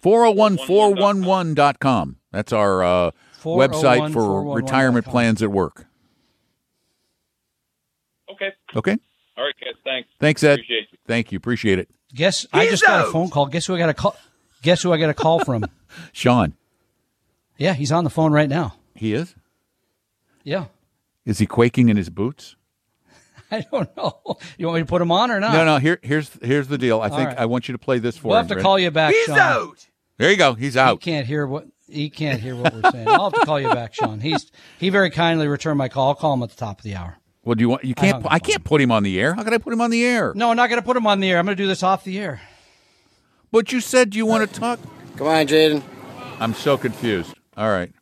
401 0.00 0.58
411.com. 0.58 2.17
That's 2.32 2.52
our 2.52 2.82
uh, 2.82 3.10
website 3.42 4.12
for 4.12 4.54
retirement 4.54 5.06
plans 5.06 5.42
at 5.42 5.50
work. 5.50 5.86
Okay. 8.30 8.50
Okay. 8.76 8.98
All 9.36 9.44
right, 9.44 9.54
guys. 9.60 9.74
Thanks. 9.84 10.08
Thanks, 10.20 10.44
Ed. 10.44 10.54
Appreciate 10.54 10.86
you. 10.92 10.98
Thank 11.06 11.32
you. 11.32 11.36
Appreciate 11.36 11.78
it. 11.78 11.88
Guess 12.14 12.46
I 12.52 12.66
just 12.66 12.84
got 12.86 13.06
a 13.08 13.10
phone 13.10 13.30
call. 13.30 13.46
Guess 13.46 13.66
who 13.66 13.74
I 13.74 13.78
got 13.78 13.88
a 13.88 13.94
call? 13.94 14.16
Guess 14.62 14.82
who 14.82 14.92
I 14.92 14.98
got 14.98 15.10
a 15.10 15.14
call 15.14 15.44
from? 15.44 15.64
Sean. 16.12 16.54
yeah, 17.56 17.74
he's 17.74 17.92
on 17.92 18.04
the 18.04 18.10
phone 18.10 18.32
right 18.32 18.48
now. 18.48 18.74
He 18.94 19.12
is? 19.14 19.34
Yeah. 20.42 20.66
Is 21.24 21.38
he 21.38 21.46
quaking 21.46 21.88
in 21.88 21.96
his 21.96 22.10
boots? 22.10 22.56
I 23.50 23.64
don't 23.70 23.94
know. 23.96 24.20
You 24.58 24.66
want 24.66 24.76
me 24.76 24.82
to 24.82 24.86
put 24.86 25.00
him 25.02 25.12
on 25.12 25.30
or 25.30 25.40
not? 25.40 25.52
No, 25.52 25.64
no. 25.64 25.78
Here, 25.78 25.98
here's 26.02 26.30
here's 26.42 26.68
the 26.68 26.78
deal. 26.78 27.00
I 27.00 27.08
All 27.08 27.16
think 27.16 27.28
right. 27.30 27.38
I 27.38 27.46
want 27.46 27.68
you 27.68 27.72
to 27.72 27.78
play 27.78 27.98
this 27.98 28.16
for 28.16 28.28
me. 28.28 28.30
We'll 28.30 28.38
him. 28.38 28.44
have 28.44 28.48
to 28.48 28.54
Ready? 28.56 28.62
call 28.64 28.78
you 28.78 28.90
back, 28.90 29.14
He's 29.14 29.26
Sean. 29.26 29.38
Out. 29.38 29.86
There 30.18 30.30
you 30.30 30.36
go. 30.36 30.54
He's 30.54 30.74
He 30.74 30.80
out. 30.80 31.00
can't 31.00 31.26
hear 31.26 31.46
what 31.46 31.66
he 31.90 32.10
can't 32.10 32.40
hear 32.40 32.54
what 32.54 32.74
we're 32.74 32.90
saying. 32.90 33.08
I'll 33.08 33.30
have 33.30 33.40
to 33.40 33.46
call 33.46 33.60
you 33.60 33.68
back, 33.70 33.94
Sean. 33.94 34.20
He's 34.20 34.50
he 34.78 34.90
very 34.90 35.10
kindly 35.10 35.48
returned 35.48 35.78
my 35.78 35.88
call. 35.88 36.08
I'll 36.08 36.14
call 36.14 36.34
him 36.34 36.42
at 36.42 36.50
the 36.50 36.56
top 36.56 36.78
of 36.78 36.84
the 36.84 36.94
hour. 36.94 37.18
Well, 37.44 37.54
do 37.54 37.62
you 37.62 37.68
want? 37.70 37.84
You 37.84 37.94
can't. 37.94 38.22
hung 38.22 38.32
I, 38.32 38.38
can't 38.38 38.62
put 38.64 38.80
him 38.80 38.92
on 38.92 39.02
the 39.02 39.18
air. 39.18 39.34
How 39.34 39.42
can 39.42 39.54
I 39.54 39.58
put 39.58 39.72
him 39.72 39.80
on 39.80 39.90
the 39.90 40.04
air? 40.04 40.32
No, 40.34 40.50
I'm 40.50 40.56
not 40.56 40.68
going 40.68 40.80
to 40.80 40.84
put 40.84 40.96
him 40.96 41.06
on 41.06 41.20
the 41.20 41.30
air. 41.30 41.38
I'm 41.38 41.46
going 41.46 41.56
to 41.56 41.62
do 41.62 41.66
this 41.66 41.82
off 41.82 42.04
the 42.04 42.18
air. 42.18 42.40
But 43.50 43.72
you 43.72 43.80
said 43.80 44.14
you 44.14 44.26
want 44.26 44.48
to 44.50 44.60
talk. 44.60 44.78
Come 45.16 45.28
on, 45.28 45.46
Jaden. 45.46 45.82
I'm 46.40 46.52
so 46.52 46.76
confused. 46.76 47.34
All 47.56 47.70
right. 47.70 47.92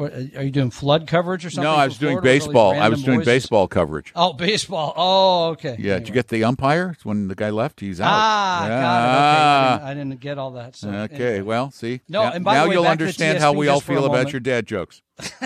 What, 0.00 0.14
are 0.14 0.42
you 0.42 0.50
doing 0.50 0.70
flood 0.70 1.06
coverage 1.06 1.44
or 1.44 1.50
something? 1.50 1.70
No, 1.70 1.76
I 1.76 1.84
was 1.84 1.98
doing 1.98 2.12
Florida 2.14 2.26
with 2.26 2.30
all 2.30 2.32
these 2.32 2.46
baseball. 2.46 2.80
I 2.80 2.88
was 2.88 3.02
doing 3.02 3.18
voices? 3.18 3.26
baseball 3.34 3.68
coverage. 3.68 4.12
Oh, 4.16 4.32
baseball. 4.32 4.94
Oh, 4.96 5.48
okay. 5.50 5.76
Yeah. 5.78 5.98
Did 5.98 6.08
you 6.08 6.14
get 6.14 6.28
the 6.28 6.42
umpire 6.42 6.96
when 7.02 7.28
the 7.28 7.34
guy 7.34 7.50
left? 7.50 7.80
He's 7.80 8.00
out. 8.00 8.08
Ah, 8.10 8.62
Yeah. 8.66 8.80
got 8.80 9.02
it. 9.02 9.08
Okay. 9.10 9.84
I, 9.84 9.88
didn't, 9.88 9.88
I 9.88 9.94
didn't 9.94 10.20
get 10.20 10.38
all 10.38 10.52
that. 10.52 10.74
So 10.74 10.88
Okay, 10.88 11.14
anyway. 11.16 11.40
well, 11.42 11.70
see. 11.70 12.00
No, 12.08 12.22
now, 12.22 12.32
and 12.32 12.42
by 12.42 12.54
the 12.54 12.60
now 12.62 12.68
way, 12.68 12.74
you'll 12.76 12.84
back 12.84 12.92
to 12.92 12.96
the 12.96 13.04
understand 13.04 13.38
how 13.40 13.52
we 13.52 13.68
all 13.68 13.76
just 13.76 13.86
for 13.88 13.92
a 13.92 13.96
feel 13.96 14.06
about 14.06 14.32
your 14.32 14.40
dad 14.40 14.66
jokes. 14.66 15.02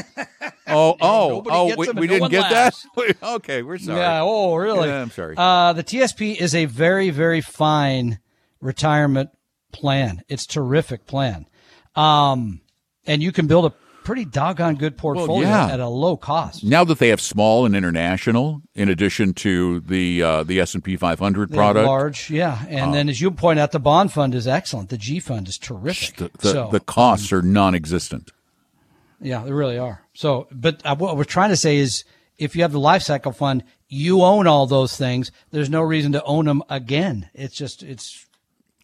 oh, 0.68 0.96
oh, 1.00 1.42
oh, 1.50 1.74
we, 1.76 1.88
we 1.90 2.06
no 2.06 2.06
didn't 2.06 2.30
get 2.30 2.42
laughs. 2.42 2.86
that. 2.94 3.16
okay, 3.24 3.62
we're 3.62 3.78
sorry. 3.78 3.98
Yeah. 3.98 4.20
Oh, 4.22 4.54
really? 4.54 4.86
Yeah, 4.86 5.02
I'm 5.02 5.10
sorry. 5.10 5.34
Uh, 5.36 5.72
the 5.72 5.82
TSP 5.82 6.40
is 6.40 6.54
a 6.54 6.66
very, 6.66 7.10
very 7.10 7.40
fine 7.40 8.20
retirement 8.60 9.30
plan. 9.72 10.22
It's 10.28 10.46
terrific 10.46 11.06
plan. 11.06 11.46
Um, 11.96 12.60
and 13.04 13.20
you 13.20 13.32
can 13.32 13.48
build 13.48 13.66
a 13.66 13.74
pretty 14.04 14.24
doggone 14.24 14.76
good 14.76 14.96
portfolio 14.96 15.48
yeah. 15.48 15.66
at 15.72 15.80
a 15.80 15.88
low 15.88 16.16
cost. 16.16 16.62
now 16.62 16.84
that 16.84 16.98
they 16.98 17.08
have 17.08 17.20
small 17.20 17.64
and 17.66 17.74
international, 17.74 18.62
in 18.74 18.88
addition 18.88 19.32
to 19.34 19.80
the 19.80 20.22
uh, 20.22 20.42
the 20.44 20.60
S 20.60 20.74
and 20.74 20.84
P 20.84 20.96
500 20.96 21.48
They 21.50 21.56
have 21.56 21.58
product, 21.58 21.86
large, 21.86 22.30
yeah. 22.30 22.64
And 22.68 22.94
then 22.94 23.08
as 23.08 23.20
you 23.20 23.30
point 23.30 23.58
out, 23.58 23.72
the 23.72 23.80
bond 23.80 24.12
fund 24.12 24.34
is 24.34 24.46
excellent. 24.46 24.90
The 24.90 24.98
G 24.98 25.18
fund 25.20 25.48
is 25.48 25.58
terrific. 25.58 26.16
the 26.16 26.30
the, 26.38 26.50
so, 26.50 26.68
the 26.70 26.80
costs 26.80 27.32
are 27.32 27.42
non-existent. 27.42 28.30
yeah, 29.20 29.42
they 29.44 29.52
really 29.52 29.78
are. 29.78 30.02
So, 30.14 30.46
but 30.52 30.80
uh, 30.84 30.94
what 30.96 31.16
we're 31.16 31.24
trying 31.24 31.50
to 31.50 31.56
say 31.56 31.78
is 31.78 32.04
if 32.38 32.54
you 32.54 32.62
have 32.62 32.72
the 32.72 32.80
life 32.80 33.02
cycle 33.02 33.32
fund, 33.32 33.64
you 33.88 34.22
own 34.22 34.46
all 34.46 34.66
those 34.66 34.96
things. 34.96 35.30
There's 35.50 35.70
no 35.70 35.80
reason 35.82 36.12
to 36.12 36.22
own 36.24 36.46
them 36.46 36.62
again. 36.68 37.30
It's 37.32 37.54
just, 37.54 37.82
it's, 37.82 38.26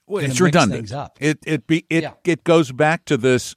Well, 0.07 0.25
it's 0.25 0.41
redundant. 0.41 0.79
things 0.79 0.93
up. 0.93 1.19
It 1.21 1.39
it 1.45 1.67
be 1.67 1.85
it 1.91 2.03
Yeah. 2.05 2.13
it 2.25 2.45
goes 2.45 2.71
back 2.73 3.05
to 3.07 3.17
this 3.17 3.55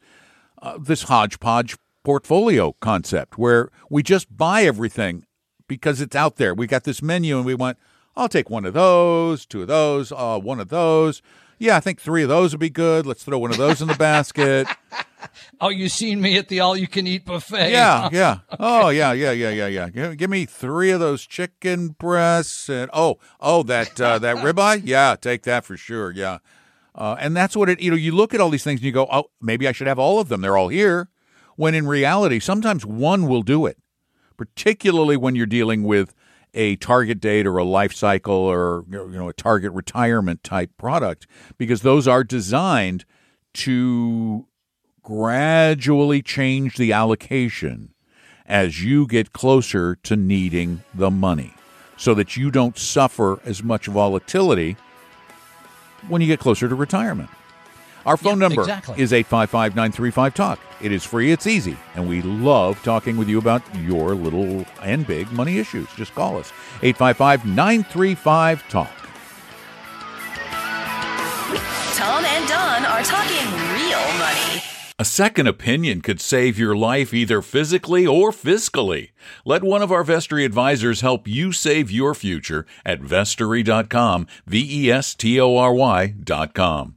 uh, 0.64 0.78
this 0.80 1.04
hodgepodge 1.04 1.76
portfolio 2.04 2.76
concept 2.80 3.38
where 3.38 3.70
we 3.90 4.02
just 4.02 4.36
buy 4.36 4.64
everything 4.64 5.26
because 5.68 6.02
it's 6.02 6.16
out 6.16 6.38
there. 6.38 6.54
We 6.54 6.66
got 6.66 6.86
this 6.86 7.02
menu 7.02 7.38
and 7.38 7.46
we 7.46 7.54
want. 7.54 7.78
I'll 8.16 8.30
take 8.30 8.50
one 8.50 8.66
of 8.66 8.74
those, 8.74 9.46
two 9.46 9.62
of 9.62 9.68
those, 9.68 10.12
uh, 10.12 10.40
one 10.40 10.60
of 10.60 10.70
those. 10.70 11.22
Yeah, 11.60 11.78
I 11.78 11.80
think 11.80 12.00
three 12.00 12.24
of 12.24 12.30
those 12.30 12.52
would 12.52 12.60
be 12.60 12.70
good. 12.70 13.06
Let's 13.06 13.24
throw 13.24 13.40
one 13.40 13.52
of 13.52 13.58
those 13.58 13.82
in 13.82 13.88
the 13.88 13.96
basket. 13.96 14.68
oh, 15.62 15.70
you 15.70 15.90
seen 15.90 16.22
me 16.22 16.38
at 16.38 16.48
the 16.48 16.60
all 16.60 16.76
you 16.76 16.88
can 16.88 17.08
eat 17.08 17.26
buffet. 17.26 17.72
Yeah, 17.72 18.10
yeah. 18.12 18.40
Oh, 18.60 18.90
yeah, 18.90 19.14
yeah, 19.14 19.32
yeah, 19.32 19.50
yeah, 19.50 19.68
yeah. 19.68 19.90
Give, 19.90 20.18
give 20.18 20.30
me 20.30 20.46
three 20.46 20.92
of 20.92 21.00
those 21.00 21.26
chicken 21.26 21.90
breasts 21.90 22.70
and 22.70 22.90
oh, 22.94 23.18
oh, 23.40 23.64
that 23.64 24.00
uh, 24.00 24.20
that 24.20 24.38
ribeye. 24.38 24.82
Yeah, 24.84 25.16
take 25.20 25.44
that 25.44 25.66
for 25.66 25.78
sure. 25.78 26.12
Yeah, 26.12 26.40
uh, 26.96 27.16
and 27.20 27.36
that's 27.36 27.56
what 27.56 27.70
it. 27.70 27.82
You 27.82 27.92
know, 27.92 27.98
you 27.98 28.12
look 28.12 28.34
at 28.34 28.42
all 28.42 28.50
these 28.50 28.64
things 28.64 28.80
and 28.80 28.86
you 28.86 28.92
go, 28.92 29.08
oh, 29.12 29.26
maybe 29.42 29.68
I 29.68 29.72
should 29.72 29.88
have 29.88 30.00
all 30.00 30.20
of 30.20 30.30
them. 30.30 30.42
They're 30.42 30.58
all 30.58 30.70
here. 30.70 31.10
When 31.56 31.76
in 31.76 31.88
reality, 31.88 32.40
sometimes 32.40 32.86
one 32.86 33.28
will 33.28 33.44
do 33.44 33.66
it. 33.66 33.78
Particularly 34.38 35.18
when 35.18 35.36
you're 35.36 35.46
dealing 35.46 35.84
with 35.84 36.16
a 36.54 36.76
target 36.78 37.20
date 37.20 37.48
or 37.48 37.58
a 37.58 37.64
life 37.64 37.94
cycle 37.94 38.34
or 38.34 38.86
you 38.90 39.08
know 39.10 39.30
a 39.30 39.34
target 39.34 39.72
retirement 39.74 40.44
type 40.44 40.72
product, 40.78 41.28
because 41.58 41.82
those 41.82 42.08
are 42.08 42.24
designed 42.24 43.06
to 43.54 44.48
gradually 45.02 46.22
change 46.22 46.78
the 46.78 46.92
allocation 46.94 47.94
as 48.46 48.84
you 48.84 49.08
get 49.08 49.34
closer 49.34 49.96
to 49.96 50.16
needing 50.16 50.84
the 50.94 51.12
money 51.12 51.54
so 51.98 52.14
that 52.14 52.36
you 52.36 52.52
don't 52.52 52.78
suffer 52.78 53.40
as 53.46 53.64
much 53.64 53.88
volatility 53.88 54.76
when 56.08 56.22
you 56.22 56.28
get 56.28 56.40
closer 56.40 56.68
to 56.70 56.76
retirement. 56.76 57.30
Our 58.06 58.18
phone 58.18 58.34
Yeah, 58.40 58.48
number 58.48 58.62
exactly. 58.62 59.00
is 59.02 59.14
855 59.14 59.76
935 59.76 60.34
Talk. 60.34 60.60
It 60.82 60.92
is 60.92 61.06
free, 61.06 61.32
it's 61.32 61.48
easy, 61.48 61.78
and 61.96 62.08
we 62.10 62.22
love 62.22 62.82
talking 62.84 63.16
with 63.16 63.30
you 63.30 63.38
about 63.40 63.62
your 63.78 64.14
little 64.14 64.66
and 64.82 65.08
big 65.08 65.32
money 65.32 65.58
issues. 65.58 65.88
Just 65.96 66.14
call 66.14 66.38
us 66.38 66.52
855 66.82 67.46
935 67.46 68.68
Talk. 68.68 68.92
Tom 71.96 72.26
and 72.26 72.48
Don 72.50 72.84
are 72.86 73.04
talking 73.04 73.48
real 73.72 74.04
money. 74.20 74.43
A 75.04 75.06
second 75.06 75.48
opinion 75.48 76.00
could 76.00 76.22
save 76.22 76.58
your 76.58 76.78
life 76.78 77.14
either 77.14 77.42
physically 77.42 78.08
or 78.08 78.32
fiscally. 78.32 79.10
Let 79.44 79.62
one 79.62 79.82
of 79.82 79.92
our 79.92 80.06
Vestory 80.06 80.46
advisors 80.46 81.02
help 81.02 81.28
you 81.28 81.52
save 81.52 81.92
your 81.92 82.16
future 82.16 82.66
at 82.86 83.02
vestory.com, 83.02 84.28
V 84.46 84.86
E 84.86 84.90
S 84.90 85.14
T 85.14 85.42
O 85.42 85.58
R 85.58 85.74
Y.com. 85.74 86.96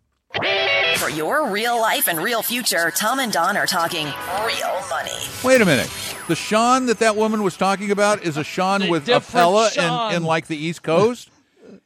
For 0.98 1.10
your 1.10 1.50
real 1.50 1.80
life 1.80 2.06
and 2.06 2.20
real 2.20 2.44
future, 2.44 2.92
Tom 2.92 3.18
and 3.18 3.32
Don 3.32 3.56
are 3.56 3.66
talking 3.66 4.06
real 4.06 4.80
money. 4.88 5.10
Wait 5.42 5.60
a 5.60 5.64
minute. 5.64 5.90
The 6.28 6.36
Sean 6.36 6.86
that 6.86 7.00
that 7.00 7.16
woman 7.16 7.42
was 7.42 7.56
talking 7.56 7.90
about 7.90 8.22
is 8.22 8.36
a 8.36 8.44
Sean 8.44 8.82
A 8.82 8.88
with 8.88 9.06
different 9.06 9.48
Appella 9.48 9.72
Sean. 9.72 10.12
in, 10.12 10.18
in 10.18 10.22
like 10.22 10.46
the 10.46 10.56
East 10.56 10.84
Coast. 10.84 11.28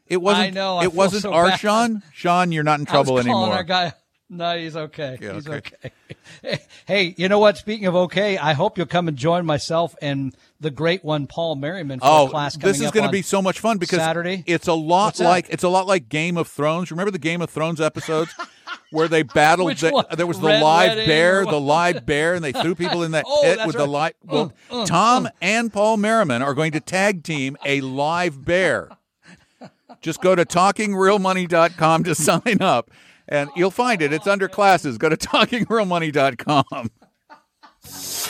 It 0.07 0.21
wasn't. 0.21 0.49
I 0.49 0.51
know, 0.51 0.77
I 0.77 0.85
it 0.85 0.93
wasn't 0.93 1.23
so 1.23 1.33
our 1.33 1.49
bad. 1.49 1.61
Sean. 1.61 2.03
Sean, 2.13 2.53
you're 2.53 2.63
not 2.63 2.79
in 2.79 2.85
trouble 2.85 3.13
I 3.13 3.15
was 3.15 3.27
calling 3.27 3.43
anymore. 3.43 3.57
Our 3.57 3.65
guy. 3.65 3.95
No, 4.33 4.57
he's 4.57 4.77
okay. 4.77 5.19
Yeah, 5.21 5.33
he's 5.35 5.49
okay. 5.49 5.73
okay. 6.45 6.61
Hey, 6.87 7.15
you 7.19 7.29
know 7.29 7.41
what? 7.41 7.57
Speaking 7.57 7.87
of 7.87 7.97
okay, 7.97 8.39
I 8.39 8.53
hope 8.53 8.79
you'll 8.79 8.87
come 8.87 9.09
and 9.09 9.17
join 9.17 9.45
myself 9.45 9.97
and 10.01 10.35
the 10.61 10.71
great 10.71 11.05
one, 11.05 11.27
Paul 11.27 11.57
Merriman, 11.57 11.99
for 12.01 12.07
Oh, 12.07 12.29
class 12.31 12.57
this 12.57 12.81
is 12.81 12.91
going 12.93 13.07
to 13.07 13.13
be 13.13 13.23
so 13.23 13.43
much 13.43 13.59
fun 13.61 13.79
because 13.79 13.99
Saturday. 13.99 14.45
it's 14.47 14.69
a 14.69 14.73
lot 14.73 15.07
What's 15.07 15.19
that? 15.19 15.25
like 15.29 15.47
it's 15.51 15.65
a 15.65 15.69
lot 15.69 15.87
like 15.89 16.09
Game 16.09 16.37
of 16.37 16.47
Thrones. 16.49 16.91
Remember 16.93 17.11
the 17.11 17.19
Game 17.19 17.43
of 17.43 17.51
Thrones 17.51 17.81
episodes 17.81 18.33
where 18.93 19.09
they 19.09 19.23
battled? 19.25 19.67
Which 19.67 19.81
the- 19.81 19.91
one? 19.91 20.05
there 20.17 20.27
was 20.29 20.39
the 20.41 20.47
Red 20.47 20.63
live 20.63 20.97
bear, 21.07 21.45
the 21.45 21.61
live 21.61 22.07
bear, 22.07 22.35
and 22.35 22.45
they 22.45 22.53
threw 22.53 22.75
people 22.77 23.03
in 23.03 23.11
that 23.13 23.25
Oh, 23.27 23.41
pit 23.43 23.59
with 23.67 23.75
the 23.77 23.81
right. 23.89 23.89
live. 23.89 24.13
Well, 24.25 24.53
Uh, 24.71 24.83
uh, 24.83 24.87
Tom 24.87 25.29
and 25.43 25.73
Paul 25.73 25.97
Merriman 25.97 26.41
are 26.43 26.55
going 26.55 26.71
to 26.73 26.81
tag 26.81 27.25
team 27.25 27.57
a 27.65 27.81
live 27.81 28.45
bear. 28.45 28.91
Just 30.01 30.23
go 30.23 30.35
to 30.37 30.45
talkingrealmoney.com 30.45 32.05
to 32.05 32.15
sign 32.15 32.59
up, 32.63 32.91
and 33.31 33.51
you'll 33.57 33.71
find 33.71 34.03
it. 34.03 34.13
It's 34.13 34.27
under 34.27 34.49
classes. 34.49 34.99
Go 34.99 35.09
to 35.09 35.17
talkingrealmoney.com. 35.17 36.91